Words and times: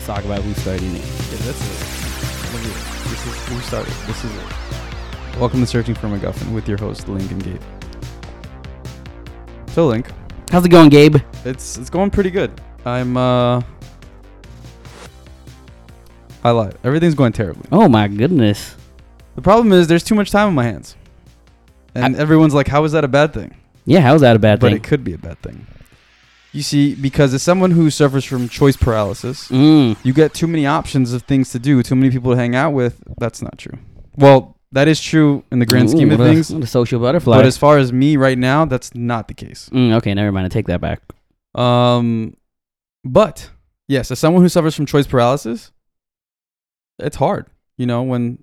Let's 0.00 0.06
talk 0.06 0.24
about 0.24 0.40
who's 0.40 0.56
starting 0.56 0.96
it. 0.96 1.02
Yeah, 1.02 1.36
that's 1.44 1.60
it. 1.60 2.54
Look 2.54 2.62
at. 2.64 3.10
This 3.10 3.26
is 3.26 3.50
we 3.50 3.60
started. 3.60 3.92
This 4.06 4.24
is 4.24 4.34
it. 4.34 5.38
Welcome 5.38 5.60
to 5.60 5.66
Searching 5.66 5.94
for 5.94 6.06
McGuffin 6.06 6.54
with 6.54 6.66
your 6.66 6.78
host 6.78 7.06
Link 7.06 7.30
and 7.30 7.44
Gabe. 7.44 7.60
So 9.66 9.88
Link, 9.88 10.10
How's 10.50 10.64
it 10.64 10.70
going, 10.70 10.88
Gabe? 10.88 11.16
it's 11.44 11.76
it's 11.76 11.90
going 11.90 12.10
pretty 12.10 12.30
good. 12.30 12.50
I'm 12.86 13.18
uh 13.18 13.60
I 16.44 16.50
lied. 16.50 16.78
Everything's 16.82 17.14
going 17.14 17.32
terribly. 17.32 17.68
Oh 17.70 17.86
my 17.86 18.08
goodness. 18.08 18.76
The 19.34 19.42
problem 19.42 19.70
is 19.70 19.86
there's 19.86 20.02
too 20.02 20.14
much 20.14 20.30
time 20.30 20.48
on 20.48 20.54
my 20.54 20.64
hands. 20.64 20.96
And 21.94 22.16
everyone's 22.16 22.54
like, 22.54 22.68
how 22.68 22.84
is 22.84 22.92
that 22.92 23.04
a 23.04 23.08
bad 23.08 23.34
thing? 23.34 23.54
Yeah, 23.84 24.00
how's 24.00 24.22
that 24.22 24.34
a 24.34 24.38
bad 24.38 24.60
but 24.60 24.68
thing? 24.68 24.78
But 24.78 24.86
it 24.86 24.88
could 24.88 25.04
be 25.04 25.12
a 25.12 25.18
bad 25.18 25.38
thing. 25.42 25.66
You 26.52 26.62
see, 26.62 26.94
because 26.96 27.32
as 27.32 27.42
someone 27.42 27.70
who 27.70 27.90
suffers 27.90 28.24
from 28.24 28.48
choice 28.48 28.76
paralysis, 28.76 29.48
Mm. 29.48 29.96
you 30.02 30.12
get 30.12 30.34
too 30.34 30.46
many 30.48 30.66
options 30.66 31.12
of 31.12 31.22
things 31.22 31.50
to 31.52 31.58
do, 31.60 31.80
too 31.82 31.94
many 31.94 32.10
people 32.10 32.32
to 32.32 32.36
hang 32.36 32.56
out 32.56 32.72
with. 32.72 33.00
That's 33.18 33.40
not 33.40 33.56
true. 33.56 33.78
Well, 34.16 34.56
that 34.72 34.88
is 34.88 35.00
true 35.00 35.44
in 35.52 35.60
the 35.60 35.66
grand 35.66 35.88
Ooh, 35.88 35.92
scheme 35.92 36.10
of 36.10 36.18
things. 36.18 36.50
a 36.50 36.66
social 36.66 36.98
butterfly. 37.00 37.36
But 37.36 37.46
as 37.46 37.56
far 37.56 37.78
as 37.78 37.92
me 37.92 38.16
right 38.16 38.36
now, 38.38 38.64
that's 38.64 38.94
not 38.94 39.28
the 39.28 39.34
case. 39.34 39.68
Mm, 39.72 39.92
okay, 39.98 40.12
never 40.14 40.32
mind. 40.32 40.46
I 40.46 40.48
take 40.48 40.66
that 40.66 40.80
back. 40.80 41.00
Um, 41.54 42.36
but 43.04 43.50
yes, 43.88 44.10
as 44.10 44.18
someone 44.18 44.42
who 44.42 44.48
suffers 44.48 44.74
from 44.74 44.86
choice 44.86 45.06
paralysis, 45.06 45.70
it's 46.98 47.16
hard. 47.16 47.46
You 47.78 47.86
know, 47.86 48.02
when 48.02 48.42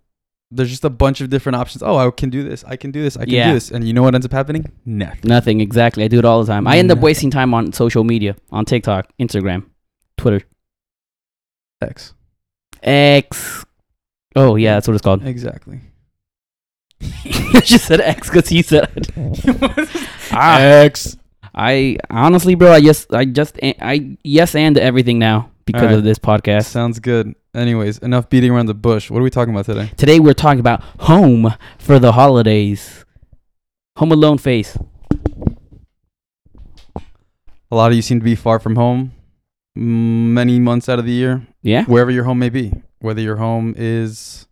there's 0.49 0.69
just 0.69 0.85
a 0.85 0.89
bunch 0.89 1.19
of 1.21 1.29
different 1.29 1.57
options. 1.57 1.83
Oh, 1.83 1.97
I 1.97 2.09
can 2.11 2.29
do 2.29 2.47
this. 2.47 2.63
I 2.65 2.75
can 2.77 2.91
do 2.91 3.01
this. 3.03 3.17
I 3.17 3.25
can 3.25 3.33
Yeah. 3.33 3.47
do 3.49 3.53
this. 3.55 3.71
And 3.71 3.85
you 3.85 3.93
know 3.93 4.03
what 4.03 4.15
ends 4.15 4.25
up 4.25 4.31
happening? 4.31 4.71
Nothing. 4.85 5.19
Nothing 5.23 5.61
exactly. 5.61 6.03
I 6.03 6.07
do 6.07 6.19
it 6.19 6.25
all 6.25 6.41
the 6.43 6.47
time. 6.51 6.67
I 6.67 6.77
end 6.77 6.91
up 6.91 6.99
wasting 6.99 7.29
time 7.31 7.53
on 7.53 7.73
social 7.73 8.03
media, 8.03 8.35
on 8.51 8.63
TikTok, 8.65 9.11
Instagram, 9.19 9.65
Twitter, 10.17 10.45
X. 11.81 12.13
X. 12.81 13.65
Oh 14.35 14.55
yeah, 14.55 14.75
that's 14.75 14.87
what 14.87 14.93
it's 14.93 15.03
called. 15.03 15.25
Exactly. 15.25 15.81
I 17.01 17.61
just 17.63 17.85
said 17.85 18.01
X 18.01 18.29
because 18.29 18.47
he 18.49 18.61
said. 18.61 19.07
ah, 20.31 20.59
X. 20.59 21.17
I 21.53 21.97
honestly, 22.09 22.55
bro, 22.55 22.71
I 22.71 22.81
just, 22.81 23.11
I 23.13 23.25
just, 23.25 23.57
I 23.63 24.15
yes 24.23 24.55
and 24.55 24.77
everything 24.77 25.17
now 25.19 25.49
because 25.67 25.81
Alright. 25.83 25.97
of 25.99 26.03
this 26.03 26.17
podcast. 26.17 26.65
Sounds 26.65 26.97
good. 26.99 27.35
Anyways, 27.53 27.99
enough 27.99 28.29
beating 28.29 28.49
around 28.51 28.65
the 28.67 28.73
bush. 28.73 29.11
What 29.11 29.19
are 29.19 29.23
we 29.23 29.29
talking 29.29 29.53
about 29.53 29.65
today? 29.65 29.91
Today 29.97 30.19
we're 30.19 30.33
talking 30.33 30.59
about 30.61 30.81
home 31.01 31.53
for 31.77 31.99
the 31.99 32.13
holidays. 32.13 33.05
Home 33.97 34.11
Alone 34.11 34.37
face. 34.39 34.77
A 37.69 37.75
lot 37.75 37.91
of 37.91 37.95
you 37.95 38.01
seem 38.01 38.19
to 38.19 38.23
be 38.23 38.35
far 38.35 38.59
from 38.59 38.75
home 38.77 39.11
mm, 39.77 39.81
many 39.81 40.57
months 40.59 40.87
out 40.87 40.99
of 40.99 41.05
the 41.05 41.11
year, 41.11 41.45
Yeah. 41.61 41.83
wherever 41.85 42.09
your 42.11 42.23
home 42.23 42.39
may 42.39 42.49
be. 42.49 42.71
Whether 42.99 43.21
your 43.21 43.35
home 43.35 43.75
is 43.77 44.47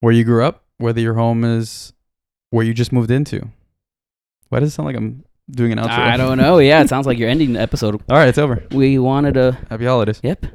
where 0.00 0.12
you 0.12 0.24
grew 0.24 0.44
up, 0.44 0.64
whether 0.78 1.00
your 1.00 1.14
home 1.14 1.44
is 1.44 1.92
where 2.50 2.66
you 2.66 2.74
just 2.74 2.92
moved 2.92 3.10
into. 3.10 3.48
Why 4.48 4.60
does 4.60 4.70
it 4.70 4.72
sound 4.74 4.86
like 4.86 4.96
I'm 4.96 5.24
doing 5.50 5.72
an 5.72 5.78
outro? 5.78 5.90
I 5.90 6.16
don't 6.16 6.38
know. 6.38 6.58
Yeah, 6.58 6.80
it 6.82 6.88
sounds 6.88 7.06
like 7.06 7.18
you're 7.18 7.28
ending 7.28 7.52
the 7.54 7.60
episode. 7.60 7.94
All 8.08 8.16
right, 8.16 8.28
it's 8.28 8.38
over. 8.38 8.64
We 8.70 8.98
wanted 8.98 9.34
to. 9.34 9.58
Happy 9.70 9.84
holidays. 9.86 10.20
Yep. 10.22 10.46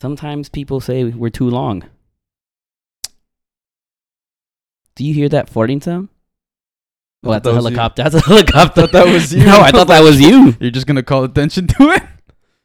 Sometimes 0.00 0.48
people 0.48 0.80
say 0.80 1.04
we're 1.04 1.30
too 1.30 1.50
long. 1.50 1.84
Do 4.94 5.04
you 5.04 5.14
hear 5.14 5.28
that 5.28 5.50
farting 5.50 5.82
sound? 5.82 6.08
Oh, 7.24 7.30
I 7.30 7.34
that's 7.34 7.46
a 7.46 7.50
was 7.54 7.56
you. 7.56 7.62
helicopter. 7.70 8.02
That's 8.02 8.14
a 8.14 8.20
helicopter. 8.20 8.80
thought 8.82 8.92
that 8.92 9.06
was 9.06 9.34
you. 9.34 9.44
No, 9.44 9.60
I 9.60 9.70
thought 9.70 9.88
that 9.88 10.02
was 10.02 10.20
you. 10.20 10.54
You're 10.60 10.70
just 10.70 10.86
gonna 10.86 11.02
call 11.02 11.24
attention 11.24 11.66
to 11.68 11.90
it, 11.90 12.02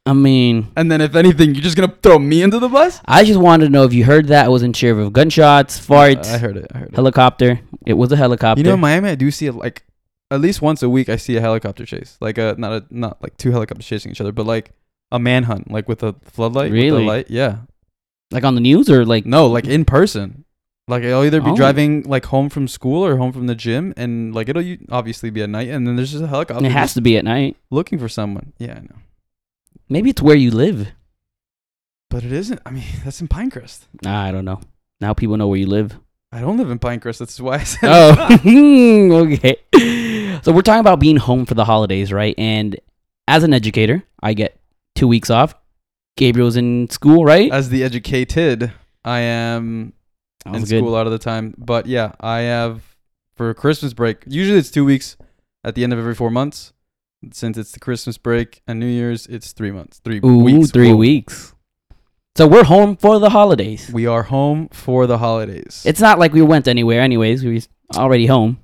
I 0.06 0.12
mean, 0.12 0.70
and 0.76 0.92
then 0.92 1.00
if 1.00 1.14
anything, 1.16 1.54
you're 1.54 1.62
just 1.62 1.76
gonna 1.76 1.94
throw 2.02 2.18
me 2.18 2.42
into 2.42 2.58
the 2.58 2.68
bus. 2.68 3.00
I 3.04 3.24
just 3.24 3.40
wanted 3.40 3.66
to 3.66 3.70
know 3.70 3.84
if 3.84 3.92
you 3.94 4.04
heard 4.04 4.28
that. 4.28 4.44
I 4.46 4.48
wasn't 4.48 4.76
sure 4.76 4.98
of 5.00 5.12
gunshots, 5.12 5.84
farts, 5.84 6.26
I 6.32 6.38
heard 6.38 6.56
it. 6.56 6.70
I 6.74 6.78
heard 6.78 6.88
it. 6.90 6.94
helicopter. 6.94 7.60
It 7.86 7.94
was 7.94 8.12
a 8.12 8.16
helicopter. 8.16 8.60
You 8.60 8.64
know, 8.64 8.74
in 8.74 8.80
Miami, 8.80 9.08
I 9.10 9.14
do 9.14 9.30
see 9.30 9.46
it 9.46 9.54
like 9.54 9.82
at 10.34 10.40
least 10.40 10.60
once 10.62 10.82
a 10.82 10.88
week. 10.90 11.08
I 11.08 11.16
see 11.16 11.36
a 11.36 11.40
helicopter 11.40 11.84
chase, 11.86 12.16
like 12.20 12.38
a 12.38 12.54
not 12.58 12.72
a 12.72 12.84
not 12.90 13.22
like 13.22 13.36
two 13.36 13.50
helicopters 13.52 13.86
chasing 13.86 14.10
each 14.10 14.20
other, 14.20 14.32
but 14.32 14.46
like 14.46 14.72
a 15.12 15.18
manhunt, 15.18 15.70
like 15.70 15.88
with 15.88 16.02
a 16.02 16.14
floodlight. 16.22 16.72
Really? 16.72 17.04
light. 17.04 17.30
Yeah. 17.30 17.58
like 18.30 18.44
on 18.44 18.54
the 18.54 18.60
news 18.60 18.90
or 18.90 19.04
like 19.04 19.24
No, 19.26 19.46
like 19.46 19.66
in 19.66 19.84
person. 19.84 20.44
Like 20.86 21.02
I'll 21.04 21.24
either 21.24 21.40
be 21.40 21.50
Oh. 21.50 21.56
driving 21.56 22.02
like 22.02 22.26
home 22.26 22.50
from 22.50 22.68
school 22.68 23.04
or 23.06 23.16
home 23.16 23.32
from 23.32 23.46
the 23.46 23.54
gym, 23.54 23.94
and 23.96 24.34
like 24.34 24.48
it'll 24.50 24.60
u- 24.62 24.84
obviously 24.90 25.30
be 25.30 25.42
at 25.42 25.48
night, 25.48 25.68
and 25.68 25.86
then 25.86 25.96
there's 25.96 26.10
just 26.12 26.22
a 26.22 26.26
helicopter 26.26 26.64
it 26.66 26.72
has 26.72 26.88
just 26.88 26.94
to 26.96 27.00
be 27.00 27.16
at 27.16 27.24
night. 27.24 27.56
looking 27.70 27.98
for 27.98 28.08
someone. 28.08 28.52
Yeah, 28.58 28.72
I 28.72 28.80
know, 28.80 28.98
Maybe 29.88 30.10
it's 30.10 30.20
where 30.20 30.36
you 30.36 30.50
live. 30.50 30.88
but 32.10 32.22
it 32.22 32.32
isn't. 32.32 32.60
I 32.66 32.70
mean, 32.70 32.84
that's 33.04 33.20
in 33.22 33.28
Pinecrest. 33.28 33.80
Nah, 34.02 34.22
I 34.24 34.30
don't 34.30 34.44
know. 34.44 34.60
Now 35.00 35.14
people 35.14 35.36
know 35.38 35.48
where 35.48 35.58
you 35.58 35.66
live. 35.68 35.98
I 36.32 36.40
don't 36.40 36.56
live 36.58 36.70
in 36.70 36.78
Pinecrest. 36.78 37.18
That's 37.18 37.40
why 37.40 37.54
I 37.56 37.64
said. 37.64 37.88
Oh, 37.90 38.28
okay. 39.32 39.56
So 40.44 40.52
we're 40.52 40.60
talking 40.60 40.80
about 40.80 41.00
being 41.00 41.16
home 41.16 41.46
for 41.46 41.54
the 41.54 41.64
holidays, 41.64 42.12
right? 42.12 42.34
And 42.36 42.78
as 43.26 43.44
an 43.44 43.54
educator, 43.54 44.02
I 44.22 44.34
get 44.34 44.60
two 44.94 45.08
weeks 45.08 45.30
off. 45.30 45.54
Gabriel's 46.18 46.56
in 46.56 46.90
school, 46.90 47.24
right? 47.24 47.50
As 47.50 47.70
the 47.70 47.82
educated, 47.82 48.70
I 49.06 49.20
am 49.20 49.94
in 50.44 50.52
good. 50.52 50.66
school 50.66 50.88
a 50.88 50.90
lot 50.90 51.06
of 51.06 51.12
the 51.12 51.18
time. 51.18 51.54
But 51.56 51.86
yeah, 51.86 52.12
I 52.20 52.40
have 52.40 52.82
for 53.34 53.54
Christmas 53.54 53.94
break. 53.94 54.18
Usually 54.26 54.58
it's 54.58 54.70
two 54.70 54.84
weeks 54.84 55.16
at 55.64 55.76
the 55.76 55.82
end 55.82 55.94
of 55.94 55.98
every 55.98 56.14
four 56.14 56.30
months. 56.30 56.74
Since 57.32 57.56
it's 57.56 57.72
the 57.72 57.80
Christmas 57.80 58.18
break 58.18 58.60
and 58.66 58.78
New 58.78 58.86
Year's, 58.86 59.26
it's 59.26 59.52
three 59.52 59.70
months, 59.70 59.98
three 60.04 60.20
Ooh, 60.22 60.40
weeks. 60.40 60.70
three 60.72 60.92
weeks. 60.92 61.54
So 62.36 62.46
we're 62.46 62.64
home 62.64 62.98
for 62.98 63.18
the 63.18 63.30
holidays. 63.30 63.90
We 63.90 64.06
are 64.06 64.24
home 64.24 64.68
for 64.72 65.06
the 65.06 65.16
holidays. 65.16 65.84
It's 65.86 66.02
not 66.02 66.18
like 66.18 66.34
we 66.34 66.42
went 66.42 66.68
anywhere, 66.68 67.00
anyways. 67.00 67.42
We 67.42 67.54
was 67.54 67.68
already 67.96 68.26
home. 68.26 68.58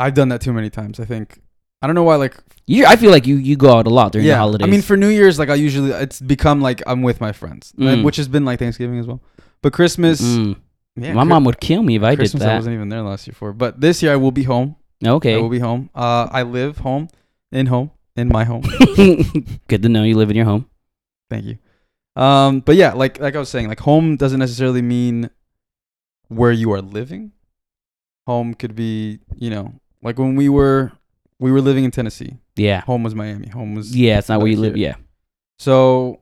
I've 0.00 0.14
done 0.14 0.28
that 0.30 0.40
too 0.40 0.52
many 0.52 0.70
times. 0.70 1.00
I 1.00 1.04
think. 1.04 1.40
I 1.82 1.86
don't 1.86 1.94
know 1.94 2.04
why. 2.04 2.16
Like, 2.16 2.36
You, 2.66 2.86
I 2.86 2.96
feel 2.96 3.10
like 3.10 3.26
you 3.26 3.36
you 3.36 3.54
go 3.56 3.70
out 3.76 3.86
a 3.86 3.90
lot 3.90 4.12
during 4.12 4.26
the 4.26 4.36
holidays. 4.36 4.66
I 4.66 4.70
mean, 4.70 4.82
for 4.82 4.96
New 4.96 5.08
Year's, 5.08 5.38
like 5.38 5.50
I 5.50 5.54
usually, 5.54 5.90
it's 5.92 6.20
become 6.20 6.60
like 6.60 6.82
I'm 6.86 7.02
with 7.02 7.20
my 7.20 7.32
friends, 7.32 7.72
like, 7.76 7.98
Mm. 7.98 8.02
which 8.04 8.16
has 8.16 8.28
been 8.28 8.44
like 8.44 8.58
Thanksgiving 8.58 8.98
as 8.98 9.06
well. 9.06 9.20
But 9.62 9.72
Christmas, 9.74 10.20
Mm. 10.22 10.56
yeah, 10.96 11.12
my 11.12 11.22
Chri- 11.24 11.28
mom 11.28 11.44
would 11.44 11.60
kill 11.60 11.82
me 11.82 11.96
if 11.96 12.02
I 12.02 12.16
Christmas, 12.16 12.40
did 12.40 12.48
I 12.48 12.52
that. 12.52 12.56
wasn't 12.56 12.74
even 12.74 12.88
there 12.88 13.02
last 13.02 13.26
year 13.26 13.34
for. 13.34 13.52
But 13.52 13.80
this 13.80 14.02
year, 14.02 14.12
I 14.12 14.16
will 14.16 14.32
be 14.32 14.44
home. 14.44 14.76
Okay. 15.04 15.10
I 15.10 15.12
Okay. 15.36 15.42
will 15.42 15.50
be 15.50 15.58
home. 15.60 15.90
Uh, 15.94 16.26
I 16.32 16.42
live 16.42 16.78
home, 16.78 17.08
in 17.52 17.66
home, 17.66 17.90
in 18.16 18.28
my 18.28 18.44
home. 18.44 18.62
Good 19.68 19.82
to 19.82 19.88
know 19.88 20.02
you 20.02 20.16
live 20.16 20.30
in 20.30 20.36
your 20.36 20.46
home. 20.46 20.66
Thank 21.30 21.44
you. 21.44 21.58
Um, 22.16 22.60
but 22.60 22.76
yeah, 22.76 22.94
like 22.94 23.20
like 23.20 23.36
I 23.36 23.38
was 23.38 23.50
saying, 23.50 23.68
like 23.68 23.80
home 23.80 24.16
doesn't 24.16 24.38
necessarily 24.40 24.80
mean 24.82 25.28
where 26.28 26.52
you 26.52 26.72
are 26.72 26.80
living. 26.80 27.32
Home 28.26 28.54
could 28.54 28.74
be, 28.74 29.20
you 29.36 29.50
know, 29.50 29.74
like 30.02 30.18
when 30.18 30.36
we 30.36 30.48
were 30.48 30.92
we 31.38 31.50
were 31.52 31.60
living 31.60 31.84
in 31.84 31.90
Tennessee. 31.90 32.36
Yeah. 32.56 32.80
Home 32.82 33.02
was 33.02 33.14
Miami. 33.14 33.48
Home 33.48 33.74
was 33.74 33.94
Yeah, 33.94 34.18
it's 34.18 34.28
not 34.28 34.38
where 34.40 34.48
you 34.48 34.56
live. 34.58 34.76
Yeah. 34.76 34.94
So 35.58 36.20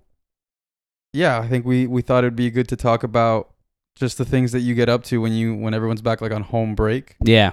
yeah, 1.12 1.38
I 1.38 1.48
think 1.48 1.64
we 1.64 1.86
we 1.86 2.02
thought 2.02 2.24
it'd 2.24 2.36
be 2.36 2.50
good 2.50 2.68
to 2.68 2.76
talk 2.76 3.02
about 3.04 3.50
just 3.96 4.18
the 4.18 4.24
things 4.24 4.50
that 4.52 4.60
you 4.60 4.74
get 4.74 4.88
up 4.88 5.04
to 5.04 5.20
when 5.20 5.32
you 5.32 5.54
when 5.54 5.74
everyone's 5.74 6.02
back 6.02 6.20
like 6.20 6.32
on 6.32 6.42
home 6.42 6.74
break. 6.74 7.16
Yeah. 7.24 7.52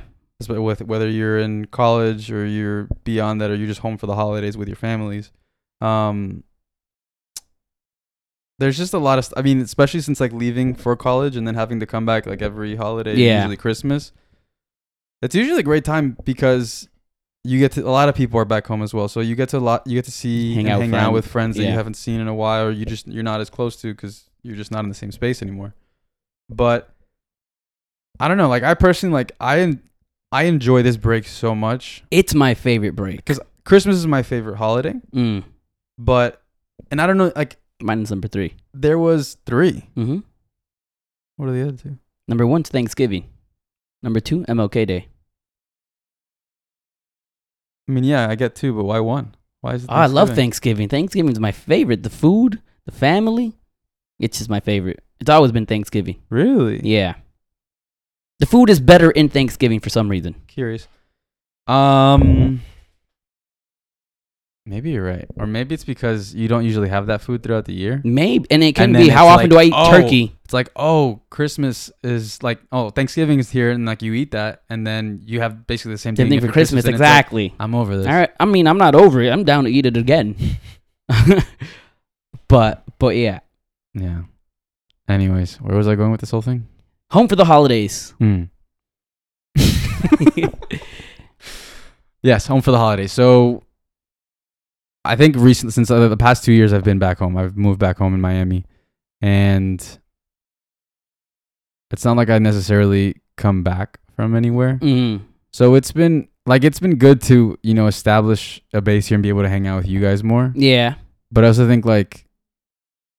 With 0.49 0.81
whether 0.81 1.07
you're 1.07 1.37
in 1.37 1.65
college 1.65 2.31
or 2.31 2.45
you're 2.47 2.87
beyond 3.03 3.41
that 3.41 3.51
or 3.51 3.55
you're 3.55 3.67
just 3.67 3.81
home 3.81 3.97
for 3.99 4.07
the 4.07 4.15
holidays 4.15 4.57
with 4.57 4.67
your 4.67 4.77
families. 4.77 5.31
Um 5.81 6.43
there's 8.59 8.77
just 8.77 8.93
a 8.93 8.99
lot 8.99 9.17
of 9.17 9.25
st- 9.25 9.37
I 9.37 9.41
mean, 9.41 9.59
especially 9.61 10.01
since 10.01 10.19
like 10.19 10.33
leaving 10.33 10.75
for 10.75 10.95
college 10.95 11.35
and 11.35 11.47
then 11.47 11.55
having 11.55 11.79
to 11.79 11.85
come 11.85 12.05
back 12.05 12.25
like 12.27 12.41
every 12.41 12.75
holiday, 12.75 13.15
Yeah. 13.15 13.37
usually 13.39 13.57
Christmas. 13.57 14.11
It's 15.21 15.35
usually 15.35 15.59
a 15.59 15.63
great 15.63 15.85
time 15.85 16.17
because 16.23 16.87
you 17.43 17.59
get 17.59 17.71
to 17.73 17.81
a 17.87 17.89
lot 17.89 18.09
of 18.09 18.15
people 18.15 18.39
are 18.39 18.45
back 18.45 18.67
home 18.67 18.81
as 18.81 18.93
well, 18.93 19.07
so 19.07 19.19
you 19.19 19.35
get 19.35 19.49
to 19.49 19.57
a 19.57 19.59
lot 19.59 19.85
you 19.87 19.95
get 19.95 20.05
to 20.05 20.11
see 20.11 20.53
Hang 20.55 20.65
and 20.67 20.73
out 20.73 20.79
with 20.79 20.85
hang 20.85 20.93
out 20.95 20.99
friends. 21.03 21.13
with 21.13 21.27
friends 21.27 21.55
that 21.57 21.63
Yeah. 21.63 21.69
you 21.69 21.75
haven't 21.75 21.95
seen 21.95 22.19
in 22.19 22.27
a 22.27 22.35
while, 22.35 22.65
or 22.67 22.71
you 22.71 22.85
just 22.85 23.07
you're 23.07 23.23
not 23.23 23.41
as 23.41 23.49
close 23.49 23.75
to 23.77 23.93
because 23.93 24.29
you're 24.43 24.55
just 24.55 24.71
not 24.71 24.83
in 24.83 24.89
the 24.89 24.95
same 24.95 25.11
space 25.11 25.41
anymore. 25.41 25.73
But 26.49 26.93
I 28.19 28.27
don't 28.27 28.37
know, 28.37 28.49
like 28.49 28.63
I 28.63 28.73
personally 28.73 29.13
like 29.13 29.31
I 29.39 29.77
I 30.31 30.43
enjoy 30.43 30.81
this 30.83 30.97
break 30.97 31.27
so 31.27 31.53
much. 31.55 32.03
It's 32.11 32.33
my 32.33 32.53
favorite 32.53 32.95
break 32.95 33.17
because 33.17 33.39
Christmas 33.65 33.95
is 33.97 34.07
my 34.07 34.23
favorite 34.23 34.57
holiday, 34.57 34.93
Mm. 35.13 35.43
but 35.97 36.41
and 36.89 37.01
I 37.01 37.07
don't 37.07 37.17
know, 37.17 37.31
like 37.35 37.57
Mine's 37.81 38.11
number 38.11 38.27
three. 38.27 38.53
there 38.73 38.99
was 38.99 39.37
three. 39.45 39.87
Mm-hmm. 39.97 40.19
What 41.37 41.49
are 41.49 41.53
the 41.53 41.61
other 41.67 41.77
two? 41.77 41.97
Number 42.27 42.45
one's 42.45 42.69
Thanksgiving. 42.69 43.25
Number 44.03 44.19
two, 44.19 44.43
MLK 44.45 44.87
Day. 44.87 45.07
I 47.87 47.91
mean, 47.91 48.03
yeah, 48.03 48.29
I 48.29 48.35
get 48.35 48.55
two, 48.55 48.73
but 48.73 48.83
why 48.83 48.99
one? 48.99 49.35
Why 49.61 49.73
is 49.75 49.83
it? 49.83 49.89
Oh, 49.91 49.95
I 49.95 50.07
love 50.07 50.29
Thanksgiving? 50.29 50.87
Thanksgiving. 50.87 50.89
Thanksgiving's 50.89 51.39
my 51.39 51.51
favorite. 51.51 52.03
The 52.03 52.09
food, 52.09 52.61
the 52.85 52.91
family. 52.91 53.57
It's 54.19 54.37
just 54.37 54.49
my 54.49 54.59
favorite. 54.59 55.03
It's 55.19 55.29
always 55.29 55.51
been 55.51 55.65
Thanksgiving. 55.65 56.19
Really? 56.29 56.79
Yeah. 56.83 57.15
The 58.39 58.45
food 58.45 58.69
is 58.69 58.79
better 58.79 59.11
in 59.11 59.29
Thanksgiving 59.29 59.79
for 59.79 59.89
some 59.89 60.09
reason. 60.09 60.35
Curious. 60.47 60.87
Um, 61.67 62.61
Maybe 64.63 64.91
you're 64.91 65.03
right, 65.03 65.25
or 65.37 65.47
maybe 65.47 65.73
it's 65.73 65.83
because 65.83 66.35
you 66.35 66.47
don't 66.47 66.63
usually 66.63 66.89
have 66.89 67.07
that 67.07 67.21
food 67.21 67.41
throughout 67.41 67.65
the 67.65 67.73
year. 67.73 67.99
Maybe, 68.03 68.45
and 68.51 68.63
it 68.63 68.75
can 68.75 68.95
And 68.95 69.05
be 69.05 69.09
how 69.09 69.27
often 69.27 69.49
do 69.49 69.57
I 69.57 69.63
eat 69.63 69.73
oh, 69.75 69.89
turkey? 69.89 70.37
It's 70.45 70.53
like, 70.53 70.69
oh, 70.75 71.19
Christmas 71.31 71.89
is 72.03 72.43
like, 72.43 72.61
oh, 72.71 72.91
Thanksgiving 72.91 73.39
is 73.39 73.49
here, 73.49 73.71
and 73.71 73.87
like 73.87 74.03
you 74.03 74.13
eat 74.13 74.31
that, 74.31 74.61
and 74.69 74.85
then 74.85 75.21
you 75.25 75.41
have 75.41 75.65
basically 75.65 75.93
the 75.93 75.97
same 75.97 76.15
Same 76.15 76.29
thing, 76.29 76.39
thing 76.39 76.47
for 76.47 76.53
Christmas, 76.53 76.85
and 76.85 76.93
it's 76.93 77.01
like, 77.01 77.09
exactly. 77.09 77.55
I'm 77.59 77.73
over 77.73 77.97
this. 77.97 78.05
All 78.05 78.13
right. 78.13 78.29
I 78.39 78.45
mean, 78.45 78.67
I'm 78.67 78.77
not 78.77 78.93
over 78.93 79.19
it. 79.21 79.31
I'm 79.31 79.43
down 79.43 79.63
to 79.63 79.71
eat 79.71 79.87
it 79.87 79.97
again. 79.97 80.35
but 82.47 82.83
but 82.99 83.15
yeah, 83.15 83.39
Yeah. 83.95 84.23
Anyways, 85.07 85.55
where 85.55 85.75
was 85.75 85.87
I 85.87 85.95
going 85.95 86.11
with 86.11 86.21
this 86.21 86.31
whole 86.31 86.43
thing? 86.43 86.67
home 87.09 87.27
for 87.27 87.35
the 87.35 87.45
holidays. 87.45 88.13
Hmm. 88.19 88.43
yes, 92.21 92.47
home 92.47 92.61
for 92.61 92.71
the 92.71 92.77
holidays. 92.77 93.11
So 93.11 93.63
I 95.03 95.15
think 95.15 95.35
recently, 95.35 95.71
since 95.71 95.89
uh, 95.89 96.07
the 96.07 96.17
past 96.17 96.43
two 96.43 96.53
years, 96.53 96.73
I've 96.73 96.83
been 96.83 96.99
back 96.99 97.17
home. 97.19 97.35
I've 97.37 97.57
moved 97.57 97.79
back 97.79 97.97
home 97.97 98.13
in 98.13 98.21
Miami, 98.21 98.65
and 99.21 99.81
it's 101.91 102.05
not 102.05 102.17
like 102.17 102.29
I 102.29 102.39
necessarily 102.39 103.15
come 103.37 103.63
back 103.63 103.99
from 104.15 104.35
anywhere. 104.35 104.77
Mm. 104.81 105.21
So 105.51 105.75
it's 105.75 105.91
been 105.91 106.27
like 106.45 106.63
it's 106.63 106.79
been 106.79 106.95
good 106.95 107.21
to 107.23 107.57
you 107.63 107.73
know 107.73 107.87
establish 107.87 108.61
a 108.73 108.81
base 108.81 109.07
here 109.07 109.15
and 109.15 109.23
be 109.23 109.29
able 109.29 109.41
to 109.43 109.49
hang 109.49 109.67
out 109.67 109.77
with 109.77 109.87
you 109.87 109.99
guys 109.99 110.23
more. 110.23 110.53
Yeah. 110.55 110.95
But 111.31 111.43
I 111.43 111.47
also 111.47 111.67
think 111.67 111.85
like 111.85 112.27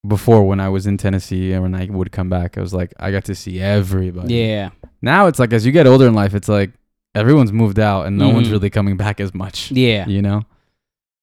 before 0.07 0.43
when 0.45 0.59
I 0.59 0.69
was 0.69 0.87
in 0.87 0.97
Tennessee 0.97 1.51
and 1.53 1.61
when 1.63 1.75
I 1.75 1.85
would 1.85 2.11
come 2.11 2.29
back, 2.29 2.57
I 2.57 2.61
was 2.61 2.73
like 2.73 2.93
I 2.99 3.11
got 3.11 3.25
to 3.25 3.35
see 3.35 3.59
everybody. 3.59 4.33
Yeah. 4.35 4.69
Now 5.01 5.27
it's 5.27 5.39
like 5.39 5.53
as 5.53 5.65
you 5.65 5.71
get 5.71 5.85
older 5.87 6.07
in 6.07 6.13
life, 6.13 6.33
it's 6.33 6.49
like 6.49 6.71
everyone's 7.15 7.51
moved 7.51 7.77
out 7.79 8.05
and 8.07 8.17
no 8.17 8.29
one's 8.29 8.47
Mhm. 8.47 8.51
really 8.53 8.69
coming 8.69 8.97
back 8.97 9.19
as 9.19 9.33
much. 9.33 9.71
Yeah. 9.71 10.07
You 10.07 10.21
know, 10.21 10.41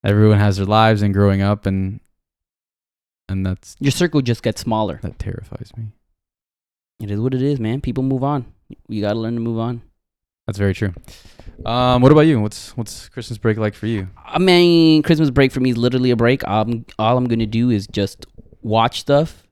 everyone 0.04 0.38
has 0.38 0.56
their 0.56 0.66
lives 0.66 1.02
and 1.02 1.12
growing 1.14 1.42
up, 1.42 1.66
and 1.66 2.00
and 3.28 3.46
that's 3.46 3.76
Your 3.80 3.92
circle 3.92 4.22
just 4.22 4.42
gets 4.42 4.60
smaller. 4.60 4.98
that 5.02 5.18
terrifies 5.18 5.70
me. 5.76 5.92
It 7.00 7.10
is 7.10 7.20
what 7.20 7.32
it 7.34 7.42
is, 7.42 7.58
man. 7.60 7.80
People 7.80 8.02
move 8.02 8.22
on. 8.24 8.44
You 8.88 9.00
got 9.00 9.14
to 9.14 9.18
learn 9.18 9.34
to 9.34 9.40
move 9.40 9.58
on. 9.58 9.82
That's 10.46 10.58
very 10.58 10.74
true. 10.74 10.92
Um, 11.64 12.02
what 12.02 12.10
about 12.12 12.22
you? 12.22 12.40
What's 12.40 12.76
what's 12.76 13.08
Christmas 13.08 13.38
break 13.38 13.56
like 13.56 13.74
for 13.74 13.86
you? 13.86 14.08
I 14.24 14.38
mean, 14.38 15.02
Christmas 15.02 15.30
break 15.30 15.52
for 15.52 15.60
me 15.60 15.70
is 15.70 15.76
literally 15.76 16.10
a 16.10 16.16
break. 16.16 16.46
Um, 16.48 16.84
all 16.98 17.16
I'm 17.16 17.26
gonna 17.26 17.46
do 17.46 17.70
is 17.70 17.86
just 17.86 18.26
watch 18.62 19.00
stuff, 19.00 19.44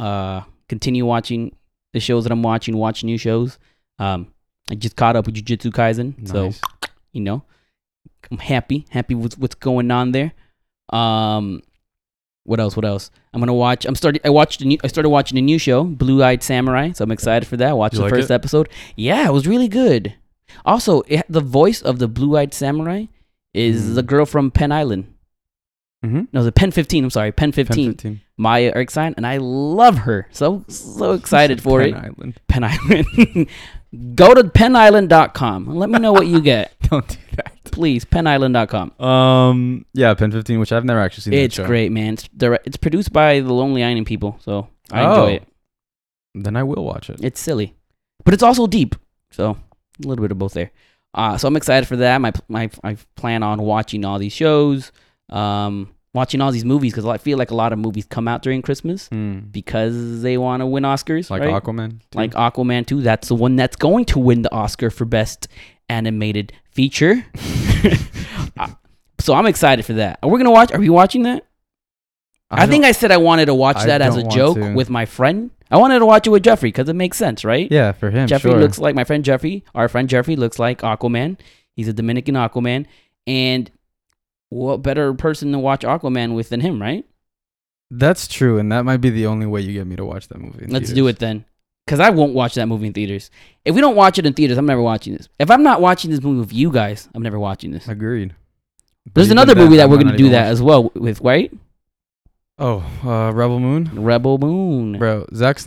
uh, 0.00 0.42
continue 0.68 1.06
watching 1.06 1.54
the 1.92 2.00
shows 2.00 2.24
that 2.24 2.32
I'm 2.32 2.42
watching, 2.42 2.76
watch 2.76 3.04
new 3.04 3.18
shows. 3.18 3.58
Um, 3.98 4.32
I 4.70 4.74
just 4.74 4.96
caught 4.96 5.16
up 5.16 5.26
with 5.26 5.34
Jujutsu 5.36 5.70
Kaisen, 5.70 6.26
so 6.28 6.44
Nice. 6.46 6.60
you 7.12 7.20
know, 7.20 7.42
I'm 8.30 8.38
happy, 8.38 8.86
happy 8.90 9.14
with 9.14 9.38
what's 9.38 9.54
going 9.54 9.90
on 9.90 10.12
there. 10.12 10.32
Um, 10.90 11.62
what 12.44 12.60
else? 12.60 12.76
What 12.76 12.84
else? 12.84 13.10
I'm 13.32 13.40
gonna 13.40 13.54
watch. 13.54 13.84
I'm 13.84 13.94
starting. 13.94 14.20
I 14.24 14.30
watched 14.30 14.60
a 14.62 14.64
new. 14.64 14.78
I 14.82 14.88
started 14.88 15.08
watching 15.10 15.38
a 15.38 15.42
new 15.42 15.58
show, 15.58 15.84
Blue 15.84 16.22
Eyed 16.22 16.42
Samurai. 16.42 16.92
So 16.92 17.04
I'm 17.04 17.10
excited 17.12 17.46
for 17.46 17.56
that. 17.58 17.76
Watch 17.76 17.92
the 17.94 18.02
like 18.02 18.10
first 18.10 18.30
it? 18.30 18.34
episode. 18.34 18.68
Yeah, 18.96 19.26
it 19.28 19.32
was 19.32 19.46
really 19.46 19.68
good. 19.68 20.14
Also, 20.64 21.02
it, 21.06 21.24
the 21.28 21.40
voice 21.40 21.80
of 21.82 21.98
the 21.98 22.08
Blue 22.08 22.36
Eyed 22.36 22.52
Samurai 22.54 23.06
is 23.54 23.88
Hmm. 23.88 23.94
the 23.94 24.02
girl 24.02 24.26
from 24.26 24.50
Penn 24.50 24.72
Island. 24.72 25.12
Mm-hmm. 26.04 26.22
No, 26.32 26.42
the 26.42 26.50
Pen 26.50 26.70
15. 26.70 27.04
I'm 27.04 27.10
sorry, 27.10 27.30
Pen 27.30 27.52
15. 27.52 28.20
Maya 28.38 28.72
Erskine, 28.74 29.12
and 29.18 29.26
I 29.26 29.36
love 29.36 29.98
her. 29.98 30.28
So 30.32 30.64
so 30.68 31.12
excited 31.20 31.62
for 31.62 31.82
it. 31.82 31.94
Island. 31.94 32.40
Penn 32.48 32.64
Island. 32.64 33.48
Go 34.14 34.32
to 34.34 34.44
penisland.com 34.44 35.68
and 35.68 35.78
let 35.78 35.90
me 35.90 35.98
know 35.98 36.12
what 36.12 36.26
you 36.26 36.40
get. 36.40 36.72
Don't 36.88 37.06
do 37.06 37.16
that. 37.36 37.52
Please, 37.70 38.04
penisland.com. 38.04 39.00
Um, 39.00 39.84
yeah, 39.94 40.12
Pen 40.14 40.30
15, 40.32 40.58
which 40.60 40.72
I've 40.72 40.84
never 40.84 41.00
actually 41.00 41.22
seen. 41.22 41.30
that 41.32 41.40
It's 41.42 41.58
great, 41.58 41.90
man. 41.92 42.14
It's 42.14 42.28
direct, 42.36 42.66
it's 42.66 42.76
produced 42.76 43.12
by 43.12 43.40
the 43.40 43.52
Lonely 43.52 43.82
Island 43.84 44.06
people, 44.06 44.38
so 44.40 44.68
I 44.92 45.02
Oh. 45.04 45.10
enjoy 45.24 45.32
it. 45.36 45.48
Then 46.34 46.56
I 46.56 46.62
will 46.62 46.84
watch 46.84 47.10
it. 47.10 47.20
It's 47.22 47.40
silly, 47.40 47.74
but 48.24 48.34
it's 48.34 48.42
also 48.42 48.66
deep. 48.66 48.94
So 49.32 49.50
a 50.04 50.06
little 50.06 50.22
bit 50.22 50.30
of 50.32 50.38
both 50.38 50.52
there. 50.54 50.70
Uh, 51.12 51.36
so 51.36 51.48
I'm 51.48 51.56
excited 51.56 51.88
for 51.88 51.96
that. 51.96 52.20
My 52.20 52.32
my 52.48 52.70
I 52.84 52.96
plan 53.16 53.42
on 53.42 53.60
watching 53.62 54.04
all 54.04 54.18
these 54.20 54.32
shows, 54.32 54.92
um, 55.28 55.88
watching 56.14 56.40
all 56.40 56.52
these 56.52 56.64
movies 56.64 56.92
because 56.92 57.04
I 57.04 57.18
feel 57.18 57.36
like 57.36 57.50
a 57.50 57.54
lot 57.56 57.72
of 57.72 57.80
movies 57.80 58.04
come 58.08 58.28
out 58.28 58.42
during 58.42 58.62
Christmas 58.62 59.08
Hmm. 59.08 59.38
because 59.50 60.22
they 60.22 60.38
want 60.38 60.60
to 60.60 60.66
win 60.66 60.84
Oscars, 60.84 61.30
Like 61.30 61.42
right? 61.42 61.60
Aquaman. 61.62 62.00
too? 62.10 62.18
like 62.18 62.32
Aquaman 62.34 62.86
2. 62.86 63.00
That's 63.02 63.26
the 63.28 63.34
one 63.34 63.56
that's 63.56 63.74
going 63.76 64.04
to 64.06 64.18
win 64.20 64.42
the 64.42 64.52
Oscar 64.54 64.90
for 64.90 65.04
best 65.04 65.48
animated 65.90 66.52
feature. 66.70 67.26
Uh, 68.58 68.68
so 69.18 69.32
I'm 69.32 69.46
excited 69.46 69.86
for 69.86 69.94
that. 69.94 70.18
Are 70.22 70.28
we 70.28 70.38
gonna 70.38 70.50
watch? 70.50 70.70
Are 70.72 70.78
we 70.78 70.90
watching 70.90 71.22
that? 71.22 71.46
I, 72.50 72.66
think 72.66 72.84
I 72.84 72.92
said 72.92 73.10
I 73.10 73.16
wanted 73.16 73.46
to 73.46 73.54
watch 73.54 73.76
I 73.76 73.86
that 73.86 74.02
as 74.02 74.16
a 74.16 74.24
joke 74.24 74.56
to. 74.56 74.74
with 74.74 74.90
my 74.90 75.06
friend. 75.06 75.50
I 75.70 75.78
wanted 75.78 76.00
to 76.00 76.04
watch 76.04 76.26
it 76.26 76.30
with 76.30 76.42
Jeffrey 76.42 76.68
because 76.68 76.90
it 76.90 76.94
makes 76.94 77.16
sense, 77.16 77.42
right? 77.42 77.70
Yeah, 77.70 77.92
for 77.92 78.10
him. 78.10 78.26
Jeffrey 78.26 78.50
sure. 78.50 78.60
looks 78.60 78.78
like 78.78 78.94
my 78.94 79.04
friend 79.04 79.24
Jeffrey. 79.24 79.64
Our 79.74 79.88
friend 79.88 80.10
Jeffrey 80.10 80.36
looks 80.36 80.58
like 80.58 80.80
Aquaman. 80.80 81.38
He's 81.74 81.88
a 81.88 81.94
Dominican 81.94 82.34
Aquaman, 82.34 82.84
and 83.26 83.70
what 84.50 84.82
better 84.82 85.14
person 85.14 85.52
to 85.52 85.58
watch 85.58 85.82
Aquaman 85.82 86.34
with 86.34 86.50
than 86.50 86.60
him, 86.60 86.82
right? 86.82 87.06
That's 87.90 88.28
true, 88.28 88.58
and 88.58 88.70
that 88.72 88.84
might 88.84 88.98
be 88.98 89.10
the 89.10 89.26
only 89.26 89.46
way 89.46 89.62
you 89.62 89.72
get 89.72 89.86
me 89.86 89.96
to 89.96 90.04
watch 90.04 90.28
that 90.28 90.38
movie. 90.38 90.66
Let's 90.66 90.92
do 90.92 91.06
it 91.06 91.18
then. 91.18 91.46
Because 91.90 91.98
I 91.98 92.10
won't 92.10 92.34
watch 92.34 92.54
that 92.54 92.66
movie 92.66 92.86
in 92.86 92.92
theaters. 92.92 93.32
If 93.64 93.74
we 93.74 93.80
don't 93.80 93.96
watch 93.96 94.16
it 94.16 94.24
in 94.24 94.32
theaters, 94.32 94.56
I'm 94.58 94.64
never 94.66 94.80
watching 94.80 95.12
this. 95.12 95.28
If 95.40 95.50
I'm 95.50 95.64
not 95.64 95.80
watching 95.80 96.12
this 96.12 96.22
movie 96.22 96.38
with 96.38 96.52
you 96.52 96.70
guys, 96.70 97.08
I'm 97.16 97.22
never 97.24 97.36
watching 97.36 97.72
this. 97.72 97.88
Agreed. 97.88 98.32
But 99.06 99.14
There's 99.14 99.32
another 99.32 99.56
movie 99.56 99.78
that 99.78 99.82
I 99.82 99.86
we're 99.86 99.96
going 99.96 100.06
to 100.12 100.16
do 100.16 100.28
that 100.28 100.44
watch 100.44 100.52
as 100.52 100.62
well 100.62 100.92
with, 100.94 101.20
right? 101.22 101.52
Oh, 102.60 102.78
uh, 103.04 103.32
Rebel 103.32 103.58
Moon, 103.58 103.90
Rebel 104.04 104.38
Moon. 104.38 104.98
bro. 104.98 105.26
Zach's 105.34 105.66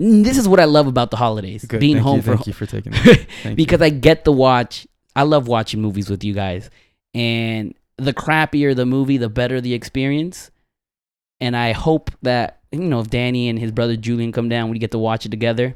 Mm, 0.00 0.22
This 0.22 0.38
is 0.38 0.46
what 0.46 0.60
I 0.60 0.66
love 0.66 0.86
about 0.86 1.10
the 1.10 1.16
holidays. 1.16 1.64
good. 1.64 1.80
Being 1.80 1.96
thank 1.96 2.04
home 2.04 2.16
you, 2.18 2.22
for 2.22 2.34
thank 2.36 2.46
you 2.46 2.52
for 2.52 2.66
taking 2.66 2.92
that. 3.42 3.56
Because 3.56 3.80
you. 3.80 3.86
I 3.86 3.90
get 3.90 4.24
to 4.26 4.30
watch. 4.30 4.86
I 5.16 5.24
love 5.24 5.48
watching 5.48 5.82
movies 5.82 6.08
with 6.08 6.22
you 6.22 6.32
guys, 6.32 6.70
and 7.12 7.74
the 7.98 8.12
crappier 8.14 8.76
the 8.76 8.86
movie, 8.86 9.16
the 9.16 9.28
better 9.28 9.60
the 9.60 9.74
experience. 9.74 10.52
And 11.40 11.56
I 11.56 11.72
hope 11.72 12.10
that 12.22 12.60
you 12.72 12.80
know 12.80 13.00
if 13.00 13.10
Danny 13.10 13.48
and 13.48 13.58
his 13.58 13.70
brother 13.72 13.96
Julian 13.96 14.32
come 14.32 14.48
down, 14.48 14.70
we 14.70 14.78
get 14.78 14.90
to 14.92 14.98
watch 14.98 15.26
it 15.26 15.30
together, 15.30 15.74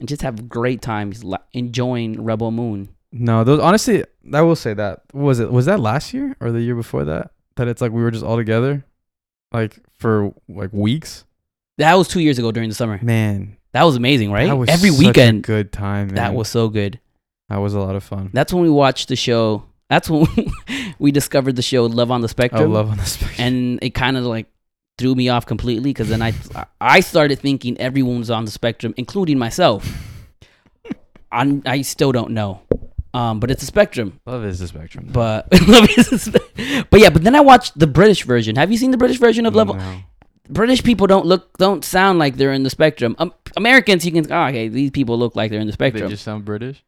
and 0.00 0.08
just 0.08 0.22
have 0.22 0.48
great 0.48 0.82
times 0.82 1.24
enjoying 1.52 2.22
Rebel 2.24 2.50
Moon. 2.50 2.88
no, 3.12 3.44
those 3.44 3.60
honestly, 3.60 4.04
I 4.32 4.42
will 4.42 4.56
say 4.56 4.74
that 4.74 5.02
was 5.12 5.40
it 5.40 5.50
was 5.52 5.66
that 5.66 5.80
last 5.80 6.12
year 6.12 6.36
or 6.40 6.50
the 6.50 6.60
year 6.60 6.74
before 6.74 7.04
that 7.04 7.30
that 7.56 7.68
it's 7.68 7.80
like 7.80 7.92
we 7.92 8.02
were 8.02 8.10
just 8.10 8.24
all 8.24 8.36
together, 8.36 8.84
like 9.52 9.78
for 9.98 10.32
like 10.48 10.72
weeks. 10.72 11.24
That 11.78 11.94
was 11.94 12.08
two 12.08 12.20
years 12.20 12.38
ago 12.38 12.50
during 12.50 12.68
the 12.68 12.74
summer. 12.74 12.98
Man, 13.02 13.56
That 13.72 13.84
was 13.84 13.94
amazing, 13.94 14.32
right? 14.32 14.48
that 14.48 14.56
was 14.56 14.68
Every 14.68 14.90
such 14.90 14.98
a 14.98 15.06
weekend. 15.08 15.42
good 15.44 15.70
time. 15.72 16.08
Man. 16.08 16.16
That 16.16 16.34
was 16.34 16.48
so 16.48 16.68
good. 16.68 16.98
that 17.48 17.58
was 17.58 17.72
a 17.74 17.78
lot 17.80 17.94
of 17.94 18.02
fun. 18.02 18.30
That's 18.32 18.52
when 18.52 18.64
we 18.64 18.70
watched 18.70 19.06
the 19.08 19.14
show. 19.16 19.62
That's 19.88 20.10
when 20.10 20.26
we 20.98 21.12
discovered 21.12 21.54
the 21.54 21.62
show 21.62 21.86
Love 21.86 22.10
on 22.10 22.20
the 22.20 22.26
I 22.26 22.30
Spectrum. 22.30 22.72
love 22.72 22.90
on 22.90 22.96
the 22.96 23.04
spectrum. 23.06 23.46
and 23.46 23.78
it 23.80 23.90
kind 23.90 24.16
of 24.16 24.24
like 24.24 24.46
threw 24.98 25.14
me 25.14 25.28
off 25.28 25.46
completely 25.46 25.90
because 25.90 26.08
then 26.08 26.20
I 26.20 26.34
I 26.80 27.00
started 27.00 27.38
thinking 27.38 27.78
everyone 27.78 28.18
was 28.18 28.30
on 28.30 28.44
the 28.44 28.50
spectrum, 28.50 28.92
including 28.96 29.38
myself. 29.38 29.88
I 31.32 31.60
I 31.64 31.82
still 31.82 32.12
don't 32.12 32.32
know, 32.32 32.60
um, 33.14 33.40
but 33.40 33.50
it's 33.50 33.62
a 33.62 33.66
spectrum. 33.66 34.20
love 34.26 34.44
is 34.44 34.60
a 34.60 34.68
spectrum. 34.68 35.08
But 35.10 35.46
love 35.68 35.88
is, 35.96 36.28
but 36.90 37.00
yeah, 37.00 37.10
but 37.10 37.22
then 37.22 37.34
I 37.34 37.40
watched 37.40 37.78
the 37.78 37.86
British 37.86 38.24
version. 38.24 38.56
Have 38.56 38.70
you 38.70 38.78
seen 38.78 38.90
the 38.90 38.98
British 38.98 39.18
version 39.18 39.46
of 39.46 39.54
Level? 39.54 39.74
No. 39.74 40.00
British 40.50 40.82
people 40.82 41.06
don't 41.06 41.26
look 41.26 41.56
don't 41.58 41.84
sound 41.84 42.18
like 42.18 42.36
they're 42.36 42.52
in 42.52 42.62
the 42.62 42.70
spectrum. 42.70 43.14
Um, 43.18 43.32
Americans, 43.56 44.04
you 44.04 44.12
can 44.12 44.30
oh, 44.32 44.46
okay, 44.46 44.68
these 44.68 44.90
people 44.90 45.18
look 45.18 45.36
like 45.36 45.50
they're 45.50 45.60
in 45.60 45.66
the 45.66 45.72
spectrum. 45.72 46.04
They 46.04 46.10
just 46.10 46.24
sound 46.24 46.44
British. 46.44 46.84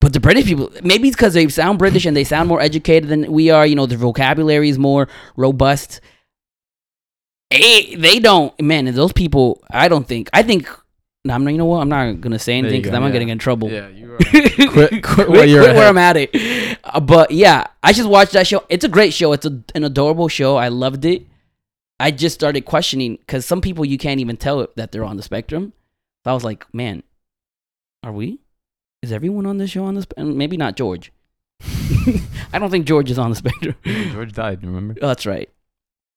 But 0.00 0.12
the 0.12 0.20
British 0.20 0.44
people, 0.44 0.70
maybe 0.82 1.08
it's 1.08 1.16
because 1.16 1.32
they 1.32 1.48
sound 1.48 1.78
British 1.78 2.04
and 2.04 2.14
they 2.14 2.24
sound 2.24 2.46
more 2.46 2.60
educated 2.60 3.08
than 3.08 3.32
we 3.32 3.48
are. 3.48 3.66
You 3.66 3.74
know, 3.74 3.86
their 3.86 3.96
vocabulary 3.96 4.68
is 4.68 4.78
more 4.78 5.08
robust. 5.34 6.02
Eh, 7.54 7.96
they 7.96 8.18
don't, 8.18 8.58
man. 8.60 8.86
Those 8.86 9.12
people, 9.12 9.62
I 9.70 9.88
don't 9.88 10.06
think. 10.06 10.28
I 10.32 10.42
think. 10.42 10.68
No, 11.24 11.34
I'm 11.34 11.44
not. 11.44 11.50
You 11.50 11.58
know 11.58 11.64
what? 11.66 11.80
I'm 11.80 11.88
not 11.88 12.20
gonna 12.20 12.38
say 12.38 12.58
anything 12.58 12.80
because 12.80 12.90
go, 12.90 12.96
I'm 12.96 13.02
not 13.02 13.08
yeah. 13.08 13.12
getting 13.12 13.28
in 13.30 13.38
trouble. 13.38 13.70
Yeah, 13.70 13.88
you 13.88 14.14
are. 14.14 14.18
quit, 14.28 14.72
quit 14.72 15.02
quit, 15.02 15.28
while 15.28 15.44
you're 15.44 15.62
where. 15.62 15.88
I'm 15.88 15.98
at 15.98 16.16
it. 16.16 16.78
Uh, 16.84 17.00
but 17.00 17.30
yeah, 17.30 17.66
I 17.82 17.92
just 17.92 18.08
watched 18.08 18.32
that 18.32 18.46
show. 18.46 18.64
It's 18.68 18.84
a 18.84 18.88
great 18.88 19.14
show. 19.14 19.32
It's 19.32 19.46
a, 19.46 19.62
an 19.74 19.84
adorable 19.84 20.28
show. 20.28 20.56
I 20.56 20.68
loved 20.68 21.04
it. 21.04 21.26
I 22.00 22.10
just 22.10 22.34
started 22.34 22.62
questioning 22.62 23.16
because 23.16 23.46
some 23.46 23.60
people 23.60 23.84
you 23.84 23.98
can't 23.98 24.20
even 24.20 24.36
tell 24.36 24.66
that 24.76 24.92
they're 24.92 25.04
on 25.04 25.16
the 25.16 25.22
spectrum. 25.22 25.72
So 26.24 26.30
I 26.30 26.34
was 26.34 26.44
like, 26.44 26.66
man, 26.74 27.02
are 28.02 28.12
we? 28.12 28.40
Is 29.02 29.12
everyone 29.12 29.46
on 29.46 29.58
this 29.58 29.70
show 29.70 29.84
on 29.84 29.94
this? 29.94 30.02
spectrum? 30.02 30.36
Maybe 30.36 30.56
not 30.56 30.76
George. 30.76 31.12
I 32.52 32.58
don't 32.58 32.70
think 32.70 32.86
George 32.86 33.10
is 33.10 33.18
on 33.18 33.30
the 33.30 33.36
spectrum. 33.36 33.76
George 33.84 34.32
died. 34.32 34.64
Remember? 34.64 34.94
Oh, 35.00 35.08
that's 35.08 35.26
right. 35.26 35.48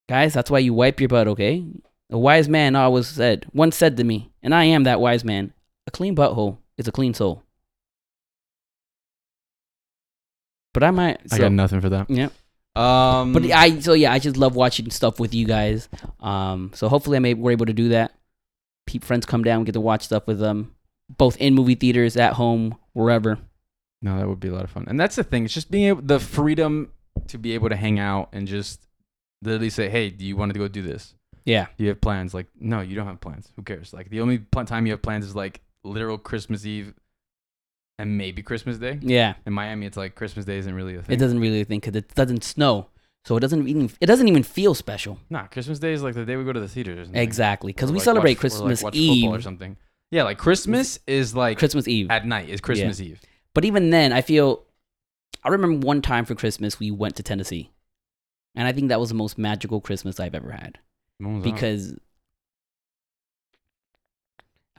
Guys, 0.08 0.34
that's 0.34 0.50
why 0.50 0.60
you 0.60 0.74
wipe 0.74 1.00
your 1.00 1.10
butt, 1.10 1.28
okay? 1.28 1.66
A 2.10 2.18
wise 2.18 2.48
man 2.48 2.76
always 2.76 3.08
said, 3.08 3.46
once 3.54 3.76
said 3.76 3.98
to 3.98 4.04
me, 4.04 4.32
and 4.42 4.56
I 4.56 4.64
am 4.66 4.84
that 4.86 5.02
wise 5.02 5.26
man, 5.26 5.54
a 5.86 5.92
clean 5.92 6.16
butthole 6.16 6.58
is 6.78 6.88
a 6.88 6.92
clean 6.92 7.14
soul. 7.14 7.44
But 10.74 10.84
I 10.84 10.92
might. 10.92 11.20
I 11.32 11.38
got 11.38 11.52
nothing 11.52 11.82
for 11.82 11.90
that. 11.90 12.10
Yeah. 12.10 12.30
Um, 12.76 13.34
But 13.34 13.50
I 13.52 13.80
so 13.80 13.94
yeah, 13.94 14.14
I 14.14 14.20
just 14.20 14.38
love 14.38 14.56
watching 14.56 14.92
stuff 14.92 15.20
with 15.20 15.34
you 15.34 15.48
guys. 15.48 15.90
Um, 16.20 16.72
so 16.76 16.88
hopefully 16.88 17.18
I 17.18 17.20
may 17.20 17.34
we're 17.34 17.52
able 17.52 17.66
to 17.66 17.74
do 17.74 17.90
that. 17.90 18.14
Peep 18.86 19.04
friends 19.04 19.26
come 19.26 19.44
down, 19.44 19.64
get 19.64 19.72
to 19.74 19.82
watch 19.82 20.04
stuff 20.04 20.28
with 20.28 20.40
them, 20.40 20.76
both 21.18 21.36
in 21.38 21.56
movie 21.56 21.76
theaters, 21.76 22.16
at 22.16 22.34
home, 22.34 22.78
wherever. 22.94 23.40
No, 24.02 24.20
that 24.20 24.28
would 24.28 24.40
be 24.40 24.50
a 24.50 24.54
lot 24.54 24.64
of 24.64 24.70
fun. 24.70 24.86
And 24.88 25.00
that's 25.00 25.16
the 25.16 25.24
thing. 25.24 25.44
It's 25.46 25.54
just 25.54 25.72
being 25.72 25.86
able, 25.86 26.04
the 26.04 26.20
freedom 26.20 26.92
to 27.28 27.38
be 27.40 27.54
able 27.54 27.70
to 27.70 27.76
hang 27.76 28.00
out 28.00 28.30
and 28.32 28.48
just 28.48 28.87
literally 29.42 29.70
say, 29.70 29.90
"Hey, 29.90 30.10
do 30.10 30.26
you 30.26 30.36
want 30.36 30.54
to 30.54 30.60
go 30.60 30.68
do 30.68 30.82
this? 30.82 31.14
Yeah, 31.46 31.68
Do 31.78 31.84
you 31.86 31.90
have 31.90 32.02
plans?" 32.02 32.34
Like, 32.34 32.48
no, 32.60 32.82
you 32.82 32.96
don't 32.96 33.08
have 33.08 33.22
plans. 33.22 33.52
Who 33.56 33.64
cares? 33.64 33.94
Like, 33.94 34.10
the 34.10 34.22
only 34.22 34.40
pl- 34.40 34.66
time 34.66 34.86
you 34.86 34.92
have 34.94 35.02
plans 35.02 35.26
is 35.26 35.36
like 35.36 35.62
literal 35.84 36.18
Christmas 36.18 36.66
Eve 36.66 36.94
and 38.00 38.18
maybe 38.18 38.42
Christmas 38.44 38.78
Day. 38.78 39.00
yeah. 39.02 39.36
In 39.46 39.54
Miami, 39.54 39.86
it's 39.86 39.98
like 39.98 40.16
Christmas 40.16 40.46
Day 40.46 40.58
isn't 40.58 40.74
really 40.74 40.96
a 40.96 41.02
thing. 41.02 41.16
It 41.16 41.20
doesn't 41.20 41.40
really 41.40 41.64
think 41.64 41.84
because 41.84 41.96
it 41.98 42.14
doesn't 42.16 42.44
snow, 42.44 42.88
so 43.26 43.38
it 43.38 43.40
doesn't 43.40 43.68
even 43.68 43.90
it 44.02 44.06
doesn't 44.06 44.28
even 44.28 44.44
feel 44.44 44.74
special. 44.76 45.20
Nah, 45.30 45.48
Christmas 45.48 45.80
Day 45.80 45.94
is 45.94 46.04
like 46.04 46.14
the 46.16 46.26
day 46.26 46.36
we 46.36 46.44
go 46.44 46.54
to 46.54 46.60
the 46.60 46.68
theaters. 46.68 47.08
Exactly, 47.14 47.72
because 47.74 47.92
we 47.92 47.98
like, 48.00 48.06
celebrate 48.06 48.30
watch- 48.32 48.36
like, 48.36 48.52
Christmas 48.52 48.84
watch 48.84 48.96
football 48.98 49.36
or 49.36 49.42
something. 49.42 49.78
Yeah, 50.12 50.24
like 50.24 50.38
Christmas 50.38 51.00
is 51.08 51.36
like 51.36 51.58
Christmas 51.58 51.88
Eve. 51.88 52.10
at 52.12 52.26
night. 52.26 52.50
Is 52.50 52.62
Christmas 52.62 53.02
Eve. 53.02 53.20
But 53.54 53.66
even 53.66 53.90
then, 53.90 54.14
I 54.14 54.22
feel 54.22 54.64
I 55.44 55.50
remember 55.50 55.86
one 55.86 56.02
time 56.02 56.26
for 56.26 56.36
Christmas 56.36 56.80
we 56.80 56.92
went 56.92 57.16
to 57.18 57.24
Tennessee, 57.24 57.72
and 58.58 58.68
I 58.68 58.74
think 58.74 58.90
that 58.90 59.00
was 59.00 59.08
the 59.10 59.16
most 59.16 59.38
magical 59.38 59.80
Christmas 59.80 60.20
I've 60.20 60.36
ever 60.36 60.52
had. 60.52 60.80
Was 61.22 61.44
that? 61.44 61.54
because 61.54 61.94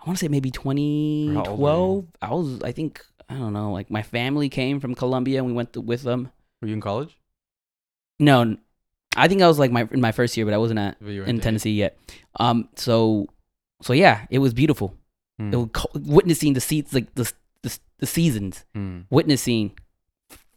I 0.00 0.02
want 0.06 0.18
to 0.18 0.24
say 0.24 0.28
maybe 0.28 0.50
Or 0.50 0.62
how 0.62 1.44
old 1.50 2.06
2012. 2.06 2.06
I 2.22 2.30
was, 2.34 2.62
I 2.62 2.72
think, 2.72 3.04
I 3.28 3.34
don't 3.34 3.52
know. 3.52 3.72
Like 3.72 3.90
my 3.90 4.02
family 4.02 4.48
came 4.48 4.80
from 4.80 4.94
Colombia, 4.94 5.38
and 5.38 5.46
we 5.46 5.52
went 5.52 5.72
to, 5.72 5.80
with 5.80 6.02
them. 6.02 6.30
were 6.62 6.68
you 6.68 6.74
in 6.74 6.80
college? 6.80 7.18
No, 8.20 8.56
I 9.16 9.28
think 9.28 9.42
I 9.42 9.48
was 9.48 9.58
like 9.58 9.70
my 9.70 9.88
in 9.90 10.00
my 10.00 10.12
first 10.12 10.36
year, 10.36 10.44
but 10.46 10.54
I 10.54 10.58
wasn't 10.58 10.78
at 10.80 10.96
But 11.00 11.10
you 11.10 11.20
were 11.22 11.26
in 11.26 11.40
Tennessee 11.40 11.72
yet. 11.72 11.98
Um, 12.38 12.68
so, 12.76 13.26
so 13.82 13.92
yeah, 13.92 14.26
it 14.30 14.38
was 14.38 14.52
beautiful. 14.54 14.94
Hmm. 15.38 15.52
It 15.52 15.56
was 15.56 15.68
witnessing 15.94 16.52
the 16.54 16.60
seats, 16.60 16.92
like 16.92 17.14
the, 17.14 17.30
the 17.62 17.78
the 17.98 18.06
seasons, 18.06 18.64
Hmm. 18.74 19.00
witnessing 19.10 19.72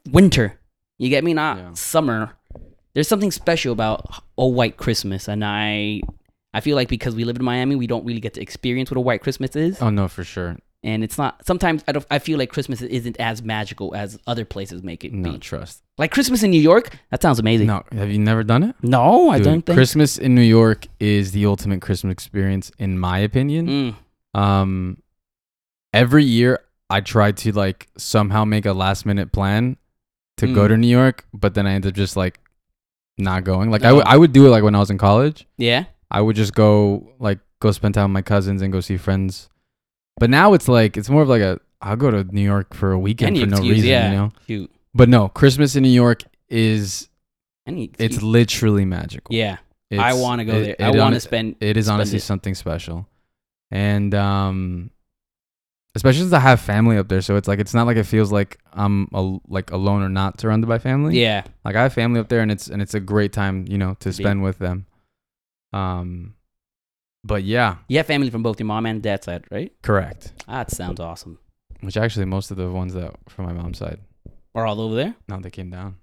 winter. 0.09 0.59
You 0.97 1.09
get 1.09 1.23
me? 1.23 1.33
Not 1.33 1.57
Yeah. 1.57 1.73
summer. 1.73 2.37
There's 2.93 3.07
something 3.07 3.31
special 3.31 3.71
about 3.73 4.23
a 4.37 4.45
white 4.47 4.77
Christmas, 4.77 5.27
and 5.27 5.43
I, 5.45 6.01
I 6.53 6.59
feel 6.59 6.75
like 6.75 6.89
because 6.89 7.15
we 7.15 7.23
live 7.23 7.37
in 7.37 7.43
Miami, 7.45 7.75
we 7.75 7.87
don't 7.87 8.05
really 8.05 8.19
get 8.19 8.33
to 8.35 8.41
experience 8.41 8.91
what 8.91 8.97
a 8.97 9.01
white 9.01 9.21
Christmas 9.21 9.55
is, 9.55 9.81
Oh 9.81 9.89
no, 9.89 10.07
for 10.09 10.23
sure. 10.25 10.57
and 10.83 11.03
it's 11.03 11.17
not. 11.17 11.45
Sometimes 11.45 11.83
I 11.87 11.91
don't. 11.93 12.05
I 12.11 12.19
feel 12.19 12.37
like 12.37 12.49
Christmas 12.51 12.81
isn't 12.81 13.15
as 13.19 13.41
magical 13.43 13.95
as 13.95 14.19
other 14.27 14.43
places 14.45 14.83
make 14.83 15.05
it 15.05 15.13
No 15.13 15.33
be. 15.33 15.37
trust. 15.37 15.83
Like 15.97 16.11
Christmas 16.11 16.41
in 16.43 16.51
New 16.51 16.59
York, 16.61 16.97
that 17.11 17.21
sounds 17.21 17.39
amazing. 17.39 17.67
No, 17.67 17.83
have 17.91 18.11
you 18.11 18.19
never 18.19 18.43
done 18.43 18.63
it? 18.63 18.75
No, 18.81 19.29
I 19.29 19.39
don't 19.39 19.65
think. 19.65 19.75
Christmas 19.77 20.17
in 20.17 20.33
New 20.35 20.41
York 20.41 20.87
is 20.99 21.31
the 21.31 21.45
ultimate 21.45 21.81
Christmas 21.81 22.11
experience, 22.11 22.71
in 22.79 22.97
my 22.99 23.19
opinion. 23.19 23.67
Mm, 23.67 24.39
Um, 24.39 24.97
every 25.93 26.23
year 26.23 26.59
I 26.89 27.01
try 27.01 27.31
to 27.31 27.51
like 27.53 27.87
somehow 27.97 28.43
make 28.45 28.65
a 28.65 28.73
last 28.73 29.05
minute 29.05 29.31
plan 29.31 29.77
to 30.37 30.47
go 30.47 30.65
Mm. 30.65 30.67
to 30.69 30.77
New 30.77 30.87
York, 30.87 31.25
but 31.33 31.53
then 31.53 31.67
I 31.67 31.73
end 31.73 31.85
up 31.85 31.93
just 31.93 32.17
like 32.17 32.39
not 33.21 33.43
going. 33.43 33.71
Like 33.71 33.83
I 33.83 33.93
would. 33.93 34.05
I 34.05 34.17
would 34.17 34.33
do 34.33 34.45
it 34.45 34.49
like 34.49 34.63
when 34.63 34.75
I 34.75 34.79
was 34.79 34.89
in 34.89 34.97
college. 34.97 35.47
yeah. 35.57 35.85
I 36.13 36.19
would 36.19 36.35
just 36.35 36.53
go 36.53 37.09
like 37.19 37.39
go 37.59 37.71
spend 37.71 37.93
time 37.93 38.09
with 38.09 38.13
my 38.13 38.21
cousins 38.21 38.61
and 38.61 38.71
go 38.73 38.81
see 38.81 38.97
friends. 38.97 39.47
But 40.19 40.29
now 40.29 40.53
it's 40.53 40.67
like 40.67 40.97
it's 40.97 41.09
more 41.09 41.21
of 41.21 41.29
like 41.29 41.41
a 41.41 41.59
I'll 41.81 41.95
go 41.95 42.11
to 42.11 42.23
New 42.25 42.41
York 42.43 42.73
for 42.73 42.91
a 42.91 42.99
weekend 42.99 43.37
Any 43.37 43.45
for 43.45 43.49
no 43.49 43.57
excuse, 43.57 43.75
reason, 43.75 43.89
yeah. 43.89 44.11
you 44.11 44.17
know. 44.17 44.31
Shoot. 44.47 44.71
But 44.93 45.07
no, 45.07 45.29
Christmas 45.29 45.75
in 45.77 45.83
New 45.83 45.89
York 45.89 46.23
is 46.49 47.07
Any 47.65 47.91
it's 47.97 48.21
literally 48.21 48.83
magical. 48.83 49.33
yeah. 49.33 49.57
I 49.97 50.13
want 50.13 50.39
to 50.39 50.45
go 50.45 50.53
it- 50.53 50.77
there. 50.79 50.87
I 50.87 50.91
want 50.91 51.13
to 51.15 51.19
spend. 51.21 51.55
It 51.61 51.77
is 51.77 51.87
honestly 51.89 52.17
it. 52.17 52.21
something 52.23 52.55
special, 52.55 53.07
and 53.71 54.13
um, 54.13 54.91
especially 55.95 56.21
since 56.21 56.33
I 56.33 56.39
have 56.39 56.59
family 56.61 56.97
up 56.97 57.07
there, 57.07 57.21
so 57.21 57.35
it's 57.35 57.47
like 57.47 57.59
it's 57.59 57.73
not 57.73 57.85
like 57.87 57.97
it 57.97 58.03
feels 58.05 58.31
like 58.31 58.59
I'm 58.73 59.07
a, 59.13 59.37
like 59.47 59.71
alone 59.71 60.01
or 60.03 60.09
not 60.09 60.39
surrounded 60.39 60.67
by 60.67 60.79
family. 60.79 61.19
Yeah. 61.21 61.43
like 61.65 61.75
I 61.75 61.83
have 61.83 61.93
family 61.93 62.19
up 62.19 62.29
there, 62.29 62.41
and 62.41 62.51
it's 62.51 62.67
and 62.67 62.81
it's 62.81 62.93
a 62.93 62.99
great 62.99 63.33
time, 63.33 63.65
you 63.67 63.77
know, 63.77 63.95
to 64.01 64.11
spend 64.13 64.43
with 64.43 64.57
them. 64.59 64.85
Um, 65.73 66.35
but 67.23 67.43
yeah, 67.43 67.77
You 67.87 67.97
have 67.97 68.07
family 68.07 68.29
from 68.29 68.43
both 68.43 68.59
your 68.59 68.67
mom 68.67 68.85
and 68.85 69.01
dad's 69.01 69.25
side, 69.25 69.45
right? 69.51 69.71
correct. 69.83 70.33
That 70.47 70.71
sounds 70.71 70.99
awesome. 70.99 71.37
Which 71.81 71.97
actually, 71.97 72.25
most 72.25 72.51
of 72.51 72.57
the 72.57 72.69
ones 72.69 72.93
that 72.93 73.13
from 73.29 73.45
my 73.45 73.53
mom's 73.53 73.77
side, 73.79 73.99
Are 74.53 74.65
all 74.65 74.81
over 74.81 74.95
there? 74.95 75.15
no, 75.27 75.39
they 75.39 75.49
came 75.49 75.69
down. 75.69 75.97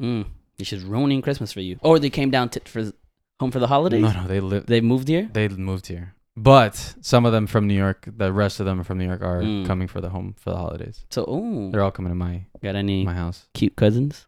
Mm. 0.00 0.26
It's 0.58 0.70
just 0.70 0.86
ruining 0.86 1.22
Christmas 1.22 1.52
for 1.52 1.60
you. 1.60 1.78
Or 1.82 1.98
they 1.98 2.10
came 2.10 2.30
down 2.30 2.48
to, 2.50 2.60
for 2.66 2.92
home 3.40 3.50
for 3.50 3.58
the 3.58 3.66
holidays. 3.66 4.02
No, 4.02 4.12
no, 4.12 4.26
they 4.28 4.40
live. 4.40 4.66
They 4.66 4.80
moved 4.80 5.08
here. 5.08 5.28
They 5.32 5.48
moved 5.48 5.86
here, 5.88 6.14
but 6.36 6.94
some 7.00 7.24
of 7.26 7.32
them 7.32 7.46
from 7.46 7.66
New 7.66 7.74
York. 7.74 8.08
The 8.16 8.32
rest 8.32 8.60
of 8.60 8.66
them 8.66 8.82
from 8.84 8.98
New 8.98 9.06
York 9.06 9.22
are 9.22 9.40
Mm. 9.42 9.66
coming 9.66 9.86
for 9.88 10.00
the 10.00 10.10
home 10.10 10.34
for 10.38 10.50
the 10.50 10.56
holidays. 10.56 11.04
So, 11.10 11.24
oh, 11.28 11.70
They're 11.70 11.82
all 11.82 11.90
coming 11.92 12.10
to 12.10 12.16
my 12.16 12.46
got 12.62 12.74
any 12.76 13.04
my 13.04 13.14
house. 13.14 13.46
cute 13.54 13.76
cousins? 13.76 14.26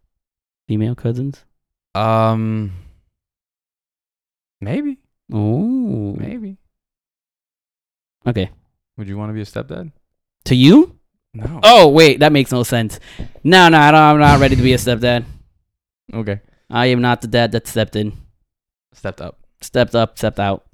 Female 0.69 0.95
cousins? 0.95 1.45
Um, 1.95 2.73
maybe, 4.61 4.99
Oh, 5.33 6.15
maybe. 6.15 6.59
okay. 8.27 8.51
Would 8.97 9.09
you 9.09 9.17
want 9.19 9.31
to 9.31 9.35
be 9.35 9.41
a 9.43 9.45
stepdad? 9.45 9.93
To 10.45 10.55
you? 10.55 10.99
No. 11.35 11.61
Oh, 11.63 11.89
wait, 11.89 12.21
that 12.21 12.33
makes 12.33 12.51
no 12.53 12.63
sense. 12.63 12.99
No, 13.45 13.69
no, 13.69 13.79
I 13.79 13.91
don't, 13.91 14.01
I'm 14.01 14.19
not 14.19 14.41
ready 14.41 14.57
to 14.57 14.63
be 14.63 14.73
a 14.73 14.79
stepdad. 14.79 15.25
Okay. 16.15 16.41
I 16.71 16.87
am 16.87 17.01
not 17.03 17.21
the 17.21 17.29
dad 17.29 17.53
that 17.53 17.67
stepped 17.67 17.95
in, 17.97 18.13
Stepped 18.93 19.21
up. 19.21 19.39
stepped 19.61 19.95
up, 19.95 20.17
stepped 20.19 20.41
out. 20.41 20.65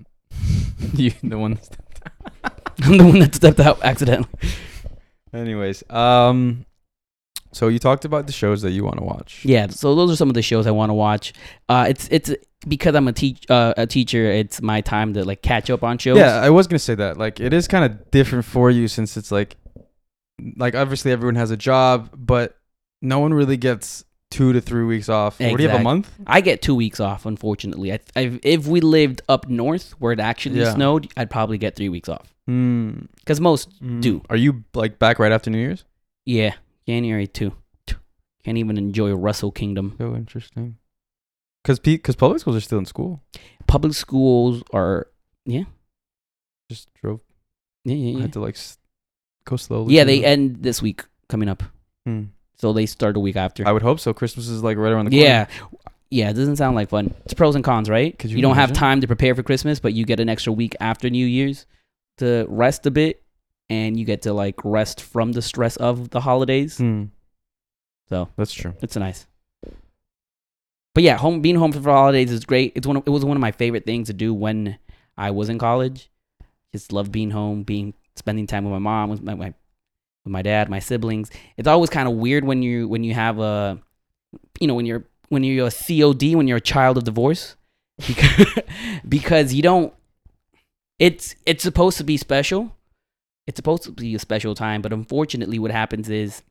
you 0.95 1.13
the 1.23 1.39
one. 1.39 1.55
That 1.55 1.65
stepped 1.65 2.01
out. 2.45 2.63
I'm 2.83 2.99
the 2.99 3.05
one 3.05 3.19
that 3.21 3.35
stepped 3.35 3.61
out 3.61 3.83
accidentally. 3.83 4.29
Anyways, 5.33 5.83
um, 5.91 6.67
so 7.53 7.69
you 7.69 7.79
talked 7.79 8.05
about 8.05 8.27
the 8.27 8.33
shows 8.33 8.63
that 8.63 8.71
you 8.71 8.85
want 8.85 8.99
to 8.99 9.05
watch. 9.05 9.45
Yeah, 9.45 9.69
so 9.69 9.95
those 9.95 10.11
are 10.11 10.17
some 10.17 10.29
of 10.29 10.35
the 10.35 10.43
shows 10.43 10.67
I 10.67 10.71
want 10.71 10.91
to 10.91 10.95
watch. 10.95 11.33
Uh, 11.69 11.87
it's 11.89 12.09
it's 12.11 12.35
because 12.67 12.95
I'm 12.95 13.09
a 13.09 13.13
teach 13.13 13.49
uh, 13.51 13.75
a 13.77 13.87
teacher. 13.87 14.25
It's 14.25 14.61
my 14.63 14.81
time 14.81 15.15
to 15.15 15.25
like 15.25 15.43
catch 15.43 15.71
up 15.71 15.83
on 15.83 15.99
shows. 15.99 16.19
Yeah, 16.19 16.41
I 16.41 16.51
was 16.51 16.67
gonna 16.67 16.79
say 16.79 16.95
that. 16.95 17.17
Like, 17.17 17.41
it 17.41 17.53
is 17.53 17.69
kind 17.69 17.85
of 17.85 18.11
different 18.11 18.45
for 18.45 18.71
you 18.71 18.89
since 18.89 19.17
it's 19.17 19.31
like, 19.31 19.57
like 20.57 20.75
obviously 20.75 21.13
everyone 21.13 21.37
has 21.37 21.51
a 21.51 21.57
job, 21.57 22.11
but 22.15 22.57
no 23.01 23.19
one 23.19 23.35
really 23.35 23.57
gets 23.57 24.05
two 24.33 24.53
to 24.53 24.61
three 24.61 24.85
weeks 24.85 25.09
off. 25.09 25.39
What 25.39 25.57
do 25.57 25.63
you 25.63 25.69
have 25.69 25.81
a 25.81 25.85
month? 25.85 26.11
I 26.27 26.41
get 26.41 26.63
two 26.63 26.75
weeks 26.75 26.99
off. 27.01 27.27
Unfortunately, 27.27 27.93
I, 27.93 28.01
I 28.17 28.41
if 28.43 28.67
we 28.67 28.81
lived 28.81 29.23
up 29.29 29.49
north 29.49 29.93
where 30.01 30.13
it 30.13 30.19
actually 30.21 30.61
Yeah. 30.61 30.75
snowed, 30.75 31.09
I'd 31.17 31.31
probably 31.31 31.59
get 31.59 31.77
three 31.77 31.89
weeks 31.89 32.09
off. 32.09 32.33
Hmm. 32.47 33.03
Because 33.17 33.41
most 33.41 33.69
do. 34.01 34.23
Are 34.31 34.37
you 34.37 34.65
like 34.75 34.99
back 34.99 35.19
right 35.19 35.31
after 35.33 35.51
New 35.51 35.59
Year's? 35.59 35.85
Yeah, 36.27 36.55
January 36.89 37.27
two. 37.29 37.53
Can't 38.45 38.59
even 38.59 38.77
enjoy 38.77 39.13
Russell 39.13 39.53
Kingdom. 39.53 39.95
So 39.99 40.17
interesting. 40.17 40.77
Cause 41.65 41.79
because 41.79 42.17
public 42.17 42.41
schools 42.41 42.57
are 42.57 42.61
still 42.61 42.79
in 42.79 42.87
school. 42.87 43.23
Public 43.69 43.95
schools 43.95 44.65
are 44.73 45.07
yeah. 45.47 45.65
Just 46.69 46.89
drove. 46.95 47.21
yeah 47.85 47.95
yeah 47.95 48.09
I 48.09 48.17
yeah. 48.17 48.23
had 48.23 48.33
to 48.33 48.41
like 48.41 48.57
go 49.45 49.57
slowly. 49.57 49.95
Yeah, 49.95 50.05
they 50.05 50.25
end 50.25 50.63
this 50.63 50.83
week 50.83 51.05
coming 51.29 51.49
up, 51.49 51.63
Hmm. 52.05 52.25
So 52.63 52.73
they 52.73 52.87
start 52.87 53.17
a 53.17 53.21
week 53.21 53.35
after. 53.35 53.67
I 53.67 53.73
would 53.73 53.83
hope 53.83 53.99
so. 53.99 54.15
Christmas 54.15 54.49
is 54.49 54.63
like 54.63 54.77
right 54.77 54.93
around 54.93 55.07
the 55.07 55.11
corner. 55.11 55.25
Yeah. 55.25 55.47
Yeah, 56.11 56.31
it 56.31 56.35
doesn't 56.35 56.57
sound 56.57 56.77
like 56.77 56.91
fun. 56.91 57.13
It's 57.25 57.35
pros 57.35 57.57
and 57.57 57.65
cons, 57.65 57.91
right? 57.91 58.15
You, 58.23 58.37
you 58.37 58.43
don't 58.43 58.55
have 58.55 58.73
time 58.73 59.01
to 59.01 59.07
prepare 59.09 59.35
for 59.35 59.43
Christmas, 59.43 59.81
but 59.81 59.95
you 59.95 60.05
get 60.05 60.21
an 60.21 60.29
extra 60.29 60.53
week 60.53 60.77
after 60.79 61.11
New 61.11 61.27
Year's 61.27 61.67
to 62.19 62.47
rest 62.49 62.87
a 62.87 62.91
bit 62.93 63.25
and 63.69 63.99
you 63.99 64.05
get 64.05 64.23
to 64.23 64.33
like 64.33 64.61
rest 64.63 65.01
from 65.01 65.33
the 65.33 65.43
stress 65.43 65.77
of 65.77 66.11
the 66.11 66.21
holidays. 66.21 66.79
Hmm. 66.79 67.07
So. 68.09 68.29
that's 68.37 68.53
true. 68.53 68.75
It's 68.81 68.95
nice. 68.95 69.27
But 70.95 71.03
yeah, 71.03 71.17
home 71.17 71.41
being 71.41 71.57
home 71.57 71.73
for 71.73 71.81
the 71.81 71.91
holidays 71.91 72.31
is 72.31 72.45
great. 72.45 72.75
It's 72.77 72.87
one 72.87 72.99
of, 72.99 73.03
it 73.07 73.11
was 73.11 73.25
one 73.25 73.37
of 73.37 73.41
my 73.41 73.53
favorite 73.53 73.87
things 73.87 74.07
to 74.07 74.13
do 74.13 74.33
when 74.33 74.79
I 75.17 75.33
was 75.33 75.49
in 75.49 75.59
college. 75.59 76.11
Just 76.73 76.93
love 76.93 77.11
being 77.11 77.31
home, 77.31 77.65
being 77.65 77.95
spending 78.15 78.47
time 78.47 78.65
with 78.65 78.73
my 78.73 78.79
mom, 78.79 79.11
with 79.11 79.23
my, 79.23 79.35
my 79.35 79.55
with 80.25 80.33
my 80.33 80.43
dad, 80.43 80.69
my 80.69 80.79
siblings. 80.79 81.31
It's 81.57 81.69
always 81.69 81.91
kind 81.91 82.09
of 82.09 82.15
weird 82.15 82.45
when 82.45 82.63
you 82.63 82.89
when 82.89 83.05
you 83.05 83.15
have 83.15 83.39
a 83.39 83.79
you 84.61 84.67
know 84.67 84.75
when 84.75 84.87
you're 84.87 85.05
when 85.29 85.45
you're 85.45 85.67
a 85.67 85.71
COD 85.71 86.35
when 86.35 86.49
you're 86.49 86.59
a 86.59 86.61
child 86.61 86.99
of 86.99 87.05
divorce 87.05 87.57
because, 88.07 88.47
because 89.09 89.55
you 89.55 89.63
don't 89.63 89.93
it's 90.99 91.35
it's 91.47 91.63
supposed 91.63 91.99
to 91.99 92.05
be 92.05 92.17
special. 92.17 92.77
It's 93.47 93.57
supposed 93.57 93.83
to 93.85 93.91
be 93.91 94.15
a 94.15 94.21
special 94.21 94.55
time, 94.55 94.83
but 94.83 94.93
unfortunately 94.93 95.59
what 95.59 95.73
happens 95.73 96.09
is 96.09 96.43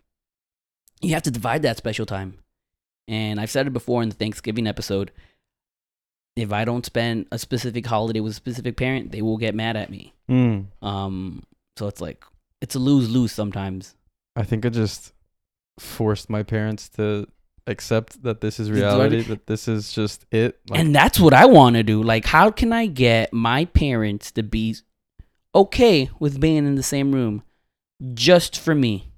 you 1.01 1.13
have 1.13 1.23
to 1.23 1.31
divide 1.31 1.61
that 1.61 1.77
special 1.77 2.05
time. 2.05 2.37
And 3.07 3.39
I've 3.39 3.49
said 3.49 3.67
it 3.67 3.73
before 3.73 4.03
in 4.03 4.09
the 4.09 4.15
Thanksgiving 4.15 4.67
episode. 4.67 5.11
If 6.35 6.53
I 6.53 6.65
don't 6.65 6.85
spend 6.85 7.25
a 7.31 7.37
specific 7.37 7.85
holiday 7.85 8.19
with 8.19 8.31
a 8.31 8.35
specific 8.35 8.77
parent, 8.77 9.11
they 9.11 9.21
will 9.21 9.37
get 9.37 9.55
mad 9.55 9.75
at 9.75 9.89
me. 9.89 10.13
Hmm. 10.27 10.61
Um, 10.81 11.43
so 11.77 11.87
it's 11.87 11.99
like 11.99 12.23
it's 12.61 12.75
a 12.75 12.79
lose 12.79 13.09
lose 13.09 13.31
sometimes. 13.31 13.95
I 14.35 14.43
think 14.43 14.63
it 14.65 14.71
just 14.71 15.13
forced 15.79 16.29
my 16.29 16.43
parents 16.43 16.89
to 16.89 17.27
accept 17.67 18.23
that 18.23 18.41
this 18.41 18.59
is 18.59 18.69
This 18.69 18.77
is 18.77 18.83
what 18.83 18.89
reality, 18.91 19.17
it- 19.19 19.27
that 19.27 19.47
this 19.47 19.67
is 19.67 19.91
just 19.93 20.25
it. 20.31 20.59
Like, 20.69 20.79
and 20.79 20.95
that's 20.95 21.19
what 21.19 21.33
I 21.33 21.45
want 21.45 21.75
to 21.75 21.83
do. 21.83 22.01
Like, 22.03 22.25
how 22.25 22.51
can 22.51 22.71
I 22.73 22.85
get 22.87 23.33
my 23.33 23.65
parents 23.65 24.31
to 24.33 24.43
be 24.43 24.75
okay 25.53 26.09
with 26.19 26.39
being 26.39 26.57
in 26.65 26.75
the 26.75 26.83
same 26.83 27.11
room 27.13 27.43
just 28.13 28.59
for 28.59 28.73
me? 28.75 29.11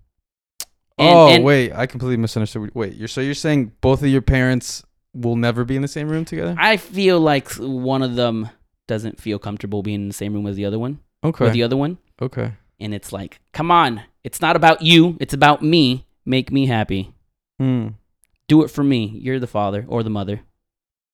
And- 0.97 1.09
oh 1.15 1.27
and- 1.29 1.43
wait, 1.43 1.71
I 1.73 1.85
completely 1.85 2.17
misunderstood. 2.17 2.71
Wait, 2.73 2.95
you're 2.95 3.07
so 3.07 3.21
you're 3.21 3.33
saying 3.33 3.71
both 3.81 4.01
of 4.03 4.09
your 4.09 4.21
parents 4.21 4.83
will 5.13 5.35
never 5.35 5.63
be 5.63 5.75
in 5.75 5.81
the 5.81 5.87
same 5.87 6.07
room 6.09 6.25
together? 6.25 6.55
I 6.57 6.77
feel 6.77 7.19
like 7.19 7.51
one 7.55 8.01
of 8.01 8.15
them 8.15 8.49
doesn't 8.87 9.19
feel 9.21 9.39
comfortable 9.39 9.83
being 9.83 10.01
in 10.01 10.07
the 10.07 10.13
same 10.13 10.33
room 10.33 10.45
as 10.47 10.55
the 10.55 10.65
other 10.65 10.79
one. 10.79 10.99
Okay. 11.23 11.45
With 11.45 11.53
the 11.53 11.63
other 11.63 11.77
one, 11.77 11.97
okay. 12.21 12.53
And 12.83 12.93
it's 12.93 13.13
like, 13.13 13.39
come 13.53 13.71
on, 13.71 14.03
it's 14.23 14.41
not 14.41 14.57
about 14.57 14.81
you. 14.81 15.17
It's 15.19 15.33
about 15.33 15.61
me. 15.61 16.05
Make 16.25 16.51
me 16.51 16.67
happy. 16.67 17.13
Hmm. 17.57 17.89
Do 18.47 18.63
it 18.63 18.69
for 18.69 18.83
me. 18.83 19.05
You're 19.05 19.39
the 19.39 19.47
father 19.47 19.85
or 19.87 20.03
the 20.03 20.09
mother. 20.09 20.41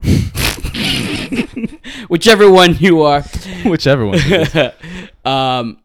Whichever 2.08 2.50
one 2.50 2.76
you 2.78 3.04
are. 3.04 3.22
Whichever 3.66 4.06
one. 4.06 4.20
um, 5.26 5.78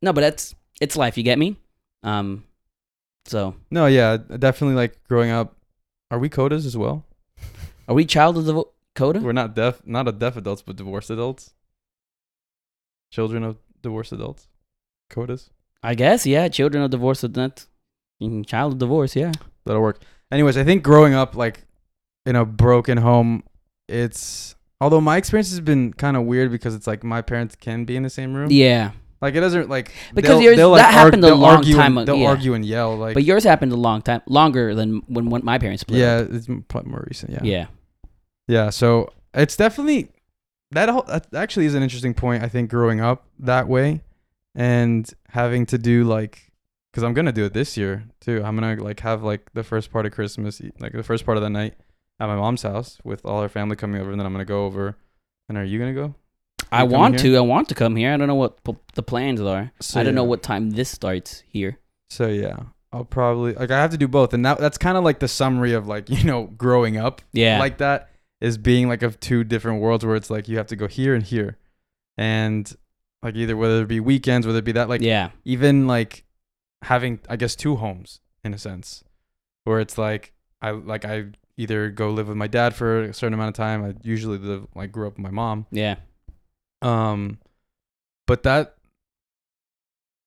no, 0.00 0.12
but 0.12 0.20
that's 0.20 0.54
it's 0.80 0.96
life. 0.96 1.18
You 1.18 1.24
get 1.24 1.38
me? 1.38 1.56
Um, 2.04 2.44
so 3.26 3.56
no, 3.70 3.86
yeah, 3.86 4.16
definitely. 4.16 4.76
Like 4.76 5.02
growing 5.08 5.30
up, 5.30 5.56
are 6.10 6.20
we 6.20 6.28
codas 6.28 6.66
as 6.66 6.76
well? 6.76 7.04
are 7.88 7.96
we 7.96 8.04
child 8.04 8.38
of 8.38 8.44
the 8.44 8.62
coda? 8.94 9.18
We're 9.18 9.32
not 9.32 9.56
deaf, 9.56 9.84
not 9.84 10.06
a 10.06 10.12
deaf 10.12 10.36
adults, 10.36 10.62
but 10.62 10.76
divorced 10.76 11.10
adults. 11.10 11.52
Children 13.10 13.42
of 13.42 13.56
divorced 13.82 14.12
adults. 14.12 14.46
Codas. 15.12 15.50
I 15.82 15.94
guess. 15.94 16.26
Yeah, 16.26 16.48
children 16.48 16.82
of 16.82 16.90
divorce. 16.90 17.22
Mm, 17.22 18.46
child 18.46 18.72
of 18.74 18.78
divorce. 18.78 19.14
Yeah. 19.16 19.32
That'll 19.66 19.82
work. 19.82 20.00
Anyways, 20.30 20.56
I 20.56 20.64
think 20.64 20.82
growing 20.82 21.14
up 21.14 21.36
like 21.36 21.64
in 22.26 22.36
a 22.36 22.44
broken 22.44 22.98
home, 22.98 23.42
it's 23.88 24.54
although 24.80 25.00
my 25.00 25.16
experience 25.16 25.50
has 25.50 25.60
been 25.60 25.92
kind 25.92 26.16
of 26.16 26.24
weird 26.24 26.50
because 26.50 26.74
it's 26.74 26.86
like 26.86 27.04
my 27.04 27.20
parents 27.22 27.54
can 27.56 27.84
be 27.84 27.96
in 27.96 28.02
the 28.02 28.10
same 28.10 28.34
room. 28.34 28.48
Yeah. 28.50 28.92
Like 29.20 29.34
it 29.36 29.40
doesn't 29.40 29.68
like 29.68 29.92
Because 30.14 30.30
they'll- 30.30 30.40
yours- 30.42 30.56
they'll, 30.56 30.72
that 30.74 30.92
happened 30.92 31.24
a 31.24 31.34
long 31.34 31.62
time 31.62 31.96
ago, 31.98 32.06
They'll 32.06 32.22
yeah. 32.22 32.28
argue 32.28 32.54
and 32.54 32.64
yell 32.64 32.96
like 32.96 33.14
But 33.14 33.22
yours 33.24 33.44
happened 33.44 33.70
a 33.70 33.76
long 33.76 34.02
time, 34.02 34.20
longer 34.26 34.74
than 34.74 35.02
when, 35.06 35.30
when 35.30 35.44
my 35.44 35.58
parents 35.58 35.82
split. 35.82 36.00
yeah, 36.00 36.16
up. 36.16 36.28
it's 36.32 36.48
probably 36.68 36.90
more 36.90 37.04
recent. 37.08 37.30
Yeah. 37.32 37.40
Yeah. 37.42 37.66
Yeah, 38.48 38.70
so 38.70 39.12
it's 39.32 39.56
definitely 39.56 40.10
that 40.72 40.88
whole, 40.88 41.02
that 41.02 41.32
actually 41.34 41.66
is 41.66 41.74
an 41.74 41.82
interesting 41.84 42.14
point. 42.14 42.42
I 42.42 42.48
think 42.48 42.68
growing 42.68 43.00
up 43.00 43.24
that 43.38 43.68
way 43.68 44.00
and 44.54 45.10
having 45.28 45.66
to 45.66 45.78
do 45.78 46.04
like 46.04 46.50
because 46.92 47.02
I'm 47.04 47.14
gonna 47.14 47.32
do 47.32 47.44
it 47.44 47.54
this 47.54 47.76
year 47.76 48.04
too. 48.20 48.42
I'm 48.44 48.56
gonna 48.56 48.82
like 48.82 49.00
have 49.00 49.22
like 49.22 49.52
the 49.54 49.62
first 49.62 49.90
part 49.90 50.06
of 50.06 50.12
Christmas, 50.12 50.60
like 50.78 50.92
the 50.92 51.02
first 51.02 51.24
part 51.24 51.36
of 51.36 51.42
the 51.42 51.50
night 51.50 51.74
at 52.20 52.26
my 52.26 52.36
mom's 52.36 52.62
house 52.62 52.98
with 53.04 53.24
all 53.24 53.40
her 53.42 53.48
family 53.48 53.76
coming 53.76 54.00
over, 54.00 54.10
and 54.10 54.20
then 54.20 54.26
I'm 54.26 54.32
gonna 54.32 54.44
go 54.44 54.64
over. 54.66 54.96
And 55.48 55.58
are 55.58 55.64
you 55.64 55.78
gonna 55.78 55.94
go? 55.94 56.14
I 56.70 56.84
want 56.84 57.20
here? 57.20 57.32
to. 57.32 57.36
I 57.38 57.40
want 57.40 57.68
to 57.68 57.74
come 57.74 57.96
here. 57.96 58.12
I 58.12 58.16
don't 58.16 58.28
know 58.28 58.34
what 58.34 58.62
p- 58.64 58.76
the 58.94 59.02
plans 59.02 59.40
are. 59.40 59.72
So, 59.80 60.00
I 60.00 60.04
don't 60.04 60.14
know 60.14 60.24
what 60.24 60.42
time 60.42 60.70
this 60.70 60.88
starts 60.88 61.42
here. 61.46 61.78
So 62.08 62.28
yeah, 62.28 62.56
I'll 62.92 63.04
probably 63.04 63.52
like 63.54 63.70
I 63.70 63.78
have 63.80 63.90
to 63.90 63.98
do 63.98 64.08
both, 64.08 64.32
and 64.34 64.44
that 64.46 64.58
that's 64.58 64.78
kind 64.78 64.96
of 64.96 65.04
like 65.04 65.18
the 65.18 65.28
summary 65.28 65.72
of 65.72 65.86
like 65.86 66.08
you 66.10 66.24
know 66.24 66.44
growing 66.44 66.96
up 66.96 67.22
Yeah. 67.32 67.58
like 67.58 67.78
that 67.78 68.10
is 68.40 68.58
being 68.58 68.88
like 68.88 69.02
of 69.02 69.18
two 69.20 69.44
different 69.44 69.80
worlds 69.80 70.04
where 70.04 70.16
it's 70.16 70.30
like 70.30 70.48
you 70.48 70.56
have 70.58 70.66
to 70.68 70.76
go 70.76 70.86
here 70.88 71.14
and 71.14 71.24
here, 71.24 71.58
and 72.16 72.74
like 73.22 73.36
either 73.36 73.56
whether 73.56 73.82
it 73.82 73.88
be 73.88 74.00
weekends, 74.00 74.46
whether 74.46 74.58
it 74.58 74.64
be 74.64 74.72
that 74.72 74.88
like 74.88 75.00
yeah. 75.00 75.30
even 75.44 75.86
like 75.86 76.24
having 76.82 77.20
I 77.28 77.36
guess 77.36 77.54
two 77.54 77.76
homes 77.76 78.20
in 78.44 78.52
a 78.54 78.58
sense, 78.58 79.04
where 79.64 79.80
it's 79.80 79.96
like 79.98 80.32
I 80.60 80.70
like 80.72 81.04
I 81.04 81.26
either 81.56 81.90
go 81.90 82.10
live 82.10 82.28
with 82.28 82.36
my 82.36 82.46
dad 82.48 82.74
for 82.74 83.02
a 83.02 83.14
certain 83.14 83.34
amount 83.34 83.48
of 83.50 83.54
time. 83.54 83.84
I 83.84 83.94
usually 84.02 84.38
live 84.38 84.66
like 84.74 84.90
grew 84.92 85.06
up 85.06 85.14
with 85.14 85.22
my 85.22 85.30
mom. 85.30 85.66
Yeah. 85.70 85.96
Um, 86.80 87.38
but 88.26 88.42
that 88.42 88.74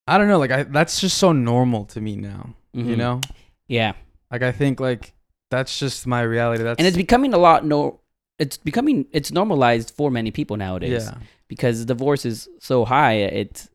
I 0.07 0.17
don't 0.17 0.27
know. 0.27 0.37
Like 0.39 0.51
I 0.51 0.63
that's 0.63 1.01
just 1.01 1.17
so 1.17 1.31
normal 1.31 1.85
to 1.85 2.01
me 2.01 2.15
now. 2.15 2.53
You 2.73 2.83
Mhm. 2.83 2.97
know, 2.97 3.21
Yeah. 3.67 3.93
like 4.31 4.43
I 4.43 4.51
think 4.51 4.79
like 4.79 5.13
that's 5.49 5.79
just 5.79 6.05
my 6.07 6.21
reality. 6.21 6.63
That's 6.63 6.77
And 6.77 6.87
it's 6.87 6.97
becoming 6.97 7.33
a 7.33 7.37
lot 7.37 7.65
no 7.65 7.99
it's 8.37 8.57
becoming 8.57 9.07
it's 9.11 9.31
normalized 9.31 9.91
for 9.95 10.11
many 10.11 10.29
people 10.29 10.57
nowadays 10.57 11.05
yeah, 11.05 11.17
because 11.47 11.85
divorce 11.85 12.25
is 12.25 12.49
so 12.59 12.85
high 12.85 13.13
it's 13.13 13.69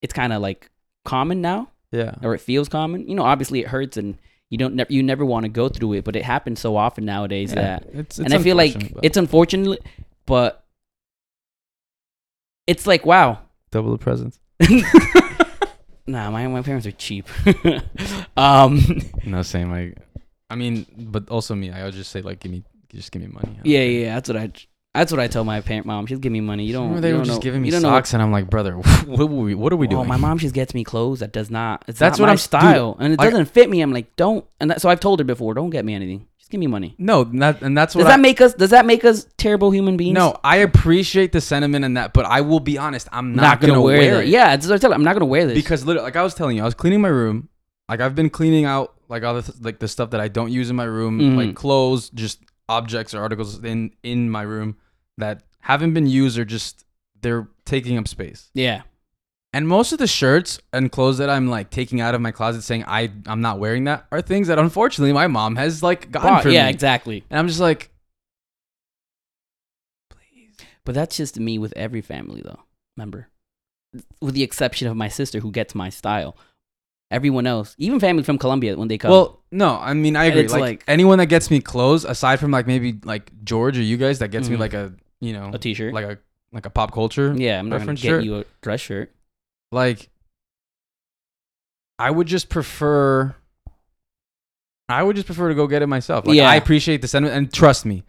it's 0.00 0.12
kind 0.12 0.32
of 0.32 0.42
like 0.42 0.70
common 1.04 1.40
now 1.40 1.68
yeah, 1.92 2.14
or 2.22 2.34
it 2.34 2.40
feels 2.40 2.68
common. 2.68 3.06
You 3.06 3.14
know, 3.14 3.22
obviously 3.22 3.60
it 3.60 3.68
hurts 3.68 3.96
and 3.96 4.18
you 4.48 4.58
don't 4.58 4.74
never 4.74 4.92
you 4.92 5.02
never 5.02 5.24
want 5.24 5.44
to 5.44 5.50
go 5.50 5.68
through 5.68 5.92
it, 5.92 6.04
but 6.04 6.16
it 6.16 6.24
happens 6.24 6.58
so 6.58 6.76
often 6.76 7.04
nowadays 7.04 7.52
yeah. 7.52 7.78
that 7.78 7.88
It's, 7.92 8.18
and 8.18 8.32
I 8.32 8.38
feel 8.38 8.56
like 8.56 8.94
it's 9.02 9.18
unfortunate, 9.18 9.84
but 10.26 10.64
it's 12.66 12.86
like 12.86 13.04
wow. 13.04 13.40
double 13.70 13.92
the 13.92 13.98
presents. 13.98 14.40
nah, 16.06 16.30
my 16.30 16.46
my 16.48 16.62
parents 16.62 16.86
are 16.86 16.92
cheap. 16.92 17.28
um, 18.36 18.80
No, 19.26 19.42
same. 19.42 19.70
Like, 19.70 19.98
I 20.48 20.56
mean, 20.56 20.86
but 20.96 21.28
also 21.28 21.54
me. 21.54 21.70
I 21.70 21.84
would 21.84 21.94
just 21.94 22.10
say 22.10 22.22
like, 22.22 22.40
give 22.40 22.52
me, 22.52 22.64
just 22.88 23.12
give 23.12 23.20
me 23.20 23.28
money. 23.28 23.60
Yeah, 23.64 23.82
yeah, 23.82 24.14
that's 24.14 24.30
what 24.30 24.38
I 24.38 24.50
that's 24.94 25.10
what 25.10 25.20
I 25.20 25.26
tell 25.26 25.42
my 25.44 25.60
parent 25.62 25.86
mom. 25.86 26.06
She'll 26.06 26.18
give 26.18 26.32
me 26.32 26.40
money. 26.40 26.64
You 26.64 26.74
don't. 26.74 27.00
They 27.00 27.08
you 27.08 27.14
were 27.14 27.18
don't 27.20 27.26
just 27.26 27.38
know- 27.38 27.42
giving 27.42 27.62
me 27.62 27.70
don't 27.70 27.82
know 27.82 27.88
socks, 27.88 28.12
and 28.12 28.22
I'm 28.22 28.30
like, 28.32 28.50
brother, 28.50 28.74
what 29.06 29.20
are 29.20 29.26
we, 29.26 29.54
what 29.54 29.72
are 29.72 29.76
we 29.76 29.86
doing? 29.86 30.02
Oh, 30.02 30.04
my 30.04 30.16
mom 30.18 30.38
just 30.38 30.54
gets 30.54 30.74
me 30.74 30.84
clothes 30.84 31.20
that 31.20 31.32
does 31.32 31.50
not. 31.50 31.84
It's 31.88 31.98
That's 31.98 32.18
not 32.18 32.24
what 32.24 32.28
I'm- 32.28 32.36
dude, 32.36 32.40
style, 32.42 32.96
and 33.00 33.12
it 33.12 33.18
doesn't 33.18 33.46
fit 33.46 33.70
me. 33.70 33.80
I'm 33.80 33.92
like, 33.92 34.14
don't. 34.16 34.44
And 34.60 34.70
that, 34.70 34.80
so 34.82 34.88
I've 34.90 35.00
told 35.00 35.18
her 35.20 35.24
before, 35.24 35.54
don't 35.54 35.70
get 35.70 35.84
me 35.84 35.94
anything. 35.94 36.26
Just 36.38 36.50
give 36.50 36.58
me 36.60 36.66
money. 36.66 36.94
No, 36.98 37.24
that 37.24 37.62
and 37.62 37.78
that's 37.78 37.94
what 37.94 38.02
Does 38.02 38.08
I, 38.08 38.16
that 38.16 38.20
make 38.20 38.40
us? 38.42 38.52
Does 38.52 38.70
that 38.70 38.84
make 38.84 39.04
us 39.04 39.26
terrible 39.38 39.70
human 39.70 39.96
beings? 39.96 40.14
No, 40.14 40.38
I 40.44 40.56
appreciate 40.56 41.32
the 41.32 41.40
sentiment 41.40 41.84
in 41.86 41.94
that, 41.94 42.12
but 42.12 42.26
I 42.26 42.42
will 42.42 42.60
be 42.60 42.76
honest, 42.76 43.08
I'm 43.12 43.34
not, 43.34 43.42
not, 43.42 43.60
gonna, 43.62 43.80
wear, 43.80 43.96
wear 43.98 44.14
that. 44.16 44.24
it. 44.24 44.28
Yeah, 44.28 44.48
that's 44.56 44.66
what 44.66 44.74
I 44.74 44.78
tell 44.78 44.90
her. 44.90 44.94
I'm 44.94 45.04
not 45.04 45.14
gonna 45.14 45.24
wear 45.24 45.46
this 45.46 45.54
because 45.54 45.86
literally, 45.86 46.04
like 46.04 46.16
I 46.16 46.22
was 46.22 46.34
telling 46.34 46.56
you, 46.56 46.62
I 46.62 46.66
was 46.66 46.74
cleaning 46.74 47.00
my 47.00 47.08
room. 47.08 47.48
Like 47.88 48.00
I've 48.00 48.14
been 48.14 48.28
cleaning 48.30 48.64
out 48.66 48.92
like 49.08 49.22
all 49.22 49.34
the 49.34 49.42
th- 49.42 49.58
like 49.62 49.78
the 49.78 49.88
stuff 49.88 50.10
that 50.10 50.20
I 50.20 50.28
don't 50.28 50.50
use 50.52 50.68
in 50.68 50.76
my 50.76 50.84
room, 50.84 51.18
Mhm. 51.18 51.36
like 51.36 51.56
clothes, 51.56 52.10
just 52.10 52.40
objects 52.68 53.14
or 53.14 53.20
articles 53.22 53.62
in 53.64 53.90
in 54.02 54.28
my 54.30 54.42
room 54.42 54.76
that 55.18 55.42
haven't 55.60 55.94
been 55.94 56.06
used 56.06 56.38
or 56.38 56.44
just 56.44 56.84
they're 57.20 57.48
taking 57.64 57.96
up 57.98 58.08
space. 58.08 58.50
yeah, 58.54 58.82
And 59.52 59.68
most 59.68 59.92
of 59.92 59.98
the 59.98 60.06
shirts 60.06 60.58
and 60.72 60.90
clothes 60.90 61.18
that 61.18 61.30
I'm 61.30 61.48
like 61.48 61.70
taking 61.70 62.00
out 62.00 62.14
of 62.14 62.20
my 62.20 62.32
closet, 62.32 62.62
saying 62.62 62.84
I 62.86 63.10
I'm 63.26 63.40
not 63.40 63.58
wearing 63.60 63.84
that, 63.84 64.06
are 64.10 64.20
things 64.22 64.48
that 64.48 64.58
unfortunately 64.58 65.12
my 65.12 65.26
mom 65.28 65.56
has 65.56 65.82
like 65.82 66.10
gotten 66.10 66.28
Bought- 66.30 66.42
for 66.42 66.48
yeah, 66.50 66.64
me. 66.64 66.70
exactly. 66.70 67.24
And 67.30 67.38
I'm 67.38 67.46
just 67.48 67.60
like, 67.60 67.90
please. 70.10 70.56
But 70.84 70.94
that's 70.94 71.16
just 71.16 71.38
me 71.38 71.58
with 71.58 71.72
every 71.76 72.00
family, 72.00 72.42
though. 72.44 72.60
Remember, 72.96 73.28
with 74.20 74.34
the 74.34 74.42
exception 74.42 74.88
of 74.88 74.96
my 74.96 75.08
sister, 75.08 75.40
who 75.40 75.50
gets 75.50 75.74
my 75.74 75.88
style. 75.90 76.36
Everyone 77.10 77.46
else, 77.46 77.74
even 77.76 78.00
family 78.00 78.22
from 78.22 78.38
Colombia, 78.38 78.74
when 78.76 78.88
they 78.88 78.96
come, 78.96 79.10
Well, 79.10 79.42
no, 79.50 79.76
I 79.76 79.92
mean 79.92 80.16
I 80.16 80.24
agree. 80.24 80.40
it's 80.40 80.52
Like, 80.52 80.60
like- 80.62 80.84
anyone 80.88 81.18
that 81.18 81.26
gets 81.26 81.50
me 81.50 81.60
clothes, 81.60 82.06
aside 82.06 82.40
from 82.40 82.50
like 82.50 82.66
maybe 82.66 82.98
like 83.04 83.30
George 83.44 83.76
or 83.78 83.82
you 83.82 83.98
guys, 83.98 84.18
that 84.20 84.28
gets 84.28 84.48
me 84.48 84.56
Mhm. 84.56 84.60
like 84.60 84.72
a 84.72 84.94
you 85.22 85.32
know 85.32 85.50
a 85.54 85.58
T-shirt. 85.58 85.94
like 85.94 86.04
a 86.04 86.18
like 86.52 86.66
a 86.66 86.70
pop 86.70 86.92
culture. 86.92 87.32
yeah, 87.34 87.58
I'm 87.58 87.70
not 87.70 87.78
gonna 87.80 87.94
get 87.94 88.00
shirt. 88.08 88.24
you 88.24 88.36
a 88.40 88.44
dress 88.60 88.80
shirt. 88.82 89.14
Like, 89.70 90.10
I 91.98 92.10
would 92.10 92.26
just 92.26 92.48
prefer. 92.50 93.34
I 94.88 95.02
would 95.02 95.16
just 95.16 95.26
prefer 95.26 95.48
to 95.48 95.54
go 95.54 95.66
get 95.66 95.80
it 95.80 95.86
myself. 95.86 96.26
Like, 96.26 96.36
Yeah. 96.36 96.50
I 96.50 96.56
appreciate 96.56 97.00
the 97.00 97.08
sentiment, 97.08 97.36
and 97.36 97.52
trust 97.52 97.86
me, 97.86 98.02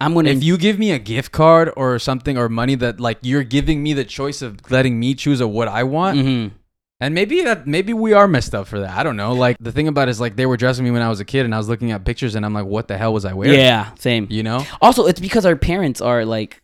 I'm 0.00 0.12
gonna. 0.12 0.28
if 0.30 0.42
you 0.44 0.58
give 0.58 0.78
me 0.78 0.90
a 0.90 0.98
gift 0.98 1.32
card 1.32 1.72
or 1.76 1.98
something 1.98 2.36
or 2.36 2.48
money 2.50 2.74
that 2.74 3.00
like 3.00 3.18
you're 3.22 3.44
giving 3.44 3.82
me 3.82 3.94
the 3.94 4.04
choice 4.04 4.42
of 4.42 4.70
letting 4.70 5.00
me 5.00 5.14
choose 5.14 5.40
of 5.40 5.48
what 5.50 5.68
I 5.68 5.84
want, 5.84 6.18
Mhm. 6.18 6.50
And 7.00 7.14
maybe 7.14 7.42
that 7.42 7.66
maybe 7.66 7.92
we 7.92 8.12
are 8.12 8.26
messed 8.26 8.54
up 8.56 8.66
for 8.66 8.80
that. 8.80 8.90
I 8.96 9.02
don't 9.04 9.16
know. 9.16 9.32
Like 9.32 9.56
the 9.60 9.70
thing 9.70 9.86
about 9.86 10.08
it 10.08 10.10
is 10.10 10.20
like 10.20 10.34
they 10.34 10.46
were 10.46 10.56
dressing 10.56 10.84
me 10.84 10.90
when 10.90 11.00
I 11.02 11.08
was 11.08 11.20
a 11.20 11.24
kid 11.24 11.44
and 11.44 11.54
I 11.54 11.58
was 11.58 11.68
looking 11.68 11.92
at 11.92 12.04
pictures 12.04 12.34
and 12.34 12.44
I'm 12.44 12.52
like, 12.52 12.66
what 12.66 12.88
the 12.88 12.98
hell 12.98 13.12
was 13.12 13.24
I 13.24 13.34
wearing? 13.34 13.58
Yeah, 13.58 13.90
same. 13.98 14.26
You 14.30 14.42
know? 14.42 14.64
Also, 14.80 15.06
it's 15.06 15.20
because 15.20 15.46
our 15.46 15.54
parents 15.54 16.00
are 16.00 16.24
like 16.24 16.60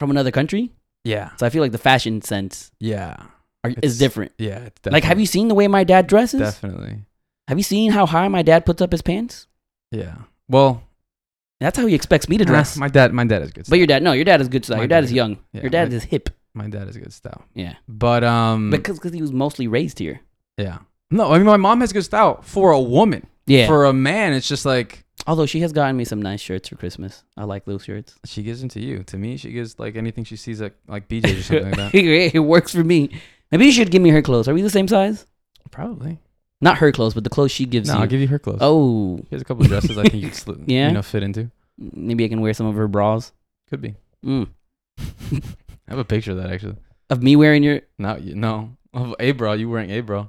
from 0.00 0.10
another 0.10 0.32
country, 0.32 0.72
Yeah. 1.04 1.30
so 1.36 1.46
I 1.46 1.50
feel 1.50 1.62
like 1.62 1.70
the 1.72 1.78
fashion 1.78 2.22
sense 2.22 2.72
Yeah. 2.80 3.16
are, 3.62 3.72
is 3.82 3.98
different. 3.98 4.32
Yeah. 4.38 4.70
Like, 4.84 5.04
have 5.04 5.20
you 5.20 5.26
seen 5.26 5.46
the 5.46 5.54
way 5.54 5.68
my 5.68 5.84
dad 5.84 6.08
dresses? 6.08 6.40
definitely. 6.40 7.02
Have 7.46 7.56
you 7.58 7.62
seen 7.64 7.92
how 7.92 8.06
high 8.06 8.26
my 8.28 8.42
dad 8.42 8.66
puts 8.66 8.82
up 8.82 8.90
his 8.90 9.02
pants? 9.02 9.46
Yeah. 9.92 10.16
Well, 10.48 10.82
That's 11.60 11.78
how 11.78 11.86
he 11.86 11.94
expects 11.94 12.28
me 12.28 12.36
to 12.38 12.44
dress. 12.44 12.76
my 12.76 12.88
dad 12.88 13.12
my 13.12 13.24
dad 13.24 13.42
is 13.42 13.52
good. 13.52 13.66
but 13.70 13.78
your 13.78 13.86
dad, 13.86 14.02
no, 14.02 14.10
your 14.12 14.24
dad 14.24 14.40
is 14.40 14.48
good 14.48 14.64
style. 14.64 14.78
My 14.78 14.82
Your 14.82 14.88
dad 14.88 14.96
dad 14.96 15.04
is 15.04 15.10
is- 15.10 15.16
young. 15.16 15.38
yeah, 15.52 15.60
your 15.60 15.70
dad 15.70 15.90
my- 15.90 15.96
is 15.96 16.04
hip. 16.04 16.30
My 16.54 16.68
dad 16.68 16.88
is 16.88 16.96
good 16.96 17.12
style. 17.12 17.44
Yeah, 17.54 17.74
But 17.88 18.24
um 18.24 18.70
because 18.70 18.98
cause 18.98 19.12
he 19.12 19.20
was 19.20 19.32
mostly 19.32 19.66
raised 19.68 19.98
here. 19.98 20.20
yeah. 20.56 20.78
No, 21.10 21.30
I 21.32 21.36
mean 21.38 21.46
my 21.46 21.56
mom 21.58 21.80
has 21.80 21.92
good 21.92 22.04
style 22.04 22.40
for 22.42 22.70
a 22.72 22.80
woman. 22.80 23.26
Yeah. 23.46 23.66
For 23.66 23.84
a 23.84 23.92
man, 23.92 24.32
it's 24.32 24.48
just 24.48 24.64
like 24.64 25.04
Although 25.26 25.46
she 25.46 25.60
has 25.60 25.72
gotten 25.72 25.96
me 25.96 26.04
some 26.04 26.20
nice 26.20 26.40
shirts 26.40 26.68
for 26.68 26.76
Christmas. 26.76 27.24
I 27.36 27.44
like 27.44 27.64
those 27.64 27.84
shirts. 27.84 28.14
she 28.26 28.42
gives 28.42 28.60
them 28.60 28.68
to 28.70 28.80
you. 28.80 29.04
To 29.04 29.16
me, 29.16 29.36
she 29.36 29.52
gives 29.52 29.78
like 29.78 29.96
anything 29.96 30.24
she 30.24 30.36
sees 30.36 30.60
at 30.60 30.74
like 30.88 31.08
BJ's 31.08 31.38
or 31.38 31.42
something 31.42 31.64
like 31.70 31.76
that. 31.76 31.94
it 32.34 32.38
works 32.40 32.72
for 32.74 32.84
me. 32.84 33.10
Maybe 33.50 33.66
you 33.66 33.72
should 33.72 33.90
give 33.90 34.02
me 34.02 34.10
her 34.10 34.20
clothes. 34.22 34.48
Are 34.48 34.54
we 34.54 34.60
the 34.62 34.68
same 34.70 34.88
size? 34.88 35.24
Probably. 35.70 36.18
Not 36.60 36.78
her 36.78 36.90
clothes, 36.92 37.14
but 37.14 37.24
the 37.24 37.30
clothes 37.30 37.52
she 37.52 37.64
gives 37.64 37.88
No, 37.88 37.94
you. 37.94 38.00
I'll 38.00 38.06
give 38.06 38.20
you 38.20 38.28
her 38.28 38.38
clothes. 38.38 38.58
oh, 38.60 39.20
Here's 39.30 39.40
a 39.42 39.44
couple 39.44 39.62
of 39.64 39.68
dresses 39.68 39.96
I 39.96 40.02
think 40.02 40.14
you 40.22 40.30
could 40.30 40.64
Yeah? 40.66 40.88
you 40.88 40.94
know 40.94 41.02
fit 41.02 41.22
into. 41.22 41.50
maybe 41.78 42.24
I 42.24 42.28
can 42.28 42.40
wear 42.40 42.52
some 42.54 42.66
of 42.66 42.74
her 42.74 42.88
bras. 42.88 43.32
Could 43.70 43.80
be. 43.82 43.94
Mm. 44.24 44.48
I 45.88 45.92
have 45.92 45.98
a 45.98 46.04
picture 46.04 46.32
of 46.32 46.38
that 46.38 46.50
actually. 46.50 46.76
Of 47.10 47.22
me 47.22 47.36
wearing 47.36 47.62
your. 47.62 47.82
Not 47.98 48.22
no. 48.22 48.76
Of 48.92 49.14
a 49.18 49.32
bra, 49.32 49.52
you 49.52 49.68
wearing 49.68 49.90
a 49.90 50.00
bra. 50.00 50.28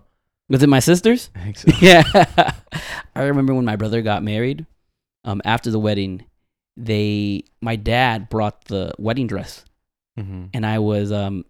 Was 0.50 0.62
it 0.62 0.70
my 0.70 0.80
sister's? 0.80 1.30
I 1.36 1.54
so. 1.54 1.72
yeah. 1.80 2.04
I 3.16 3.24
remember 3.24 3.54
when 3.54 3.66
my 3.66 3.76
brother 3.76 4.02
got 4.02 4.24
married. 4.24 4.66
Um, 5.24 5.42
after 5.44 5.72
the 5.72 5.80
wedding, 5.80 6.26
they 6.78 7.44
my 7.62 7.76
dad 7.76 8.30
brought 8.30 8.66
the 8.66 8.94
wedding 9.00 9.26
dress, 9.28 9.66
mm-hmm. 10.20 10.46
and 10.54 10.66
I 10.66 10.80
was 10.80 11.12
um 11.12 11.46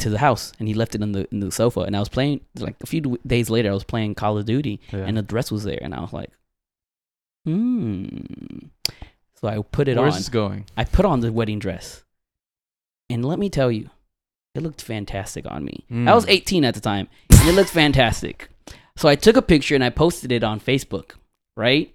to 0.00 0.10
the 0.10 0.18
house, 0.18 0.52
and 0.58 0.66
he 0.66 0.74
left 0.74 0.94
it 0.94 1.02
on 1.02 1.12
the 1.12 1.28
in 1.30 1.40
the 1.40 1.52
sofa, 1.52 1.80
and 1.80 1.94
I 1.94 2.00
was 2.00 2.08
playing 2.08 2.40
like 2.58 2.76
a 2.82 2.86
few 2.86 3.00
d- 3.02 3.18
days 3.26 3.50
later. 3.50 3.70
I 3.70 3.74
was 3.74 3.84
playing 3.84 4.14
Call 4.16 4.36
of 4.38 4.46
Duty, 4.46 4.80
Yeah. 4.90 5.00
and 5.00 5.16
the 5.16 5.22
dress 5.22 5.52
was 5.52 5.62
there, 5.62 5.78
and 5.80 5.94
I 5.94 6.00
was 6.00 6.12
like, 6.12 6.30
hmm. 7.44 8.08
So 9.40 9.48
I 9.48 9.62
put 9.62 9.88
it 9.88 9.96
Where's 9.96 10.14
on. 10.14 10.18
this 10.20 10.28
going? 10.28 10.66
I 10.76 10.84
put 10.84 11.04
on 11.04 11.20
the 11.20 11.32
wedding 11.32 11.58
dress, 11.60 12.02
and 13.10 13.24
let 13.24 13.38
me 13.38 13.50
tell 13.50 13.70
you, 13.70 13.90
it 14.54 14.62
looked 14.62 14.82
fantastic 14.82 15.44
on 15.48 15.64
me. 15.64 15.84
I 16.08 16.14
was 16.14 16.24
Mm. 16.26 16.30
18 16.30 16.64
at 16.64 16.74
the 16.74 16.80
time, 16.80 17.08
and 17.30 17.48
it 17.48 17.52
looked 17.52 17.70
fantastic. 17.70 18.48
So 18.96 19.08
I 19.08 19.14
took 19.16 19.36
a 19.36 19.42
picture 19.42 19.74
and 19.74 19.84
I 19.84 19.90
posted 19.90 20.32
it 20.32 20.42
on 20.44 20.60
Facebook, 20.60 21.12
right? 21.56 21.92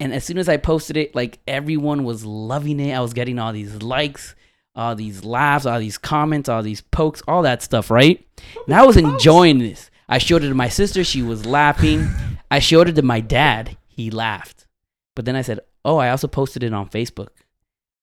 And 0.00 0.12
as 0.14 0.24
soon 0.24 0.38
as 0.38 0.48
I 0.48 0.56
posted 0.56 0.96
it, 0.96 1.14
like 1.14 1.38
everyone 1.48 2.04
was 2.04 2.24
loving 2.24 2.78
it. 2.80 2.92
I 2.94 3.00
was 3.00 3.12
getting 3.12 3.38
all 3.38 3.52
these 3.52 3.82
likes, 3.82 4.34
all 4.74 4.94
these 4.94 5.24
laughs, 5.24 5.66
all 5.66 5.80
these 5.80 5.98
comments, 5.98 6.48
all 6.48 6.62
these 6.62 6.80
pokes, 6.80 7.22
all 7.26 7.42
that 7.42 7.62
stuff, 7.62 7.90
right? 7.90 8.24
And 8.66 8.74
I 8.74 8.84
was 8.86 8.96
enjoying 8.96 9.58
this. 9.58 9.90
I 10.08 10.18
showed 10.18 10.42
it 10.44 10.48
to 10.48 10.54
my 10.54 10.68
sister, 10.68 11.02
she 11.04 11.20
was 11.22 11.44
laughing. 11.46 12.08
I 12.50 12.60
showed 12.60 12.88
it 12.88 12.94
to 12.94 13.02
my 13.02 13.20
dad, 13.20 13.76
he 13.88 14.10
laughed. 14.10 14.66
But 15.14 15.24
then 15.24 15.36
I 15.36 15.42
said, 15.42 15.60
"Oh, 15.84 15.98
I 15.98 16.10
also 16.10 16.28
posted 16.28 16.62
it 16.62 16.72
on 16.72 16.88
Facebook." 16.88 17.28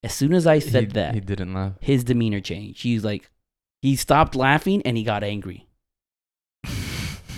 As 0.06 0.13
soon 0.13 0.34
as 0.34 0.46
I 0.46 0.60
said 0.60 0.84
he, 0.84 0.89
that, 0.94 1.15
he 1.15 1.20
didn't 1.20 1.54
laugh. 1.54 1.74
his 1.82 2.04
demeanor 2.04 2.39
changed. 2.39 2.84
He 2.84 2.94
was 2.94 3.04
like, 3.04 3.30
he 3.82 3.96
stopped 3.96 4.36
laughing 4.36 4.84
and 4.84 4.96
he 4.96 5.04
got 5.04 5.24
angry. 5.24 5.68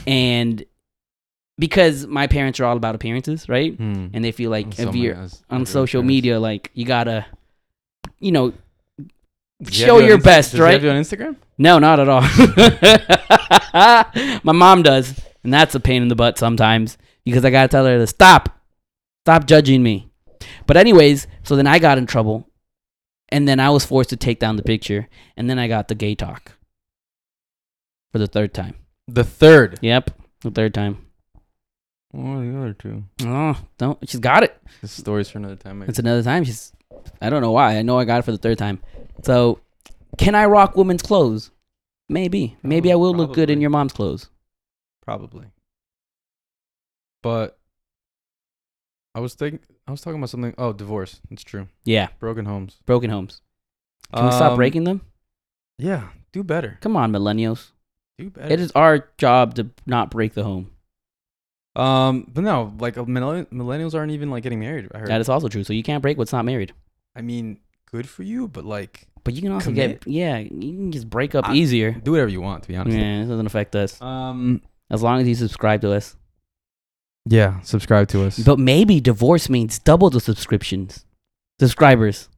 and 0.08 0.64
because 1.58 2.06
my 2.06 2.28
parents 2.28 2.60
are 2.60 2.66
all 2.66 2.78
about 2.78 2.94
appearances, 2.94 3.50
right? 3.50 3.74
Hmm. 3.76 4.08
And 4.14 4.24
they 4.24 4.32
feel 4.32 4.52
like 4.52 4.78
if 4.78 4.96
you're 4.96 5.16
as- 5.16 5.44
on 5.50 5.66
social 5.66 6.02
parents. 6.02 6.08
media, 6.10 6.40
like 6.40 6.72
you 6.74 6.86
gotta, 6.86 7.26
you 8.20 8.32
know, 8.32 8.54
Does 9.62 9.74
show 9.74 10.00
you 10.00 10.08
your 10.08 10.18
Insta- 10.20 10.24
best, 10.24 10.52
does 10.52 10.60
right? 10.60 10.74
have 10.74 10.84
you 10.84 10.90
on 10.90 11.02
Instagram? 11.02 11.36
No, 11.58 11.80
not 11.80 12.00
at 12.00 12.10
all. 12.10 12.22
my 14.44 14.54
mom 14.54 14.84
does, 14.84 15.20
and 15.44 15.54
that's 15.54 15.74
a 15.74 15.80
pain 15.80 16.02
in 16.02 16.08
the 16.08 16.16
butt 16.16 16.38
sometimes 16.38 16.98
because 17.26 17.44
I 17.44 17.50
gotta 17.50 17.68
tell 17.68 17.86
her 17.86 17.98
to 17.98 18.08
stop, 18.08 18.50
stop 19.26 19.48
judging 19.48 19.82
me. 19.82 20.08
But 20.68 20.78
anyways, 20.78 21.26
so 21.44 21.56
then 21.56 21.66
I 21.66 21.80
got 21.80 21.98
in 21.98 22.06
trouble, 22.06 22.47
and 23.30 23.48
then 23.48 23.60
I 23.60 23.70
was 23.70 23.86
forced 23.86 24.10
to 24.12 24.18
take 24.18 24.40
down 24.40 24.56
the 24.56 24.64
picture, 24.64 25.08
and 25.36 25.50
then 25.50 25.60
I 25.60 25.68
got 25.68 25.88
the 25.88 25.96
gay 25.96 26.16
talk 26.16 26.54
for 28.12 28.20
the 28.20 28.28
third 28.28 28.54
time. 28.54 28.76
The 29.08 29.24
third. 29.24 29.80
Yep, 29.82 30.12
the 30.42 30.52
third 30.52 30.74
time. 30.74 31.06
What 32.12 32.38
are 32.38 32.46
the 32.46 32.58
other 32.58 32.74
two? 32.74 33.04
Oh, 33.24 33.60
don't. 33.78 33.98
She's 34.10 34.20
got 34.20 34.44
it. 34.44 34.58
This 34.82 34.92
story's 34.92 35.30
for 35.30 35.40
another 35.40 35.56
time. 35.56 35.80
mate. 35.80 35.90
It's 35.90 36.00
another 36.00 36.24
time. 36.24 36.44
She's. 36.44 36.72
I 37.22 37.30
don't 37.30 37.42
know 37.42 37.52
why. 37.52 37.78
I 37.78 37.82
know 37.82 38.00
I 38.00 38.06
got 38.06 38.20
it 38.20 38.24
for 38.24 38.32
the 38.32 38.38
third 38.38 38.58
time. 38.58 38.80
So, 39.24 39.60
can 40.18 40.36
I 40.36 40.46
rock 40.46 40.76
women's 40.76 41.04
clothes? 41.04 41.52
Maybe. 42.10 42.56
Maybe 42.64 42.90
oh, 42.90 42.94
I 42.94 42.96
will 42.96 43.14
look 43.14 43.34
good 43.34 43.50
in 43.50 43.60
your 43.62 43.70
mom's 43.70 43.94
clothes. 43.94 44.30
Probably. 45.04 45.48
But 47.22 47.57
I 49.18 49.20
was 49.20 49.34
thinking. 49.34 49.60
I 49.88 49.92
was 49.92 50.02
talking 50.02 50.20
about 50.20 50.30
something. 50.30 50.54
Oh, 50.60 50.74
divorce. 50.74 51.22
It's 51.32 51.44
true. 51.44 51.68
Yeah, 51.86 52.10
Broken 52.20 52.46
homes. 52.46 52.78
broken 52.86 53.10
homes. 53.10 53.42
Can 54.14 54.26
we 54.26 54.32
stop 54.32 54.52
Um, 54.52 54.58
breaking 54.58 54.84
them? 54.84 55.02
Yeah. 55.80 56.10
Do 56.32 56.44
better. 56.44 56.78
Come 56.82 56.96
on, 56.96 57.12
millennials. 57.12 57.72
Do 58.20 58.30
better. 58.30 58.54
It 58.54 58.60
is 58.60 58.72
our 58.74 59.10
job 59.18 59.56
to 59.56 59.70
not 59.88 60.12
break 60.12 60.34
the 60.36 60.44
home. 60.44 60.70
Um, 61.76 62.28
but 62.34 62.44
no, 62.44 62.74
like 62.80 62.98
uh, 62.98 63.04
millenn- 63.06 63.48
millennials 63.52 63.94
aren't 63.96 64.12
even 64.12 64.30
like 64.30 64.44
getting 64.44 64.60
married. 64.60 64.88
I 64.94 65.00
heard. 65.00 65.10
That 65.10 65.22
is 65.22 65.30
also 65.30 65.48
true. 65.48 65.64
So 65.64 65.74
you 65.74 65.84
can't 65.84 66.02
break 66.02 66.18
what's 66.18 66.34
not 66.34 66.46
married. 66.46 66.74
I 67.16 67.22
mean, 67.22 67.60
good 67.92 68.08
for 68.08 68.24
you, 68.24 68.48
but 68.48 68.66
like, 68.66 69.08
But 69.24 69.34
you 69.34 69.42
can 69.42 69.52
also 69.52 69.72
get 69.72 70.06
yeah, 70.08 70.38
you 70.38 70.50
can 70.78 70.92
just 70.92 71.10
break 71.10 71.34
up 71.36 71.50
I- 71.50 71.56
easier. 71.56 71.92
do 71.92 72.12
whatever 72.12 72.30
you 72.30 72.42
want. 72.42 72.64
To 72.64 72.70
be 72.70 72.76
honest. 72.76 72.96
Yeah, 72.98 73.24
it 73.24 73.28
doesn't 73.28 73.48
affect 73.48 73.76
us 73.76 74.00
Um. 74.02 74.62
as 74.92 75.02
long 75.04 75.22
as 75.22 75.28
you 75.28 75.36
subscribe 75.36 75.82
to 75.82 75.92
us. 75.94 76.16
Yeah. 77.28 77.60
Subscribe 77.62 78.08
to 78.10 78.24
us. 78.26 78.40
But 78.40 78.60
maybe 78.60 79.00
divorce 79.00 79.50
means 79.50 79.80
double 79.80 80.10
the 80.10 80.20
subscriptions, 80.20 81.06
subscribers, 81.60 82.30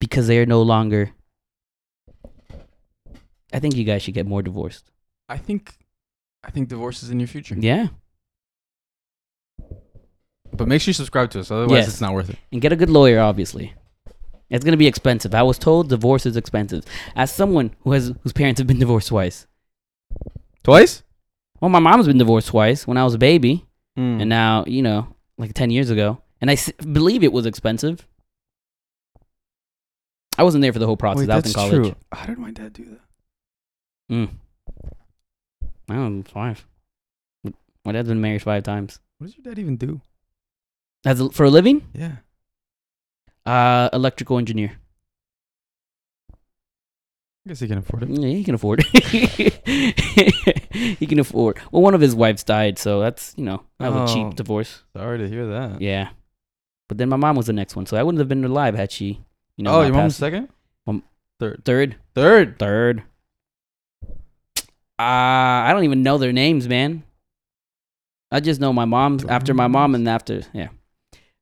because 0.00 0.26
they 0.26 0.38
are 0.38 0.46
no 0.46 0.62
longer. 0.62 1.10
I 3.52 3.58
think 3.60 3.74
you 3.76 3.84
guys 3.84 4.02
should 4.02 4.14
get 4.14 4.26
more 4.26 4.42
divorced. 4.42 4.90
I 5.28 5.38
think. 5.38 5.74
I 6.44 6.50
think 6.50 6.68
divorce 6.68 7.02
is 7.02 7.10
in 7.10 7.18
your 7.18 7.26
future. 7.26 7.56
Yeah, 7.58 7.88
But 10.52 10.68
make 10.68 10.80
sure 10.80 10.90
you 10.90 10.94
subscribe 10.94 11.30
to 11.32 11.40
us. 11.40 11.50
Otherwise, 11.50 11.78
Yes. 11.80 11.88
it's 11.88 12.00
not 12.00 12.14
worth 12.14 12.30
it. 12.30 12.38
and 12.52 12.60
get 12.60 12.72
a 12.72 12.76
good 12.76 12.88
lawyer. 12.90 13.20
Obviously, 13.20 13.74
it's 14.50 14.64
gonna 14.64 14.76
be 14.76 14.86
expensive. 14.86 15.34
I 15.34 15.42
was 15.42 15.58
told 15.58 15.88
divorce 15.88 16.26
is 16.26 16.36
expensive. 16.36 16.84
As 17.14 17.32
someone 17.32 17.74
who 17.82 17.92
has 17.92 18.12
whose 18.22 18.32
parents 18.32 18.58
have 18.60 18.66
been 18.66 18.78
divorced 18.78 19.08
twice. 19.08 19.46
Twice. 20.62 21.02
Well, 21.60 21.68
my 21.68 21.78
mom's 21.80 22.06
been 22.06 22.18
divorced 22.18 22.48
twice 22.48 22.86
when 22.86 22.96
I 22.96 23.04
was 23.04 23.14
a 23.14 23.18
baby, 23.18 23.64
Mm. 23.98 24.20
and 24.20 24.28
now 24.28 24.64
you 24.66 24.80
know, 24.82 25.14
like 25.38 25.54
ten 25.54 25.70
years 25.70 25.90
ago, 25.90 26.22
and 26.40 26.50
I 26.50 26.54
s- 26.54 26.70
believe 26.72 27.24
it 27.24 27.32
was 27.32 27.46
expensive. 27.46 28.06
I 30.36 30.44
wasn't 30.44 30.62
there 30.62 30.72
for 30.72 30.78
the 30.78 30.86
whole 30.86 30.96
process. 30.96 31.26
Wait, 31.26 31.30
I 31.30 31.36
was 31.36 31.46
in 31.46 31.52
that's 31.52 31.54
college. 31.56 31.86
true. 31.88 31.96
How 32.12 32.26
did 32.26 32.38
my 32.38 32.52
dad 32.52 32.72
do 32.72 32.84
that? 32.84 34.14
Mm. 34.14 34.28
I 35.88 35.94
don't 35.94 36.18
know, 36.18 36.22
five. 36.24 36.64
My 37.84 37.92
dad's 37.92 38.08
been 38.08 38.20
married 38.20 38.42
five 38.42 38.62
times. 38.62 39.00
What 39.18 39.26
does 39.26 39.36
your 39.36 39.42
dad 39.44 39.58
even 39.58 39.76
do? 39.76 40.00
As 41.04 41.20
a, 41.20 41.30
for 41.30 41.44
a 41.44 41.50
living, 41.50 41.88
Yeah. 41.94 42.16
uh, 43.46 43.88
electrical 43.92 44.38
engineer. 44.38 44.78
I 47.48 47.50
guess 47.52 47.60
he 47.60 47.68
can 47.68 47.78
afford 47.78 48.02
it. 48.02 48.10
Yeah, 48.10 48.28
he 48.28 48.44
can 48.44 48.54
afford. 48.56 48.82
he 48.92 49.50
can 51.06 51.18
afford. 51.18 51.58
Well, 51.72 51.80
one 51.80 51.94
of 51.94 52.00
his 52.02 52.14
wives 52.14 52.44
died, 52.44 52.78
so 52.78 53.00
that's 53.00 53.32
you 53.38 53.44
know 53.44 53.62
that 53.78 53.90
was 53.90 54.10
a 54.10 54.12
Oh. 54.12 54.14
cheap 54.14 54.36
divorce. 54.36 54.82
Sorry 54.94 55.16
to 55.16 55.26
hear 55.26 55.46
that. 55.46 55.80
Yeah, 55.80 56.10
but 56.90 56.98
then 56.98 57.08
my 57.08 57.16
mom 57.16 57.36
was 57.36 57.46
the 57.46 57.54
next 57.54 57.74
one, 57.74 57.86
so 57.86 57.96
I 57.96 58.02
wouldn't 58.02 58.18
have 58.18 58.28
been 58.28 58.44
alive 58.44 58.74
had 58.74 58.92
she. 58.92 59.24
You 59.56 59.64
know, 59.64 59.70
oh, 59.70 59.78
not 59.80 59.86
your 59.86 59.94
mom's 59.94 60.12
passed- 60.12 60.18
second? 60.20 60.48
Mom- 60.86 61.02
Third. 61.40 61.62
third, 61.64 61.96
Third. 62.14 62.58
third. 62.58 63.02
Uh, 64.98 64.98
I 64.98 65.70
don't 65.72 65.84
even 65.84 66.02
know 66.02 66.18
their 66.18 66.32
names, 66.32 66.68
man. 66.68 67.02
I 68.30 68.40
just 68.40 68.60
know 68.60 68.74
my 68.74 68.84
mom's 68.84 69.24
after 69.24 69.54
my 69.54 69.68
mom 69.68 69.94
and 69.94 70.06
after 70.06 70.42
yeah. 70.52 70.68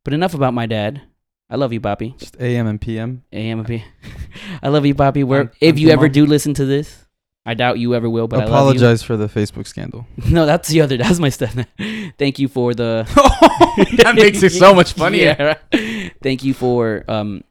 But 0.05 0.15
enough 0.15 0.35
about 0.35 0.55
my 0.55 0.67
dad. 0.67 1.03
I 1.51 1.55
love 1.57 1.73
you, 1.73 1.81
Poppy. 1.81 2.15
Just 2.19 2.41
AM 2.41 2.67
and 2.67 2.81
PM. 2.81 3.23
AM 3.33 3.61
and 3.61 3.69
P. 3.69 3.85
I 4.63 4.69
love 4.69 4.87
you, 4.87 4.95
Bobby. 4.95 5.25
Where 5.25 5.41
I'm- 5.41 5.51
if 5.61 5.75
I'm 5.75 5.79
you 5.79 5.91
ever 5.91 6.03
mom. 6.07 6.13
do 6.13 6.27
listen 6.27 6.55
to 6.55 6.65
this, 6.65 7.05
I 7.45 7.55
doubt 7.55 7.79
you 7.79 7.95
ever 7.95 8.11
will, 8.11 8.27
but 8.27 8.41
I 8.41 8.45
Apologize 8.45 9.03
for 9.03 9.17
the 9.17 9.29
Facebook 9.29 9.67
scandal. 9.67 10.07
I 10.19 10.21
love 10.21 10.29
you. 10.29 10.35
No, 10.35 10.47
that's 10.47 10.69
the 10.69 10.81
other. 10.81 10.97
That's 10.97 11.19
my 11.21 11.29
step. 11.29 11.51
Thank 12.19 12.39
you 12.39 12.49
for 12.49 12.75
the. 12.75 13.05
that 13.99 14.15
makes 14.17 14.43
it 14.43 14.51
so 14.51 14.75
much 14.75 14.93
funnier. 14.95 15.57
Yeah. 15.73 16.09
Thank 16.23 16.43
you 16.45 16.55
for 16.55 17.05
um 17.09 17.43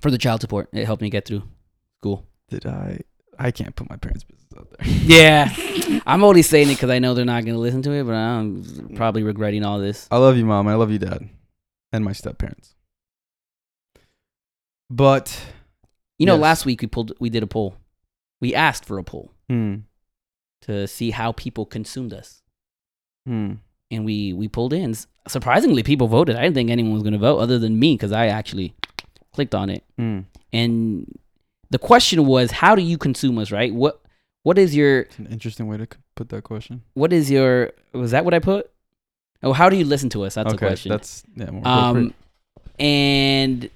for 0.00 0.10
the 0.10 0.18
child 0.18 0.40
support. 0.40 0.68
It 0.72 0.84
helped 0.86 1.02
me 1.02 1.10
get 1.10 1.26
through 1.26 1.42
school. 2.00 2.26
Did 2.48 2.66
I? 2.66 3.00
I 3.38 3.50
can't 3.50 3.74
put 3.74 3.90
my 3.90 3.96
parents' 3.96 4.24
business 4.24 4.52
out 4.56 4.68
there. 4.70 4.86
Yeah, 4.88 6.00
I'm 6.06 6.22
only 6.22 6.42
saying 6.42 6.68
it 6.70 6.74
because 6.74 6.90
I 6.90 6.98
know 7.00 7.14
they're 7.14 7.24
not 7.24 7.44
gonna 7.44 7.58
listen 7.58 7.82
to 7.82 7.90
it, 7.92 8.04
but 8.04 8.14
I'm 8.14 8.92
probably 8.94 9.22
regretting 9.22 9.64
all 9.64 9.78
this. 9.80 10.06
I 10.10 10.18
love 10.18 10.36
you, 10.36 10.44
mom. 10.46 10.68
I 10.68 10.74
love 10.74 10.90
you, 10.92 10.98
dad, 10.98 11.28
and 11.92 12.04
my 12.04 12.12
step 12.12 12.38
parents. 12.38 12.74
But 14.90 15.36
You 16.18 16.26
know, 16.26 16.34
Yes. 16.34 16.42
last 16.42 16.66
week 16.66 16.80
we 16.82 16.86
pulled, 16.88 17.12
we 17.18 17.28
did 17.30 17.42
a 17.42 17.46
poll. 17.46 17.76
We 18.40 18.54
asked 18.54 18.84
for 18.84 18.98
a 18.98 19.04
poll 19.04 19.30
hmm, 19.48 19.76
to 20.62 20.86
see 20.86 21.10
how 21.10 21.32
people 21.32 21.64
consumed 21.66 22.12
us, 22.12 22.42
hmm. 23.26 23.54
and 23.90 24.04
we 24.04 24.32
we 24.32 24.48
pulled 24.48 24.72
in. 24.72 24.94
Surprisingly, 25.26 25.82
people 25.82 26.08
voted. 26.08 26.36
I 26.36 26.42
didn't 26.42 26.54
think 26.54 26.70
anyone 26.70 26.92
was 26.92 27.02
gonna 27.02 27.18
vote 27.18 27.38
other 27.38 27.58
than 27.58 27.78
me 27.78 27.94
because 27.94 28.12
I 28.12 28.26
actually 28.26 28.74
clicked 29.32 29.54
on 29.54 29.70
it. 29.70 29.82
Hmm. 29.98 30.20
And 30.52 31.18
the 31.70 31.78
question 31.78 32.26
was, 32.26 32.50
how 32.52 32.74
do 32.74 32.82
you 32.82 32.98
consume 32.98 33.38
us? 33.38 33.50
Right? 33.50 33.74
What 33.74 34.00
what 34.42 34.58
is 34.58 34.76
your 34.76 35.00
It's 35.00 35.18
an 35.18 35.26
interesting 35.28 35.66
way 35.66 35.78
to 35.78 35.84
c- 35.84 35.98
put 36.14 36.28
that 36.28 36.44
question. 36.44 36.82
what 36.92 37.12
is 37.12 37.30
your 37.30 37.72
was 37.92 38.10
that 38.10 38.24
what 38.24 38.34
I 38.34 38.38
put? 38.40 38.70
Oh, 39.42 39.52
how 39.52 39.68
do 39.68 39.76
you 39.76 39.84
listen 39.84 40.10
to 40.10 40.24
us? 40.24 40.34
That's 40.34 40.50
the 40.50 40.56
okay, 40.56 40.66
question. 40.66 40.90
that's 40.90 41.22
yeah. 41.34 41.50
More 41.50 41.66
um, 41.66 42.14
and 42.78 43.70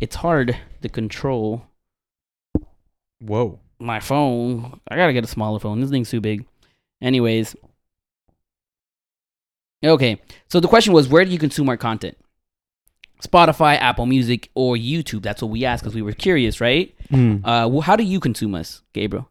it's 0.00 0.16
hard 0.16 0.56
to 0.82 0.88
control 0.88 1.64
Whoa. 3.20 3.60
my 3.78 4.00
phone. 4.00 4.80
I 4.88 4.96
gotta 4.96 5.12
get 5.12 5.24
a 5.24 5.28
smaller 5.28 5.58
phone. 5.58 5.80
This 5.80 5.90
thing's 5.90 6.10
too 6.10 6.20
big. 6.20 6.46
Anyways. 7.00 7.56
Okay. 9.84 10.20
So 10.48 10.60
the 10.60 10.68
question 10.68 10.92
was 10.92 11.08
where 11.08 11.24
do 11.24 11.30
you 11.30 11.38
consume 11.38 11.68
our 11.68 11.76
content? 11.76 12.16
Spotify, 13.22 13.76
Apple 13.78 14.06
Music, 14.06 14.50
or 14.54 14.76
YouTube? 14.76 15.22
That's 15.22 15.42
what 15.42 15.50
we 15.50 15.64
asked 15.64 15.82
because 15.82 15.94
we 15.94 16.02
were 16.02 16.12
curious, 16.12 16.60
right? 16.60 16.94
Hmm. 17.10 17.44
Uh, 17.44 17.66
well, 17.66 17.80
how 17.80 17.96
do 17.96 18.04
you 18.04 18.20
consume 18.20 18.54
us, 18.54 18.82
Gabriel? 18.92 19.28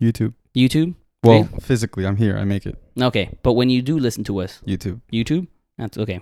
YouTube. 0.00 0.32
YouTube? 0.56 0.94
Well, 1.22 1.44
physically, 1.60 2.06
I'm 2.06 2.16
here. 2.16 2.38
I 2.38 2.44
make 2.44 2.64
it. 2.64 2.78
Okay. 2.98 3.36
But 3.42 3.52
when 3.52 3.68
you 3.68 3.82
do 3.82 3.98
listen 3.98 4.24
to 4.24 4.40
us, 4.40 4.62
YouTube. 4.66 5.02
YouTube? 5.12 5.48
That's 5.76 5.98
okay. 5.98 6.20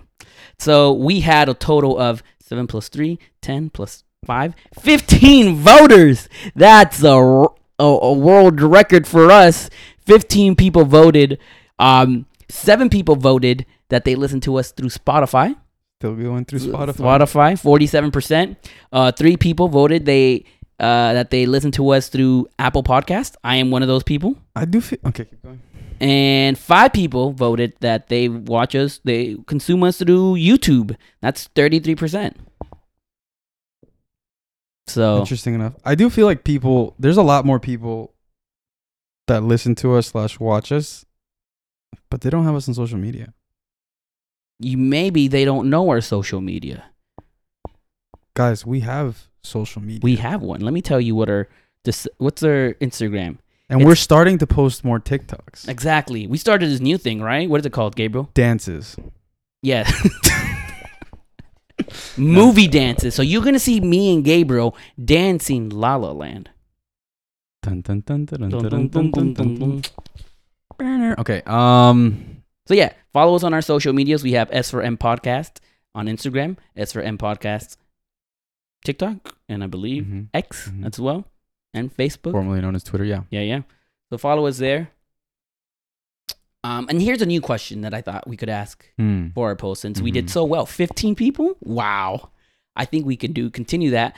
So 0.57 0.93
we 0.93 1.21
had 1.21 1.47
a 1.47 1.53
total 1.53 1.97
of 1.97 2.21
7 2.49 2.65
plus 2.65 2.89
3, 2.89 3.19
10 3.43 3.69
plus 3.69 4.03
5, 4.25 4.55
15 4.81 5.55
voters. 5.57 6.27
That's 6.55 7.03
a, 7.03 7.13
a, 7.13 7.83
a 7.83 8.13
world 8.13 8.59
record 8.59 9.05
for 9.05 9.29
us. 9.29 9.69
15 10.07 10.55
people 10.55 10.83
voted. 10.83 11.37
Um, 11.77 12.25
7 12.49 12.89
people 12.89 13.15
voted 13.15 13.67
that 13.89 14.03
they 14.03 14.15
listened 14.15 14.41
to 14.43 14.55
us 14.55 14.71
through 14.71 14.89
Spotify. 14.89 15.55
Still 16.01 16.15
going 16.15 16.45
through 16.45 16.59
Spotify. 16.59 17.21
Spotify, 17.53 18.11
47%. 18.11 18.55
Uh, 18.91 19.11
3 19.11 19.37
people 19.37 19.67
voted 19.67 20.07
they 20.07 20.43
uh, 20.79 21.13
that 21.13 21.29
they 21.29 21.45
listened 21.45 21.75
to 21.75 21.87
us 21.89 22.09
through 22.09 22.47
Apple 22.57 22.81
Podcast. 22.81 23.35
I 23.43 23.57
am 23.57 23.69
one 23.69 23.83
of 23.83 23.87
those 23.87 24.01
people. 24.01 24.37
I 24.55 24.65
do 24.65 24.81
feel 24.81 24.97
okay. 25.05 25.25
Keep 25.25 25.43
going. 25.43 25.61
And 25.99 26.57
five 26.57 26.93
people 26.93 27.31
voted 27.31 27.73
that 27.81 28.07
they 28.07 28.29
watch 28.29 28.75
us, 28.75 28.99
they 29.03 29.37
consume 29.47 29.83
us 29.83 29.97
through 29.97 30.35
YouTube. 30.35 30.95
That's 31.21 31.47
thirty 31.55 31.79
three 31.79 31.95
percent. 31.95 32.37
So 34.87 35.19
Interesting 35.19 35.53
enough. 35.53 35.75
I 35.85 35.95
do 35.95 36.09
feel 36.09 36.25
like 36.25 36.43
people. 36.43 36.95
There's 36.97 37.17
a 37.17 37.21
lot 37.23 37.45
more 37.45 37.59
people 37.59 38.13
that 39.27 39.43
listen 39.43 39.75
to 39.75 39.95
us 39.95 40.07
slash 40.07 40.39
watch 40.39 40.71
us, 40.71 41.05
but 42.09 42.21
they 42.21 42.29
don't 42.29 42.45
have 42.45 42.55
us 42.55 42.67
on 42.67 42.73
social 42.73 42.97
media. 42.97 43.33
you 44.59 44.77
maybe 44.77 45.27
they 45.27 45.45
don't 45.45 45.69
know 45.69 45.89
our 45.89 46.01
social 46.01 46.41
media. 46.41 46.85
Guys, 48.33 48.65
we 48.65 48.79
have 48.79 49.27
social 49.43 49.81
media. 49.81 49.99
We 50.01 50.15
have 50.15 50.41
one. 50.41 50.61
Let 50.61 50.73
me 50.73 50.81
tell 50.81 50.99
you 50.99 51.13
what 51.15 51.29
our 51.29 51.47
this 51.85 52.07
what's 52.17 52.41
our 52.41 52.73
Instagram. 52.81 53.37
And 53.69 53.85
we're 53.85 53.95
starting 53.95 54.37
to 54.39 54.47
post 54.47 54.83
more 54.83 54.99
TikToks. 54.99 55.67
Exactly. 55.67 56.27
We 56.27 56.37
started 56.37 56.69
this 56.69 56.79
new 56.79 56.97
thing, 56.97 57.21
right? 57.21 57.49
What 57.49 57.59
is 57.59 57.65
it 57.65 57.73
called, 57.73 57.95
Gabriel? 57.95 58.29
Dances. 58.33 58.95
Yeah. 59.61 59.89
Movie 62.17 62.67
dances. 62.67 63.15
So 63.15 63.21
you're 63.21 63.43
gonna 63.43 63.59
see 63.59 63.79
me 63.79 64.13
and 64.13 64.23
Gabriel 64.23 64.75
dancing 65.03 65.69
La 65.69 65.95
La 65.95 66.11
Land. 66.11 66.49
Okay. 71.19 71.41
Um. 71.45 72.43
So 72.67 72.73
yeah, 72.73 72.93
follow 73.13 73.35
us 73.35 73.43
on 73.43 73.53
our 73.53 73.61
social 73.61 73.93
medias. 73.93 74.23
We 74.23 74.33
have 74.33 74.49
S 74.51 74.69
for 74.71 74.81
M 74.81 74.97
Podcast 74.97 75.57
on 75.95 76.07
Instagram, 76.07 76.57
S 76.75 76.91
for 76.93 77.01
M 77.01 77.17
Podcast, 77.17 77.77
TikTok, 78.85 79.35
and 79.47 79.63
I 79.63 79.67
believe 79.67 80.03
mhm. 80.03 80.27
X 80.33 80.69
Mhm. 80.69 80.85
as 80.85 80.99
well, 80.99 81.25
and 81.73 81.95
Facebook. 81.95 82.31
Formerly 82.31 82.61
known 82.61 82.75
as 82.75 82.83
Twitter. 82.83 83.05
Yeah. 83.05 83.23
Yeah, 83.29 83.41
yeah. 83.41 83.61
So 84.11 84.17
follow 84.17 84.45
us 84.47 84.57
there. 84.57 84.89
Um, 86.63 86.87
and 86.89 87.01
here's 87.01 87.21
a 87.21 87.25
new 87.25 87.39
question 87.41 87.81
that 87.81 87.93
I 87.93 88.01
thought 88.01 88.27
we 88.27 88.35
could 88.35 88.49
ask 88.49 88.85
Hmm. 88.97 89.29
for 89.29 89.47
our 89.47 89.55
post 89.55 89.81
since 89.81 90.01
we 90.01 90.11
did 90.11 90.25
Mhm. 90.25 90.29
so 90.31 90.43
well. 90.43 90.65
15 90.65 91.15
people? 91.15 91.55
Wow. 91.61 92.31
I 92.75 92.85
think 92.85 93.05
we 93.05 93.15
can 93.15 93.31
do 93.31 93.49
continue 93.49 93.91
that. 93.91 94.15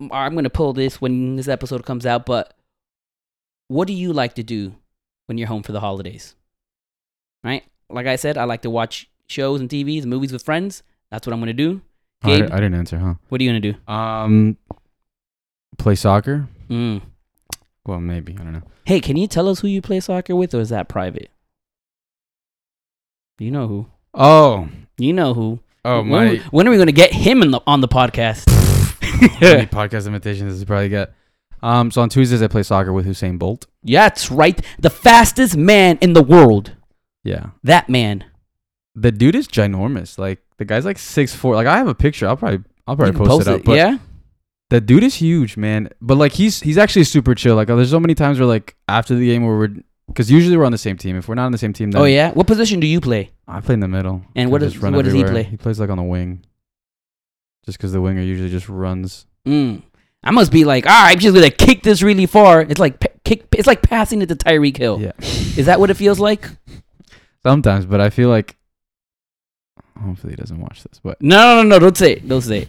I'm 0.00 0.32
going 0.34 0.44
to 0.44 0.50
pull 0.50 0.72
this 0.72 1.00
when 1.00 1.36
this 1.36 1.48
episode 1.48 1.84
comes 1.84 2.06
out, 2.06 2.26
but 2.26 2.56
what 3.68 3.88
do 3.88 3.94
you 3.94 4.12
like 4.12 4.34
to 4.34 4.42
do 4.42 4.74
when 5.26 5.36
you're 5.38 5.48
home 5.48 5.62
for 5.62 5.72
the 5.72 5.80
holidays? 5.80 6.36
Right? 7.42 7.64
Like 7.90 8.06
I 8.06 8.16
said, 8.16 8.38
I 8.38 8.44
like 8.44 8.62
to 8.62 8.70
watch 8.70 9.08
shows 9.26 9.60
and 9.60 9.68
TVs, 9.68 10.06
movies 10.06 10.32
with 10.32 10.42
friends. 10.44 10.82
That's 11.10 11.26
what 11.26 11.32
I'm 11.32 11.40
going 11.40 11.46
to 11.48 11.52
do. 11.54 11.82
Oh, 12.24 12.32
I, 12.32 12.40
Gabe? 12.40 12.50
I 12.52 12.56
didn't 12.56 12.74
answer, 12.74 12.98
huh? 12.98 13.14
What 13.28 13.40
are 13.40 13.44
you 13.44 13.50
going 13.50 13.62
to 13.62 13.72
do? 13.72 13.92
Um. 13.92 14.56
Play 15.76 15.94
soccer. 15.96 16.48
Mm. 16.68 17.02
Well, 17.86 18.00
maybe 18.00 18.36
I 18.38 18.42
don't 18.42 18.52
know. 18.52 18.62
Hey, 18.84 19.00
can 19.00 19.16
you 19.16 19.26
tell 19.26 19.48
us 19.48 19.60
who 19.60 19.68
you 19.68 19.82
play 19.82 20.00
soccer 20.00 20.34
with 20.34 20.54
or 20.54 20.60
is 20.60 20.70
that 20.70 20.88
private? 20.88 21.30
You 23.38 23.50
know 23.50 23.66
who. 23.66 23.86
Oh. 24.12 24.68
You 24.96 25.12
know 25.12 25.34
who. 25.34 25.60
Oh 25.84 25.98
when, 25.98 26.08
my. 26.08 26.36
when 26.50 26.66
are 26.66 26.70
we 26.70 26.76
going 26.76 26.86
to 26.86 26.92
get 26.92 27.12
him 27.12 27.42
in 27.42 27.50
the, 27.50 27.60
on 27.66 27.80
the 27.80 27.88
podcast? 27.88 28.46
Many 29.40 29.66
podcast 29.66 30.06
invitations 30.06 30.58
he 30.58 30.64
probably 30.64 30.88
get? 30.88 31.12
Um. 31.62 31.90
So 31.90 32.02
on 32.02 32.08
Tuesdays 32.10 32.42
I 32.42 32.48
play 32.48 32.62
soccer 32.62 32.92
with 32.92 33.06
Usain 33.06 33.38
Bolt. 33.38 33.66
Yeah, 33.82 34.04
that's 34.04 34.30
right. 34.30 34.60
The 34.78 34.90
fastest 34.90 35.56
man 35.56 35.98
in 36.00 36.12
the 36.12 36.22
world. 36.22 36.72
Yeah. 37.22 37.50
That 37.62 37.88
man. 37.88 38.24
The 38.94 39.10
dude 39.10 39.34
is 39.34 39.48
ginormous. 39.48 40.18
Like 40.18 40.40
the 40.58 40.64
guy's 40.64 40.84
like 40.84 40.98
six 40.98 41.34
four. 41.34 41.54
Like 41.54 41.66
I 41.66 41.78
have 41.78 41.88
a 41.88 41.94
picture. 41.94 42.28
I'll 42.28 42.36
probably 42.36 42.64
I'll 42.86 42.96
probably 42.96 43.16
can 43.16 43.26
post, 43.26 43.48
it 43.48 43.54
up. 43.54 43.64
But 43.64 43.76
yeah. 43.76 43.98
The 44.74 44.80
dude 44.80 45.04
is 45.04 45.14
huge, 45.14 45.56
man. 45.56 45.88
But 46.00 46.16
like 46.16 46.32
he's 46.32 46.60
he's 46.60 46.78
actually 46.78 47.04
super 47.04 47.34
chill. 47.34 47.54
Like 47.54 47.68
there's 47.68 47.90
so 47.90 48.00
many 48.00 48.14
times 48.14 48.38
where 48.40 48.46
like 48.46 48.76
after 48.88 49.14
the 49.14 49.26
game 49.26 49.46
where 49.46 49.56
we're 49.56 49.74
because 50.08 50.30
usually 50.30 50.56
we're 50.56 50.64
on 50.64 50.72
the 50.72 50.78
same 50.78 50.96
team. 50.96 51.16
If 51.16 51.28
we're 51.28 51.34
not 51.36 51.46
on 51.46 51.52
the 51.52 51.58
same 51.58 51.72
team, 51.72 51.90
then 51.92 52.02
Oh 52.02 52.04
yeah. 52.06 52.32
What 52.32 52.46
position 52.46 52.80
do 52.80 52.86
you 52.86 53.00
play? 53.00 53.30
I 53.46 53.60
play 53.60 53.74
in 53.74 53.80
the 53.80 53.88
middle. 53.88 54.22
And 54.34 54.50
what 54.50 54.60
does- 54.60 54.78
what 54.78 55.04
does 55.04 55.14
he 55.14 55.22
play? 55.24 55.44
He 55.44 55.56
plays 55.56 55.78
like 55.78 55.90
on 55.90 55.96
the 55.98 56.02
wing. 56.02 56.44
Just 57.64 57.78
because 57.78 57.92
the 57.92 58.00
winger 58.00 58.20
usually 58.20 58.50
just 58.50 58.68
runs. 58.68 59.26
Mm. 59.46 59.82
I 60.22 60.30
must 60.30 60.50
be 60.50 60.64
like, 60.64 60.86
all 60.86 60.92
right, 60.92 61.12
I'm 61.12 61.18
just 61.18 61.34
gonna 61.34 61.50
kick 61.50 61.82
this 61.82 62.02
really 62.02 62.26
far. 62.26 62.60
It's 62.62 62.80
like 62.80 63.02
kick. 63.24 63.46
It's 63.52 63.66
like 63.66 63.82
passing 63.82 64.20
it 64.22 64.28
to 64.30 64.34
Tyreek 64.36 64.76
Hill. 64.76 65.00
Yeah. 65.00 65.12
Is 65.20 65.66
that 65.66 65.78
what 65.80 65.90
it 65.90 65.94
feels 65.94 66.18
like? 66.18 66.48
Sometimes, 67.42 67.86
but 67.86 68.00
I 68.00 68.10
feel 68.10 68.28
like 68.30 68.56
hopefully 70.02 70.32
he 70.32 70.36
doesn't 70.36 70.60
watch 70.60 70.82
this. 70.82 70.98
But 71.02 71.22
No, 71.22 71.36
no, 71.56 71.62
no, 71.62 71.68
no. 71.68 71.78
Don't 71.78 71.96
say 71.96 72.12
it. 72.14 72.28
Don't 72.28 72.42
say 72.42 72.68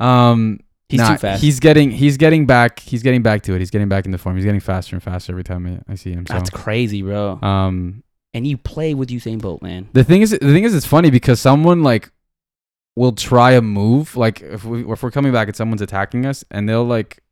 um, 0.00 0.60
He's 0.92 1.00
nah, 1.00 1.12
too 1.12 1.18
fast. 1.18 1.42
He's 1.42 1.58
getting 1.58 1.90
he's 1.90 2.16
getting 2.16 2.46
back. 2.46 2.78
He's 2.78 3.02
getting 3.02 3.22
back 3.22 3.42
to 3.42 3.54
it. 3.54 3.58
He's 3.58 3.70
getting 3.70 3.88
back 3.88 4.06
into 4.06 4.16
form. 4.18 4.36
He's 4.36 4.44
getting 4.44 4.60
faster 4.60 4.94
and 4.94 5.02
faster 5.02 5.32
every 5.32 5.42
time 5.44 5.66
I, 5.88 5.92
I 5.92 5.96
see 5.96 6.12
him. 6.12 6.24
So 6.26 6.34
That's 6.34 6.50
crazy, 6.50 7.02
bro. 7.02 7.38
um, 7.42 8.02
And 8.34 8.46
you 8.46 8.56
play 8.56 8.94
with 8.94 9.08
Usain 9.10 9.40
Bolt, 9.40 9.62
man. 9.62 9.88
The 9.92 10.04
thing 10.04 10.22
is, 10.22 10.30
the 10.30 10.38
thing 10.38 10.64
is, 10.64 10.74
it's 10.74 10.86
funny 10.86 11.10
because 11.10 11.40
someone 11.40 11.82
like 11.82 12.12
will 12.94 13.12
try 13.12 13.52
a 13.52 13.62
move. 13.62 14.16
Like 14.16 14.40
if 14.42 14.64
we 14.64 14.84
if 14.90 15.02
we're 15.02 15.10
coming 15.10 15.32
back 15.32 15.48
and 15.48 15.56
someone's 15.56 15.82
attacking 15.82 16.26
us, 16.26 16.44
and 16.50 16.68
they'll 16.68 16.84
like 16.84 17.22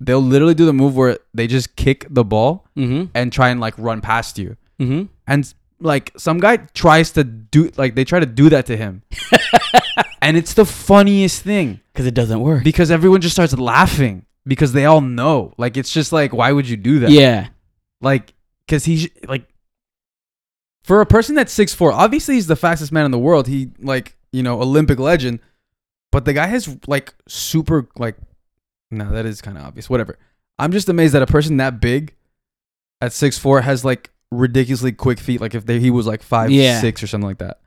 they'll 0.00 0.20
literally 0.22 0.54
do 0.54 0.64
the 0.66 0.72
move 0.72 0.94
where 0.96 1.18
they 1.34 1.46
just 1.48 1.74
kick 1.74 2.06
the 2.08 2.22
ball 2.24 2.68
Mm-hmm. 2.76 3.06
and 3.14 3.32
try 3.32 3.48
and 3.48 3.60
like 3.60 3.74
run 3.78 4.00
past 4.00 4.38
you. 4.38 4.56
Mm-hmm. 4.78 5.04
And 5.26 5.52
like 5.80 6.12
some 6.16 6.38
guy 6.38 6.58
tries 6.74 7.12
to 7.12 7.24
do 7.24 7.70
like 7.76 7.94
they 7.94 8.04
try 8.04 8.20
to 8.20 8.26
do 8.26 8.48
that 8.50 8.66
to 8.66 8.76
him, 8.76 9.02
and 10.22 10.36
it's 10.36 10.54
the 10.54 10.64
funniest 10.64 11.42
thing 11.42 11.80
Because 11.92 12.06
it 12.06 12.14
doesn't 12.14 12.40
work. 12.40 12.64
because 12.64 12.90
everyone 12.90 13.20
just 13.20 13.34
starts 13.34 13.56
laughing 13.56 14.24
because 14.46 14.72
they 14.72 14.84
all 14.86 15.00
know. 15.00 15.52
Like 15.58 15.76
it's 15.76 15.92
just 15.92 16.12
like 16.12 16.32
why 16.32 16.52
would 16.52 16.68
you 16.68 16.76
do 16.76 17.00
that? 17.00 17.10
Yeah. 17.10 17.48
like 18.00 18.34
because 18.66 18.84
he's 18.84 19.08
like 19.26 19.46
for 20.84 21.00
a 21.00 21.06
person 21.06 21.34
that's 21.34 21.52
six 21.52 21.74
four 21.74 21.92
obviously 21.92 22.34
he's 22.34 22.46
the 22.46 22.56
fastest 22.56 22.92
man 22.92 23.04
in 23.04 23.10
the 23.10 23.18
world 23.18 23.46
he 23.46 23.70
like 23.78 24.16
you 24.32 24.42
know 24.42 24.60
olympic 24.60 24.98
legend 24.98 25.38
but 26.12 26.24
the 26.24 26.32
guy 26.32 26.46
has 26.46 26.78
like 26.86 27.12
super 27.26 27.88
like 27.98 28.16
no 28.90 29.10
that 29.10 29.26
is 29.26 29.42
kind 29.42 29.58
of 29.58 29.64
obvious 29.64 29.90
whatever 29.90 30.18
i'm 30.58 30.72
just 30.72 30.88
amazed 30.88 31.12
that 31.14 31.20
a 31.22 31.26
person 31.26 31.58
that 31.58 31.80
big 31.80 32.14
at 33.02 33.12
six 33.12 33.36
four 33.38 33.60
has 33.62 33.84
like 33.84 34.10
ridiculously 34.30 34.92
quick 34.92 35.18
feet 35.18 35.40
like 35.42 35.54
if 35.54 35.66
they, 35.66 35.78
he 35.80 35.90
was 35.90 36.06
like 36.06 36.22
five 36.22 36.50
Yeah. 36.50 36.80
six 36.80 37.02
or 37.02 37.06
something 37.06 37.28
like 37.28 37.38
that 37.38 37.60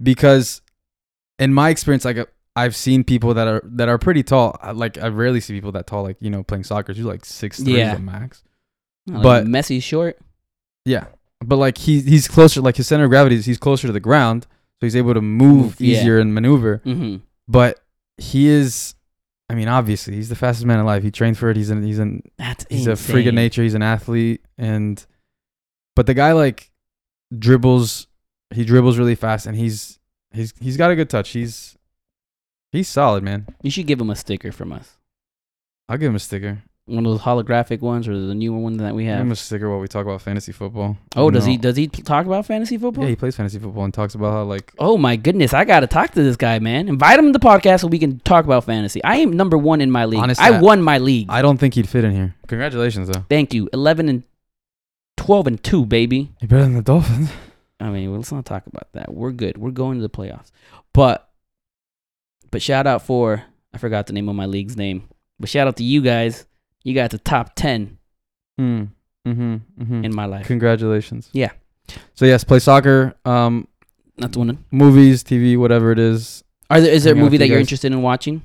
because 0.00 0.61
in 1.42 1.52
my 1.54 1.68
experience 1.70 2.04
like 2.04 2.18
i've 2.56 2.76
seen 2.76 3.02
people 3.04 3.34
that 3.34 3.46
are 3.48 3.62
that 3.64 3.88
are 3.88 3.98
pretty 3.98 4.22
tall 4.22 4.56
I- 4.62 4.72
like 4.72 4.98
i 4.98 5.08
rarely 5.08 5.40
see 5.40 5.52
people 5.54 5.72
that 5.72 5.86
tall 5.86 6.02
like 6.02 6.16
you 6.20 6.30
know 6.30 6.42
playing 6.42 6.64
soccer 6.64 6.92
you 6.92 7.04
like 7.04 7.24
six 7.24 7.60
three 7.62 7.78
Yeah. 7.78 7.94
the 7.94 8.00
max 8.00 8.42
Like 9.06 9.22
But- 9.22 9.44
Messi's 9.46 9.82
short. 9.84 10.18
yeah, 10.84 11.06
but 11.44 11.56
like 11.56 11.76
he 11.78 12.00
he's 12.00 12.28
closer, 12.28 12.60
like 12.60 12.76
his 12.76 12.86
center 12.86 13.04
of 13.04 13.10
gravity 13.10 13.34
is 13.36 13.46
he's 13.46 13.58
closer 13.58 13.86
to 13.88 13.92
the 13.92 14.06
ground, 14.10 14.46
so 14.78 14.86
he's 14.86 14.94
able 14.96 15.14
to 15.14 15.20
move 15.20 15.80
yeah. 15.80 15.98
easier 15.98 16.18
and 16.20 16.32
maneuver. 16.34 16.80
Mm-hmm. 16.86 17.16
But 17.48 17.80
he 18.16 18.46
is, 18.46 18.94
I 19.50 19.54
mean, 19.56 19.66
obviously 19.68 20.14
he's 20.14 20.28
the 20.28 20.36
fastest 20.36 20.66
man 20.66 20.78
alive. 20.78 21.02
He 21.02 21.10
trained 21.10 21.36
for 21.38 21.50
it. 21.50 21.56
He's 21.56 21.70
an 21.70 21.82
he's 21.82 21.98
an 21.98 22.22
That's 22.38 22.64
he's 22.70 22.86
a 22.86 22.94
freak 22.94 23.26
of 23.26 23.34
nature. 23.34 23.62
He's 23.64 23.74
an 23.74 23.82
athlete, 23.82 24.40
and 24.56 25.04
but 25.96 26.06
the 26.06 26.14
guy 26.14 26.30
like 26.32 26.70
dribbles. 27.36 28.06
He 28.54 28.64
dribbles 28.64 28.98
really 28.98 29.14
fast, 29.16 29.46
and 29.46 29.56
he's 29.56 29.98
he's 30.34 30.52
he's 30.60 30.76
got 30.76 30.90
a 30.90 30.96
good 30.96 31.10
touch. 31.10 31.30
He's 31.30 31.76
he's 32.70 32.88
solid, 32.88 33.22
man. 33.24 33.46
You 33.62 33.70
should 33.70 33.86
give 33.86 34.00
him 34.00 34.10
a 34.10 34.16
sticker 34.16 34.52
from 34.52 34.72
us. 34.72 34.96
I'll 35.88 35.98
give 35.98 36.08
him 36.10 36.16
a 36.16 36.20
sticker. 36.20 36.62
One 36.86 37.06
of 37.06 37.12
those 37.12 37.20
holographic 37.20 37.80
ones 37.80 38.08
or 38.08 38.18
the 38.18 38.34
newer 38.34 38.58
one 38.58 38.76
that 38.78 38.92
we 38.92 39.04
Give 39.04 39.12
have. 39.12 39.20
him 39.20 39.30
a 39.30 39.36
sticker 39.36 39.70
while 39.70 39.78
we 39.78 39.86
talk 39.86 40.04
about 40.04 40.20
fantasy 40.20 40.50
football. 40.50 40.96
Oh, 41.14 41.30
does 41.30 41.44
he 41.46 41.56
does 41.56 41.76
he 41.76 41.86
talk 41.86 42.26
about 42.26 42.44
fantasy 42.44 42.76
football? 42.76 43.04
Yeah, 43.04 43.10
he 43.10 43.16
plays 43.16 43.36
fantasy 43.36 43.60
football 43.60 43.84
and 43.84 43.94
talks 43.94 44.16
about 44.16 44.32
how 44.32 44.42
like 44.42 44.72
Oh 44.80 44.98
my 44.98 45.14
goodness, 45.14 45.54
I 45.54 45.64
gotta 45.64 45.86
talk 45.86 46.10
to 46.12 46.22
this 46.24 46.36
guy, 46.36 46.58
man. 46.58 46.88
Invite 46.88 47.20
him 47.20 47.26
to 47.32 47.38
the 47.38 47.44
podcast 47.44 47.80
so 47.80 47.86
we 47.86 48.00
can 48.00 48.18
talk 48.20 48.44
about 48.44 48.64
fantasy. 48.64 49.02
I 49.04 49.16
am 49.18 49.32
number 49.32 49.56
one 49.56 49.80
in 49.80 49.92
my 49.92 50.06
league. 50.06 50.18
Honestly, 50.20 50.44
I 50.44 50.56
I- 50.56 50.60
won 50.60 50.82
my 50.82 50.98
league. 50.98 51.26
I 51.30 51.40
don't 51.40 51.56
think 51.58 51.74
he'd 51.74 51.88
fit 51.88 52.02
in 52.02 52.12
here. 52.12 52.34
Congratulations 52.48 53.08
though. 53.08 53.24
Thank 53.30 53.54
you. 53.54 53.68
Eleven 53.72 54.08
and 54.08 54.24
twelve 55.16 55.46
and 55.46 55.62
two, 55.62 55.86
baby. 55.86 56.32
You're 56.40 56.48
better 56.48 56.62
than 56.62 56.74
the 56.74 56.82
Dolphins. 56.82 57.30
I 57.82 57.90
mean, 57.90 58.14
let's 58.14 58.30
not 58.32 58.44
talk 58.44 58.66
about 58.66 58.92
that. 58.92 59.12
We're 59.12 59.32
good. 59.32 59.58
We're 59.58 59.70
going 59.72 59.98
to 59.98 60.02
the 60.02 60.08
playoffs. 60.10 60.50
But 60.94 61.28
but 62.50 62.62
shout 62.62 62.86
out 62.86 63.02
for 63.02 63.42
I 63.74 63.78
forgot 63.78 64.06
the 64.06 64.12
name 64.12 64.28
of 64.28 64.36
my 64.36 64.46
league's 64.46 64.76
name. 64.76 65.08
But 65.40 65.48
shout 65.48 65.66
out 65.66 65.76
to 65.78 65.84
you 65.84 66.00
guys. 66.02 66.46
You 66.84 66.94
got 66.94 67.10
the 67.10 67.18
top 67.18 67.54
ten 67.54 67.98
Mm. 68.60 68.88
Mm-hmm. 69.26 69.54
Mm-hmm. 69.82 70.04
in 70.04 70.14
my 70.14 70.26
life. 70.26 70.46
Congratulations. 70.46 71.30
Yeah. 71.32 71.50
So 72.14 72.26
yes, 72.26 72.44
play 72.44 72.58
soccer. 72.58 73.14
Um, 73.24 73.66
That's 74.18 74.36
one. 74.36 74.64
movies, 74.70 75.24
TV, 75.24 75.56
whatever 75.56 75.90
it 75.92 75.98
is. 75.98 76.44
Are 76.70 76.80
there 76.80 76.92
is 76.92 77.04
there 77.04 77.14
a 77.14 77.16
movie 77.16 77.36
that 77.38 77.46
you 77.46 77.52
you're 77.52 77.60
interested 77.60 77.92
in 77.92 78.02
watching? 78.02 78.42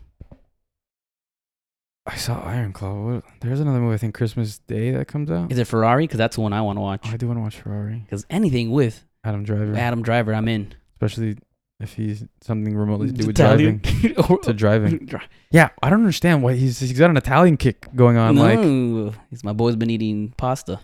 I 2.05 2.15
saw 2.15 2.41
Iron 2.41 2.71
Claw. 2.71 3.21
There's 3.41 3.59
another 3.59 3.79
movie. 3.79 3.95
I 3.95 3.97
think 3.97 4.15
Christmas 4.15 4.59
Day 4.59 4.91
that 4.91 5.07
comes 5.09 5.29
out. 5.29 5.51
Is 5.51 5.59
it 5.59 5.65
Ferrari? 5.67 6.05
Because 6.05 6.17
that's 6.19 6.35
the 6.37 6.41
one 6.41 6.53
I 6.53 6.61
want 6.61 6.77
to 6.77 6.81
watch. 6.81 7.01
Oh, 7.05 7.09
I 7.11 7.17
do 7.17 7.27
want 7.27 7.37
to 7.37 7.41
watch 7.41 7.57
Ferrari. 7.57 7.99
Because 8.05 8.25
anything 8.29 8.71
with 8.71 9.05
Adam 9.27 9.43
Driver, 9.43 9.75
Adam 9.75 10.01
Driver, 10.01 10.33
I'm 10.33 10.47
in. 10.47 10.73
especially 10.93 11.37
if 11.79 11.93
he's 11.93 12.23
something 12.41 12.75
remotely 12.75 13.07
to 13.07 13.13
do 13.13 13.27
with 13.27 13.39
Italian. 13.39 13.81
driving. 13.83 14.39
To 14.43 14.53
driving. 14.53 15.09
Yeah, 15.51 15.69
I 15.83 15.89
don't 15.89 15.99
understand 15.99 16.41
why 16.43 16.53
he's 16.55 16.79
he's 16.79 16.97
got 16.97 17.09
an 17.09 17.17
Italian 17.17 17.57
kick 17.57 17.87
going 17.95 18.17
on. 18.17 18.35
Like 18.35 18.59
no, 18.59 19.13
he's 19.29 19.43
my 19.43 19.53
boy's 19.53 19.75
been 19.75 19.89
eating 19.89 20.33
pasta. 20.37 20.79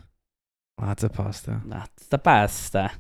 lots 0.80 1.04
of 1.04 1.14
pasta. 1.14 1.62
That's 1.66 2.08
the 2.08 2.18
pasta. 2.20 2.92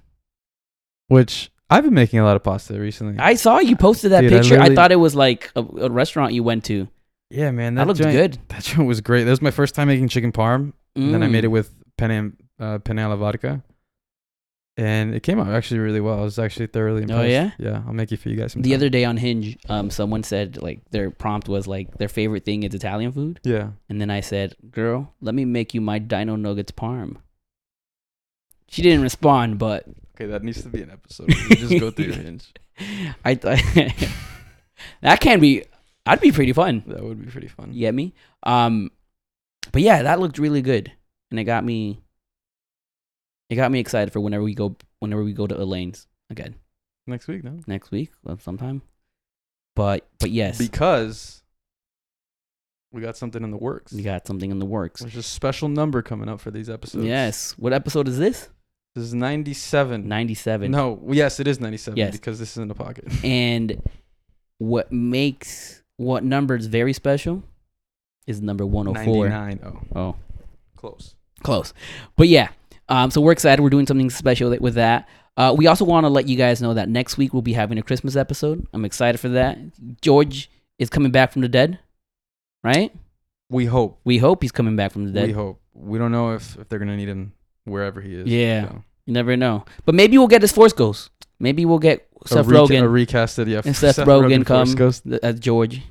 Which 1.08 1.52
I've 1.70 1.84
been 1.84 1.94
making 1.94 2.20
a 2.20 2.24
lot 2.26 2.36
of 2.36 2.44
pasta 2.44 2.80
recently. 2.80 3.18
I 3.20 3.36
saw 3.36 3.60
you 3.60 3.76
posted 3.76 4.12
that 4.12 4.22
Dude, 4.22 4.32
picture. 4.32 4.56
I, 4.56 4.58
literally- 4.60 4.76
thought 4.76 4.92
it 4.92 4.96
was 4.98 5.16
like 5.16 5.52
a, 5.56 5.62
a 5.62 5.90
restaurant 5.90 6.34
you 6.34 6.44
went 6.44 6.64
to. 6.66 6.88
yeah, 7.30 7.52
man, 7.52 7.76
That, 7.76 7.82
that, 7.82 7.88
looked 7.88 8.02
joint, 8.02 8.14
good. 8.14 8.38
That 8.50 8.64
joint 8.64 8.88
was 8.88 9.02
great. 9.02 9.24
That 9.26 9.32
was 9.32 9.42
my 9.42 9.52
first 9.52 9.76
time 9.76 9.88
making 9.88 10.08
chicken 10.10 10.32
parm. 10.32 10.74
And 10.96 11.14
then 11.14 11.24
I 11.24 11.28
made 11.28 11.44
it 11.44 11.48
Mm. 11.48 11.52
with 11.52 11.74
penne 11.98 12.38
uh, 12.60 12.78
penne 12.80 13.00
alla 13.00 13.18
vodka, 13.18 13.64
and 14.78 15.14
it 15.14 15.22
came 15.22 15.40
out 15.40 15.48
actually 15.50 15.80
really 15.80 16.02
well. 16.02 16.20
I 16.20 16.24
was 16.24 16.40
actually 16.40 16.68
thoroughly 16.68 17.04
impressed. 17.04 17.22
Oh, 17.22 17.28
yeah? 17.28 17.52
yeah. 17.60 17.84
I'll 17.86 17.94
make 17.94 18.12
it 18.12 18.18
for 18.18 18.30
you 18.30 18.36
guys. 18.36 18.54
Sometime. 18.54 18.70
The 18.70 18.76
other 18.76 18.90
day 18.90 19.06
on 19.06 19.18
Hinge, 19.18 19.58
um, 19.70 19.90
someone 19.90 20.24
said 20.24 20.62
like 20.62 20.82
their 20.90 21.12
prompt 21.12 21.48
was 21.48 21.68
like 21.68 21.98
their 21.98 22.08
favorite 22.08 22.44
thing 22.46 22.64
is 22.64 22.74
Italian 22.74 23.12
food, 23.12 23.40
yeah, 23.44 23.72
and 23.90 24.02
then 24.02 24.10
I 24.10 24.22
said, 24.22 24.56
"Girl, 24.72 25.14
let 25.22 25.36
me 25.36 25.46
make 25.46 25.74
you 25.74 25.82
my 25.82 26.00
Dino 26.00 26.36
Nuggets 26.36 26.72
parm." 26.72 27.18
She 28.68 28.82
didn't 28.82 29.04
respond, 29.04 29.60
but 29.60 29.86
okay, 30.16 30.26
that 30.26 30.44
needs 30.44 30.64
to 30.64 30.70
be 30.70 30.82
an 30.82 30.90
episode. 30.90 31.28
We 31.28 31.56
just 31.56 31.80
go 31.80 31.92
through 31.92 32.06
your 32.06 32.16
hinge. 32.24 32.52
I 33.24 33.36
thought 33.36 33.60
that 35.02 35.20
can 35.22 35.40
be. 35.40 35.64
I'd 36.06 36.20
be 36.20 36.32
pretty 36.32 36.54
fun. 36.54 36.84
That 36.88 37.04
would 37.04 37.24
be 37.24 37.32
pretty 37.32 37.48
fun. 37.48 37.74
You 37.74 37.82
get 37.82 37.94
me? 37.94 38.14
Um, 38.42 38.92
but 39.72 39.84
yeah, 39.84 40.04
that 40.04 40.20
looked 40.20 40.40
really 40.40 40.62
good, 40.62 40.92
and 41.30 41.40
it 41.40 41.44
got 41.44 41.64
me. 41.64 42.03
It 43.50 43.56
got 43.56 43.72
me 43.72 43.80
excited 43.80 44.12
for 44.14 44.20
whenever 44.20 44.44
we 44.44 44.54
go. 44.56 44.76
Whenever 45.00 45.24
we 45.24 45.34
go 45.34 45.46
to 45.48 45.56
Elaine's 45.60 46.08
again 46.30 46.56
Next 47.06 47.28
week, 47.28 47.44
no? 47.44 47.60
next 47.68 47.92
week, 47.92 48.12
well, 48.24 48.38
sometime. 48.38 48.82
But 49.76 50.08
but 50.20 50.32
yes, 50.32 50.58
Because 50.58 51.44
we 52.92 53.02
got 53.02 53.18
something 53.18 53.44
in 53.44 53.52
the 53.52 53.58
works. 53.58 53.92
we 53.92 54.04
got 54.04 54.26
something 54.28 54.52
in 54.52 54.60
the 54.60 54.66
works. 54.66 55.02
There's 55.02 55.16
a 55.16 55.24
special 55.24 55.68
number 55.68 56.02
coming 56.02 56.30
up 56.30 56.40
for 56.40 56.52
these 56.52 56.70
episodes. 56.70 57.06
Yes. 57.06 57.54
What 57.58 57.74
episode 57.74 58.08
is 58.08 58.18
this? 58.20 58.50
This 58.96 59.06
is 59.06 59.14
97. 59.16 60.08
Ninety-seven. 60.08 60.70
No, 60.70 61.02
yes, 61.10 61.40
it 61.40 61.48
is 61.48 61.60
97 61.60 61.98
Yes. 61.98 62.12
because 62.12 62.38
this 62.38 62.52
is 62.52 62.58
in 62.58 62.68
the 62.68 62.76
pocket. 62.76 63.06
And 63.24 63.82
what 64.60 64.92
makes 64.92 65.82
what 65.98 66.24
number 66.24 66.56
is 66.56 66.68
very 66.68 66.94
special 66.94 67.44
is 68.28 68.42
number 68.42 68.66
one 68.66 68.86
hundred 68.86 69.06
four. 69.06 69.28
99. 69.30 69.60
Oh, 69.96 70.00
Oh, 70.00 70.16
close. 70.78 71.16
close. 71.42 71.74
But 72.16 72.28
yeah, 72.28 72.50
um, 72.90 73.12
so 73.12 73.22
we're 73.22 73.32
excited. 73.32 73.62
We're 73.62 73.70
doing 73.70 73.88
something 73.88 74.10
special 74.10 74.50
th- 74.50 74.62
with 74.62 74.76
that. 74.76 75.08
Uh, 75.36 75.54
we 75.58 75.68
also 75.68 75.86
want 75.86 76.04
to 76.04 76.10
let 76.10 76.28
you 76.28 76.36
guys 76.36 76.62
know 76.62 76.74
that 76.76 76.90
next 76.90 77.18
week 77.18 77.34
we'll 77.34 77.42
be 77.42 77.54
having 77.54 77.78
a 77.78 77.82
Christmas 77.82 78.16
episode. 78.16 78.68
I'm 78.74 78.86
excited 78.86 79.20
for 79.20 79.30
that. 79.30 79.58
George 80.02 80.50
is 80.78 80.90
coming 80.90 81.12
back 81.12 81.32
from 81.32 81.42
the 81.42 81.48
dead, 81.48 81.80
right? 82.64 82.94
We 83.50 83.66
hope. 83.66 84.00
We 84.04 84.18
hope 84.20 84.42
he's 84.44 84.52
coming 84.52 84.76
back 84.76 84.92
from 84.92 85.06
the 85.06 85.12
dead. 85.12 85.28
We 85.28 85.34
hope. 85.34 85.60
We 85.74 85.98
don't 85.98 86.12
know 86.12 86.34
if, 86.34 86.58
if 86.60 86.70
they're 86.70 86.80
going 86.80 86.90
to 86.90 86.98
need 86.98 87.10
him 87.10 87.34
wherever 87.66 88.00
he 88.00 88.14
is. 88.14 88.28
Yeah. 88.28 88.68
so. 88.68 88.84
You 89.06 89.14
never 89.14 89.36
know. 89.36 89.66
But 89.86 89.96
maybe 89.96 90.18
we'll 90.18 90.28
get 90.28 90.42
his 90.42 90.52
Force 90.52 90.74
Ghost. 90.74 91.10
Maybe 91.40 91.66
we'll 91.66 91.80
get 91.80 92.08
Seth 92.26 92.48
a, 92.48 92.50
reca- 92.50 92.68
Rogen. 92.68 92.84
a 92.84 92.88
recasted, 92.88 93.48
yeah. 93.48 93.62
and 93.66 93.76
Seth, 93.76 93.98
Rogen, 94.06 94.48
Force 94.48 94.76
come 94.76 95.20
as 95.24 95.40
George. 95.40 95.82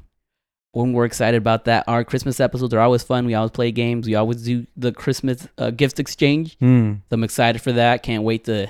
When 0.73 0.95
we're 0.95 1.05
excited 1.05 1.37
about 1.37 1.67
that, 1.67 1.85
our 1.87 2.03
Christmas 2.03 2.41
episodes 2.41 2.73
are 2.73 2.81
always 2.81 3.03
fun. 3.03 3.27
We 3.27 3.35
always 3.35 3.51
play 3.51 3.71
games. 3.73 4.07
We 4.07 4.15
always 4.15 4.43
do 4.43 4.67
the 4.77 4.91
Christmas 4.93 5.47
uh, 5.59 5.71
gift 5.71 6.01
exchange. 6.01 6.57
Hmm. 6.59 6.95
So 7.11 7.15
I'm 7.15 7.25
excited 7.25 7.61
for 7.61 7.73
that. 7.73 8.03
Can't 8.03 8.23
wait 8.25 8.45
to. 8.45 8.69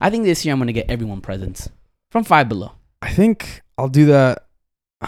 I 0.00 0.10
think 0.10 0.24
this 0.24 0.44
year 0.44 0.52
I'm 0.52 0.58
gonna 0.60 0.72
get 0.72 0.90
everyone 0.90 1.20
presents 1.22 1.70
from 2.10 2.24
Five 2.24 2.48
Below. 2.48 2.72
I 3.00 3.10
think 3.10 3.62
I'll 3.78 3.88
do 3.88 4.06
that. 4.06 4.46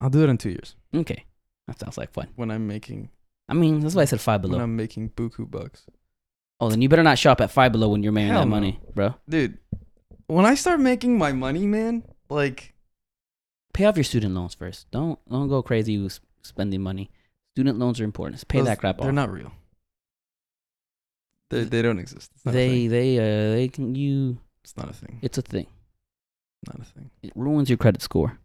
I'll 0.00 0.10
do 0.10 0.22
it 0.22 0.28
in 0.28 0.38
two 0.38 0.50
years 0.50 0.76
Okay, 0.94 1.24
that 1.66 1.80
sounds 1.80 1.98
like 1.98 2.12
fun. 2.12 2.28
when 2.36 2.52
I'm 2.52 2.68
making 2.68 3.08
I 3.48 3.54
mean, 3.54 3.80
that's 3.80 3.94
why 3.94 4.02
I 4.02 4.04
said 4.04 4.20
Five 4.20 4.42
Below. 4.42 4.52
when 4.54 4.62
I'm 4.62 4.76
making 4.76 5.10
buku 5.10 5.50
bucks. 5.50 5.86
Oh, 6.60 6.68
then 6.68 6.82
you 6.82 6.88
better 6.88 7.02
not 7.02 7.18
shop 7.18 7.40
at 7.40 7.50
Five 7.50 7.72
Below 7.72 7.88
when 7.88 8.02
you're 8.02 8.12
making 8.12 8.34
that 8.34 8.44
no. 8.44 8.46
money, 8.46 8.78
bro. 8.94 9.14
Dude, 9.28 9.58
when 10.26 10.44
I 10.44 10.54
start 10.54 10.80
making 10.80 11.16
my 11.16 11.32
money, 11.32 11.66
man, 11.66 12.04
like 12.28 12.74
Pay 13.78 13.84
off 13.84 13.96
your 13.96 14.02
student 14.02 14.34
loans 14.34 14.54
first. 14.56 14.90
Don't 14.90 15.20
don't 15.30 15.48
go 15.48 15.62
crazy 15.62 15.98
with 15.98 16.18
spending 16.42 16.82
money. 16.82 17.12
Student 17.54 17.78
loans 17.78 18.00
are 18.00 18.04
important. 18.04 18.34
Just 18.34 18.48
pay 18.48 18.58
those- 18.58 18.66
that 18.66 18.80
crap 18.80 18.98
off. 18.98 19.04
They're 19.04 19.12
not 19.12 19.32
real. 19.32 19.52
They 21.50 21.62
they 21.62 21.80
don't 21.80 22.00
exist. 22.00 22.32
It's 22.34 22.44
not 22.44 22.56
a 22.56 22.58
they 22.58 22.86
they 22.88 23.18
uh 23.18 23.54
they 23.54 23.68
can 23.68 23.94
you. 23.94 24.38
It's 24.64 24.76
not 24.76 24.90
a 24.90 24.92
thing. 24.92 25.20
It's 25.22 25.38
a 25.38 25.42
thing. 25.42 25.68
Not 26.66 26.80
a 26.80 26.84
thing. 26.90 27.10
It 27.22 27.30
ruins 27.36 27.70
your 27.70 27.76
credit 27.78 28.02
score. 28.02 28.40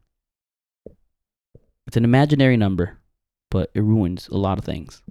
It's 1.87 1.97
an 1.97 2.03
imaginary 2.03 2.55
number, 2.55 2.99
but 3.49 3.71
it 3.73 3.81
ruins 3.81 4.27
a 4.27 4.37
lot 4.37 4.59
of 4.59 4.65
things. 4.65 5.01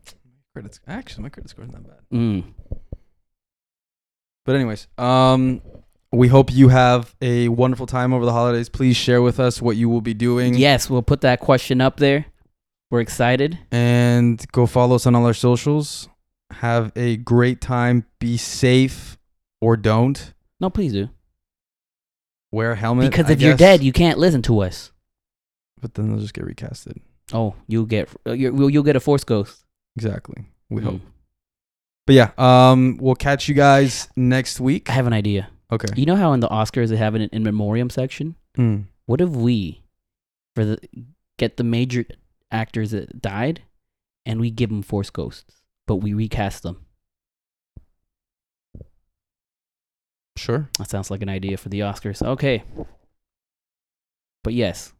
Credit 0.54 0.78
actually 0.86 1.24
my 1.24 1.30
credit 1.30 1.50
score 1.50 1.64
is 1.64 1.72
not 1.72 1.82
bad. 1.82 1.98
Mm. 2.12 2.44
But 4.46 4.54
anyways, 4.54 4.86
um 4.98 5.62
we 6.12 6.28
hope 6.28 6.52
you 6.52 6.68
have 6.68 7.14
a 7.22 7.48
wonderful 7.48 7.86
time 7.86 8.12
over 8.12 8.24
the 8.24 8.32
holidays. 8.32 8.68
Please 8.68 8.96
share 8.96 9.22
with 9.22 9.40
us 9.40 9.62
what 9.62 9.76
you 9.76 9.88
will 9.88 10.00
be 10.02 10.14
doing. 10.14 10.54
Yes, 10.54 10.88
we'll 10.90 11.02
put 11.02 11.22
that 11.22 11.40
question 11.40 11.80
up 11.80 11.96
there. 11.96 12.26
We're 12.90 13.00
excited. 13.00 13.58
and 13.70 14.44
go 14.52 14.66
follow 14.66 14.96
us 14.96 15.06
on 15.06 15.14
all 15.14 15.24
our 15.24 15.32
socials. 15.34 16.08
Have 16.50 16.92
a 16.94 17.16
great 17.16 17.62
time. 17.62 18.04
Be 18.18 18.36
safe 18.36 19.16
or 19.62 19.78
don't. 19.78 20.34
No, 20.60 20.68
please 20.68 20.92
do. 20.92 21.08
Wear 22.50 22.72
a 22.72 22.76
helmet. 22.76 23.10
Because 23.10 23.30
I 23.30 23.32
if 23.32 23.40
you're 23.40 23.52
guess, 23.52 23.58
dead, 23.58 23.82
you 23.82 23.92
can't 23.92 24.18
listen 24.18 24.42
to 24.42 24.60
us. 24.60 24.92
but 25.80 25.94
then 25.94 26.10
they'll 26.10 26.20
just 26.20 26.34
get 26.34 26.44
recasted. 26.44 26.98
Oh, 27.32 27.54
you'll 27.66 27.86
get 27.86 28.10
uh, 28.26 28.32
you're, 28.32 28.70
you'll 28.70 28.82
get 28.82 28.94
a 28.96 29.00
force 29.00 29.24
ghost. 29.24 29.64
Exactly. 29.96 30.44
We 30.68 30.82
Mm. 30.82 30.84
hope. 30.84 31.00
But 32.06 32.14
yeah, 32.16 32.30
um, 32.36 32.98
we'll 33.00 33.14
catch 33.14 33.48
you 33.48 33.54
guys 33.54 34.08
next 34.16 34.60
week. 34.60 34.90
I 34.90 34.92
have 34.92 35.06
an 35.06 35.12
idea. 35.14 35.48
Okay. 35.72 35.88
You 35.96 36.04
know 36.04 36.16
how 36.16 36.34
in 36.34 36.40
the 36.40 36.48
Oscars 36.48 36.90
they 36.90 36.96
have 36.96 37.14
an 37.14 37.22
in 37.22 37.42
memoriam 37.42 37.88
section? 37.88 38.36
Mm. 38.58 38.84
What 39.06 39.22
if 39.22 39.30
we, 39.30 39.82
for 40.54 40.66
the 40.66 40.78
get 41.38 41.56
the 41.56 41.64
major 41.64 42.04
actors 42.50 42.90
that 42.90 43.22
died, 43.22 43.62
and 44.26 44.38
we 44.38 44.50
give 44.50 44.68
them 44.68 44.82
force 44.82 45.08
ghosts, 45.08 45.62
but 45.86 45.96
we 45.96 46.12
recast 46.12 46.62
them? 46.62 46.84
Sure. 50.36 50.68
That 50.78 50.90
sounds 50.90 51.10
like 51.10 51.22
an 51.22 51.30
idea 51.30 51.56
for 51.56 51.70
the 51.70 51.80
Oscars. 51.80 52.22
Okay. 52.22 52.64
But 54.44 54.52
yes. 54.52 54.92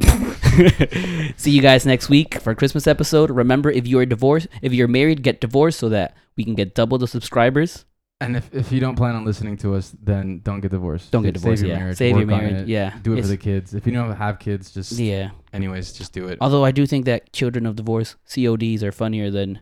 See 1.36 1.50
you 1.50 1.62
guys 1.62 1.84
next 1.86 2.08
week 2.08 2.40
for 2.40 2.50
a 2.50 2.54
Christmas 2.54 2.86
episode. 2.86 3.30
Remember, 3.30 3.70
if 3.70 3.86
you're 3.86 4.06
divorced, 4.06 4.46
if 4.62 4.72
you're 4.72 4.88
married, 4.88 5.22
get 5.22 5.40
divorced 5.40 5.78
so 5.78 5.88
that 5.88 6.16
we 6.36 6.44
can 6.44 6.54
get 6.54 6.74
double 6.74 6.98
the 6.98 7.08
subscribers. 7.08 7.84
And 8.22 8.36
if, 8.36 8.52
if 8.54 8.70
you 8.70 8.80
don't 8.80 8.96
plan 8.96 9.14
on 9.14 9.24
listening 9.24 9.56
to 9.58 9.74
us, 9.74 9.94
then 10.02 10.40
don't 10.44 10.60
get 10.60 10.70
divorced. 10.72 11.10
Don't 11.10 11.22
get 11.22 11.32
divorced. 11.32 11.60
Save 11.60 11.68
divorced. 11.68 11.68
your 11.68 11.70
yeah, 11.72 11.78
marriage, 11.78 11.96
save 11.96 12.16
your 12.16 12.26
work 12.26 12.34
on 12.34 12.38
marriage. 12.50 12.62
it, 12.62 12.68
Yeah, 12.68 12.98
Do 13.02 13.12
it 13.12 13.14
It's- 13.14 13.24
for 13.26 13.30
the 13.30 13.36
kids. 13.38 13.72
If 13.74 13.86
you 13.86 13.92
don't 13.92 14.14
have 14.14 14.38
kids, 14.38 14.70
just 14.72 14.92
yeah. 14.92 15.30
anyways, 15.54 15.92
just 15.94 16.12
do 16.12 16.28
it. 16.28 16.36
Although 16.40 16.62
I 16.64 16.70
do 16.70 16.84
think 16.86 17.06
that 17.06 17.32
children 17.32 17.64
of 17.64 17.76
divorce 17.76 18.16
CODs 18.26 18.84
are 18.84 18.92
funnier 18.92 19.30
than 19.30 19.60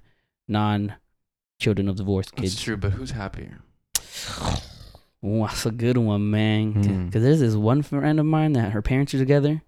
non-children 0.48 1.88
of 1.88 1.96
divorce 1.96 2.26
It's 2.32 2.40
kids. 2.40 2.60
true, 2.62 2.76
but 2.76 2.92
who's 2.92 3.12
happier? 3.12 3.58
Ooh, 5.24 5.40
that's 5.46 5.66
a 5.66 5.70
good 5.70 5.96
one, 5.98 6.30
man. 6.30 6.72
Hmm. 6.72 7.06
Because 7.06 7.22
there's 7.22 7.40
this 7.40 7.54
one 7.54 7.82
friend 7.82 8.20
of 8.20 8.26
mine 8.26 8.52
that 8.52 8.72
her 8.72 8.82
parents 8.82 9.14
are 9.14 9.18
together. 9.18 9.62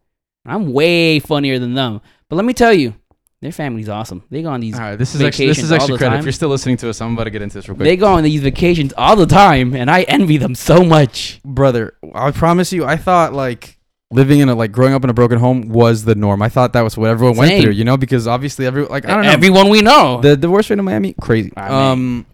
I'm 0.47 0.73
way 0.73 1.19
funnier 1.19 1.59
than 1.59 1.75
them. 1.75 2.01
But 2.29 2.37
let 2.37 2.45
me 2.45 2.55
tell 2.55 2.73
you, 2.73 2.95
their 3.43 3.53
family's 3.53 3.89
awesome. 3.89 4.23
They 4.31 4.43
go 4.43 4.51
on 4.51 4.61
these 4.61 4.75
All 4.75 4.81
right, 4.81 4.97
this 4.97 5.15
is 5.15 5.23
actually 5.23 5.47
this 5.47 5.59
is 5.59 5.71
all 5.73 5.77
actually 5.77 5.93
the 5.95 5.99
credit. 5.99 6.11
time. 6.13 6.19
If 6.21 6.25
you're 6.27 6.33
still 6.33 6.49
listening 6.51 6.77
to 6.79 6.91
us, 6.91 7.01
I'm 7.01 7.15
about 7.15 7.25
to 7.25 7.31
get 7.31 7.43
into 7.43 7.55
this 7.59 7.69
real 7.69 7.77
quick. 7.77 7.85
they 7.87 7.97
go 7.97 8.13
on 8.13 8.23
these 8.23 8.43
vacations 8.43 8.93
all 8.99 9.17
the 9.17 9.27
time, 9.27 9.75
and 9.75 9.91
I 9.91 10.03
envy 10.03 10.37
them 10.37 10.55
so 10.55 10.85
much. 10.85 11.41
brother, 11.45 11.95
I 12.15 12.31
promise 12.33 12.73
you, 12.73 12.85
I 12.85 12.97
thought 12.97 13.33
like 13.33 13.79
living 14.11 14.41
in 14.41 14.49
a 14.49 14.55
like 14.55 14.73
growing 14.73 14.93
up 14.93 15.05
in 15.05 15.11
a 15.11 15.15
broken 15.15 15.39
home 15.39 15.69
was 15.69 16.05
the 16.05 16.15
norm. 16.15 16.43
I 16.43 16.49
thought 16.49 16.73
that 16.75 16.83
was 16.83 16.97
what 16.97 17.09
everyone 17.11 17.37
went 17.37 17.63
through, 17.63 17.73
you 17.73 17.85
know, 17.85 17.97
because 17.97 18.27
obviously 18.27 18.67
every 18.67 18.85
like 18.85 19.07
I 19.07 19.15
don't 19.15 19.25
know 19.25 19.31
Everyone 19.31 19.69
we 19.71 19.81
know. 19.83 20.21
the 20.21 20.37
divorce 20.37 20.69
rate 20.69 20.79
in 20.79 20.85
Miami 20.85 21.15
crazy. 21.21 21.53
Ah, 21.57 21.69
man. 21.69 21.73
Um, 21.93 22.27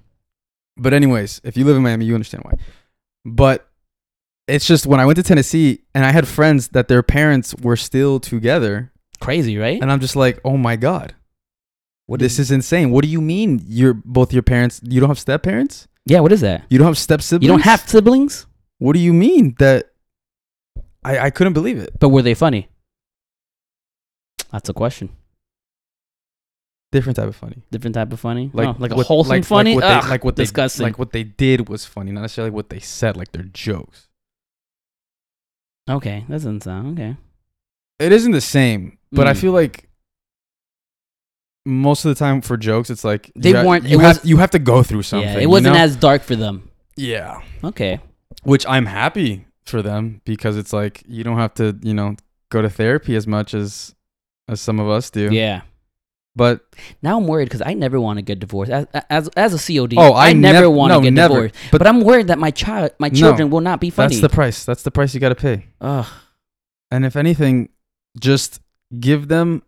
but 0.77 0.93
anyways, 0.93 1.41
if 1.45 1.57
you 1.57 1.65
live 1.65 1.77
in 1.77 1.83
Miami, 1.83 2.05
you 2.07 2.15
understand 2.15 2.45
why. 2.45 2.53
But 3.25 3.69
it's 4.49 4.67
just 4.67 4.87
when 4.87 5.01
I 5.01 5.07
went 5.07 5.17
to 5.17 5.23
Tennessee 5.23 5.81
and 5.95 6.05
I 6.05 6.13
had 6.13 6.27
friends 6.29 6.69
that 6.69 6.89
their 6.89 7.03
parents 7.03 7.55
were 7.63 7.77
still 7.77 8.21
together, 8.21 8.93
Crazy, 9.21 9.57
right? 9.59 9.81
and 9.81 9.91
I'm 9.91 10.01
just 10.01 10.17
like, 10.17 10.41
oh 10.45 10.57
my 10.57 10.77
god, 10.77 11.15
What 12.07 12.21
this 12.21 12.39
is 12.39 12.51
insane. 12.51 12.91
What 12.91 13.03
do 13.05 13.09
you 13.11 13.21
mean? 13.21 13.63
You're 13.67 13.95
both 13.95 14.33
your 14.33 14.43
parents? 14.43 14.81
You 14.85 15.01
don't 15.01 15.09
have 15.11 15.19
step 15.19 15.43
parents? 15.43 15.89
yeah. 16.05 16.21
What 16.21 16.33
is 16.33 16.41
that? 16.43 16.65
You 16.69 16.79
don't 16.79 16.87
have 16.87 16.99
step 16.99 17.21
siblings? 17.23 17.43
You 17.45 17.49
don't 17.49 17.61
have 17.65 17.81
siblings, 17.89 18.47
What 18.79 18.93
do 18.95 19.01
you 19.01 19.13
mean 19.13 19.55
that? 19.59 19.91
I 21.05 21.19
I 21.27 21.31
couldn't 21.31 21.53
believe 21.55 21.79
it. 21.79 21.99
but 21.99 22.11
were 22.11 22.23
they 22.23 22.35
funny? 22.35 22.69
That's 24.53 24.69
a 24.69 24.73
question. 24.75 25.09
Different 26.93 27.17
type 27.17 27.29
of 27.29 27.37
funny. 27.37 27.63
Different 27.71 27.95
type 27.95 28.13
of 28.13 28.21
funny. 28.21 28.51
Like 28.53 28.69
Oh, 28.69 28.77
like 28.79 28.93
a 28.93 28.97
what- 28.97 29.07
wholesome 29.07 29.31
like, 29.37 29.45
funny. 29.45 29.75
Like 29.75 29.83
what, 29.85 29.91
Ugh, 29.93 30.03
they, 30.05 30.09
like 30.11 30.25
what 30.25 30.37
they 30.37 30.43
disgusting. 30.45 30.85
Like 30.85 30.99
what 30.99 31.13
they 31.13 31.25
did 31.25 31.69
was 31.69 31.85
funny, 31.85 32.13
not 32.13 32.21
necessarily 32.23 32.51
what 32.53 32.71
they 32.71 32.79
said. 32.79 33.17
Like 33.17 33.33
their 33.33 33.43
jokes. 33.45 34.09
okay, 35.91 36.25
that 36.29 36.33
doesn't 36.35 36.63
sound 36.63 36.99
okay. 36.99 37.17
It 37.99 38.13
isn't 38.13 38.33
the 38.33 38.41
same, 38.41 38.96
but 39.13 39.27
I 39.27 39.33
Mm. 39.33 39.37
feel 39.37 39.53
like 39.53 39.89
most 41.65 42.05
of 42.05 42.11
the 42.11 42.19
time 42.19 42.41
for 42.41 42.57
jokes, 42.57 42.91
it's 42.91 43.05
like 43.05 43.33
They 43.35 43.51
you 43.51 43.67
weren't- 43.67 43.85
You 43.87 43.99
have 43.99 44.21
you 44.25 44.37
have 44.37 44.51
to 44.53 44.59
go 44.59 44.83
through 44.83 45.03
something. 45.03 45.29
yeah, 45.33 45.41
it 45.41 45.47
wasn't 45.51 45.75
know? 45.75 45.81
as 45.81 45.97
dark 45.97 46.23
for 46.23 46.37
them. 46.37 46.71
yeah. 46.97 47.41
Okay. 47.65 48.01
Which 48.45 48.65
I'm 48.69 48.87
happy 48.87 49.47
for 49.65 49.83
them 49.83 50.21
because 50.25 50.57
it's 50.57 50.73
like 50.73 51.03
you 51.09 51.25
don't 51.25 51.39
have 51.39 51.55
to 51.55 51.77
you 51.83 51.93
know 51.95 52.15
go 52.51 52.63
to 52.63 52.71
therapy 52.71 53.17
as 53.17 53.27
much 53.27 53.53
as 53.55 53.95
as 54.49 54.61
some 54.61 54.79
of 54.79 54.89
us 54.89 55.11
do. 55.11 55.29
Yeah. 55.33 55.63
But 56.37 56.61
Now 57.03 57.17
I'm 57.17 57.27
worried 57.27 57.47
because 57.47 57.63
I 57.65 57.73
never 57.75 57.99
want 57.99 58.19
to 58.19 58.23
get 58.23 58.39
divorced. 58.39 58.71
As 58.71 58.87
as, 59.11 59.29
as 59.37 59.55
a 59.55 59.59
COD, 59.59 59.95
oh, 59.97 60.15
I, 60.15 60.35
never 60.35 60.61
nev- 60.67 60.73
want 60.73 60.91
to 60.93 60.97
no, 60.99 61.01
get 61.01 61.13
never. 61.15 61.35
divorced. 61.35 61.55
But, 61.73 61.79
But, 61.79 61.87
I'm 61.89 62.03
worried 62.03 62.27
that 62.29 62.39
my 62.39 62.51
child, 62.51 62.91
my 63.01 63.09
No, 63.09 63.15
children, 63.19 63.49
will 63.51 63.63
not 63.63 63.81
be 63.81 63.89
funny. 63.91 64.09
that's 64.15 64.21
the 64.21 64.29
price. 64.29 64.65
That's 64.65 64.83
the 64.83 64.91
price 64.91 65.15
you 65.15 65.19
got 65.21 65.31
to 65.31 65.35
pay. 65.35 65.65
Ugh. 65.81 66.07
And 66.91 67.05
if 67.07 67.17
anything, 67.17 67.71
just 68.21 68.61
give 69.01 69.29
them 69.29 69.63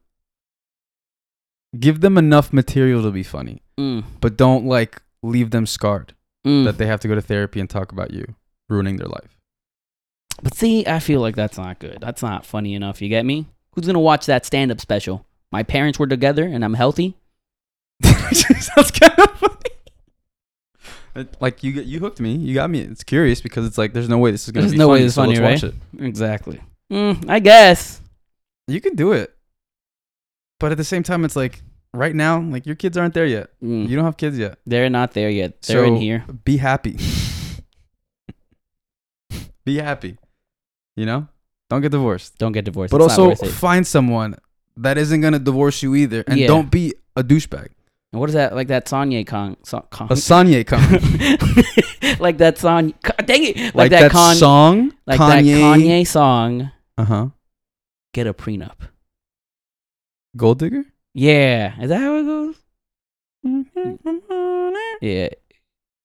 give 1.79 2.01
them 2.01 2.17
enough 2.19 2.53
material 2.53 3.03
to 3.03 3.11
be 3.11 3.23
funny, 3.23 3.63
Mm, 3.79 4.05
but 4.21 4.37
don't 4.37 4.65
like 4.67 5.01
leave 5.23 5.51
them 5.51 5.67
scarred 5.67 6.15
mm. 6.47 6.65
that 6.65 6.79
they 6.79 6.87
have 6.87 7.01
to 7.01 7.09
go 7.09 7.15
to 7.15 7.21
therapy 7.23 7.61
and 7.61 7.69
talk 7.71 7.93
about 7.93 8.13
you 8.13 8.35
ruining 8.69 8.97
their 8.97 9.09
life. 9.09 9.37
But 10.43 10.55
see, 10.55 10.87
I 10.87 10.99
feel 11.01 11.21
like 11.21 11.37
that's 11.37 11.59
not 11.59 11.79
good. 11.79 11.99
That's 12.01 12.23
not 12.23 12.47
funny 12.47 12.75
enough. 12.75 13.03
You 13.03 13.09
get 13.09 13.25
me? 13.27 13.47
Who's 13.73 13.87
gonna 13.87 14.01
watch 14.01 14.27
that 14.27 14.47
stand-up 14.47 14.81
special? 14.81 15.25
My 15.53 15.63
parents 15.63 15.99
were 15.99 16.07
together 16.07 16.45
and 16.45 16.65
I'm 16.65 16.75
healthy. 16.75 17.17
Sounds 18.05 18.91
kind 18.93 19.19
of 19.19 19.31
funny. 19.39 19.55
It- 21.17 21.37
like 21.41 21.63
you, 21.65 21.73
you 21.73 21.99
hooked 22.01 22.21
me. 22.21 22.35
You 22.37 22.55
got 22.55 22.71
me. 22.71 22.81
It's 22.81 23.03
curious 23.05 23.41
because 23.41 23.67
it's 23.67 23.79
like 23.79 23.93
there's 23.93 24.09
no 24.09 24.19
way 24.19 24.31
this 24.31 24.47
is 24.47 24.53
gonna 24.53 24.63
There's 24.63 24.73
be 24.73 24.79
no 24.79 24.89
way 24.89 25.09
funny. 25.09 25.33
it's 25.35 25.51
so 25.61 25.71
funny, 25.71 25.75
it. 26.01 26.05
Exactly. 26.07 26.61
Mm, 26.93 27.29
I 27.29 27.39
guess. 27.41 28.01
You 28.69 28.81
can 28.81 28.95
do 28.95 29.13
it, 29.13 29.35
but 30.61 30.71
at 30.73 30.79
the 30.79 30.85
same 30.85 31.03
time, 31.03 31.25
it's 31.25 31.37
like 31.37 31.63
right 31.95 32.15
now, 32.15 32.41
like 32.41 32.67
your 32.67 32.77
kids 32.77 32.97
aren't 32.97 33.15
there 33.15 33.27
yet. 33.27 33.49
Mm, 33.63 33.89
You 33.89 33.97
don't 33.97 34.05
have 34.05 34.17
kids 34.19 34.39
yet. 34.39 34.59
they're 34.67 34.91
not 34.91 35.13
there 35.13 35.31
yet. 35.31 35.63
They're 35.63 35.85
in 35.85 35.97
here. 35.97 36.25
Be 36.45 36.59
happy. 36.59 36.99
be 39.65 39.79
happy. 39.79 40.17
You 40.97 41.07
know, 41.07 41.29
don't 41.71 41.81
get 41.81 41.93
divorced. 41.93 42.39
Don't 42.39 42.53
get 42.53 42.65
divorced. 42.65 42.91
But 42.91 43.01
It's 43.03 43.19
also 43.19 43.47
find 43.47 43.87
someone 43.87 44.37
that 44.77 44.99
isn't 44.99 45.21
gonna 45.21 45.39
divorce 45.39 45.83
you 45.83 45.95
either, 45.95 46.25
and 46.27 46.39
Yeah. 46.39 46.47
don't 46.47 46.71
be 46.71 46.95
a 47.17 47.23
douchebag. 47.23 47.69
And 48.13 48.21
what 48.21 48.31
is 48.31 48.35
that? 48.35 48.55
Like 48.55 48.69
that 48.69 48.89
Sonya 48.89 49.25
Kong. 49.25 49.57
So, 49.65 49.85
Kong. 49.91 50.09
A 50.11 50.15
Sanye 50.15 50.67
con. 50.67 50.81
like 52.21 52.39
that 52.39 52.57
song. 52.59 52.95
Dang 53.27 53.45
it! 53.45 53.57
Like, 53.57 53.75
like 53.75 53.91
that, 53.91 54.01
that, 54.01 54.11
Con- 54.13 54.37
song. 54.37 54.93
Like 55.07 55.21
Kanye. 55.21 55.61
that 55.61 55.79
Kanye 55.79 56.07
song. 56.07 56.71
Uh 56.97 57.05
huh. 57.05 57.27
Get 58.15 58.27
a 58.27 58.35
prenup. 58.35 58.77
Gold 60.37 60.59
digger. 60.59 60.85
Yeah. 61.15 61.81
Is 61.81 61.89
that 61.89 62.01
how 62.01 62.17
it 62.17 62.25
goes? 62.25 62.57
Yeah. 65.01 65.29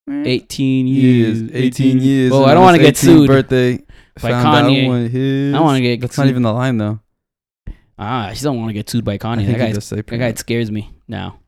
18 0.09 0.87
years. 0.87 1.41
years, 1.41 1.51
18 1.53 1.99
years. 1.99 2.31
Oh, 2.33 2.43
I 2.43 2.53
don't 2.53 2.63
want 2.63 2.75
to 2.77 2.83
get 2.83 2.97
sued. 2.97 3.27
Birthday. 3.27 3.77
by 4.21 4.31
Kanye. 4.31 5.53
I 5.55 5.59
wanna 5.59 5.81
get 5.81 6.01
That's 6.01 6.15
sued. 6.15 6.25
not 6.25 6.29
even 6.29 6.43
the 6.43 6.51
line 6.53 6.77
though. 6.77 6.99
Ah, 7.97 8.27
I 8.27 8.31
just 8.31 8.43
don't 8.43 8.57
want 8.57 8.69
to 8.69 8.73
get 8.73 8.89
sued 8.89 9.05
by 9.05 9.17
Kanye. 9.17 9.45
That 9.47 9.57
guy, 9.57 9.71
that 9.71 10.17
guy 10.19 10.33
scares 10.33 10.71
me 10.71 10.91
now. 11.07 11.39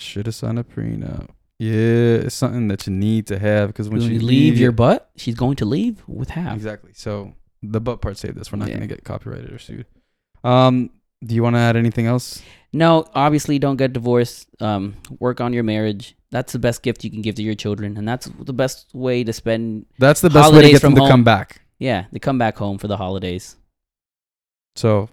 Should 0.00 0.26
have 0.26 0.34
signed 0.34 0.58
a 0.58 0.62
prenup. 0.62 1.30
Yeah, 1.58 2.24
it's 2.26 2.34
something 2.34 2.68
that 2.68 2.86
you 2.86 2.92
need 2.92 3.26
to 3.28 3.38
have 3.38 3.68
because 3.68 3.88
when 3.88 4.00
When 4.00 4.08
you 4.10 4.18
you 4.18 4.24
leave 4.26 4.58
your 4.58 4.72
butt, 4.72 5.10
she's 5.16 5.34
going 5.34 5.56
to 5.56 5.64
leave 5.64 6.02
with 6.06 6.30
half. 6.30 6.54
exactly. 6.54 6.92
So 6.94 7.34
the 7.62 7.80
butt 7.80 8.00
part 8.00 8.16
saved 8.18 8.36
this. 8.36 8.52
We're 8.52 8.58
not 8.58 8.68
Yeah. 8.68 8.74
gonna 8.74 8.86
get 8.86 9.02
copyrighted 9.04 9.52
or 9.52 9.58
sued. 9.58 9.86
Um, 10.44 10.90
do 11.24 11.34
you 11.34 11.42
want 11.42 11.56
to 11.56 11.60
add 11.60 11.76
anything 11.76 12.06
else? 12.06 12.42
No, 12.72 13.06
obviously, 13.14 13.58
don't 13.58 13.76
get 13.76 13.92
divorced. 13.92 14.48
Um, 14.60 14.96
work 15.18 15.40
on 15.40 15.52
your 15.52 15.62
marriage. 15.62 16.16
That's 16.30 16.52
the 16.52 16.58
best 16.58 16.82
gift 16.82 17.04
you 17.04 17.10
can 17.10 17.22
give 17.22 17.36
to 17.36 17.42
your 17.42 17.54
children, 17.54 17.96
and 17.96 18.06
that's 18.06 18.26
the 18.26 18.52
best 18.52 18.92
way 18.92 19.24
to 19.24 19.32
spend. 19.32 19.86
That's 19.98 20.20
the 20.20 20.30
best 20.30 20.52
way 20.52 20.62
to 20.62 20.70
get 20.70 20.82
them 20.82 20.92
from 20.92 20.96
to 20.96 21.00
home. 21.02 21.10
come 21.10 21.24
back. 21.24 21.62
Yeah, 21.78 22.06
to 22.12 22.18
come 22.18 22.38
back 22.38 22.58
home 22.58 22.78
for 22.78 22.88
the 22.88 22.96
holidays. 22.96 23.56
So, 24.76 25.08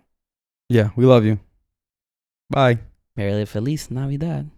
yeah, 0.70 0.90
we 0.96 1.06
love 1.06 1.24
you. 1.24 1.40
Bye. 2.50 2.80
Merry 3.16 3.46
Feliz 3.46 3.92
Navidad. 3.92 4.50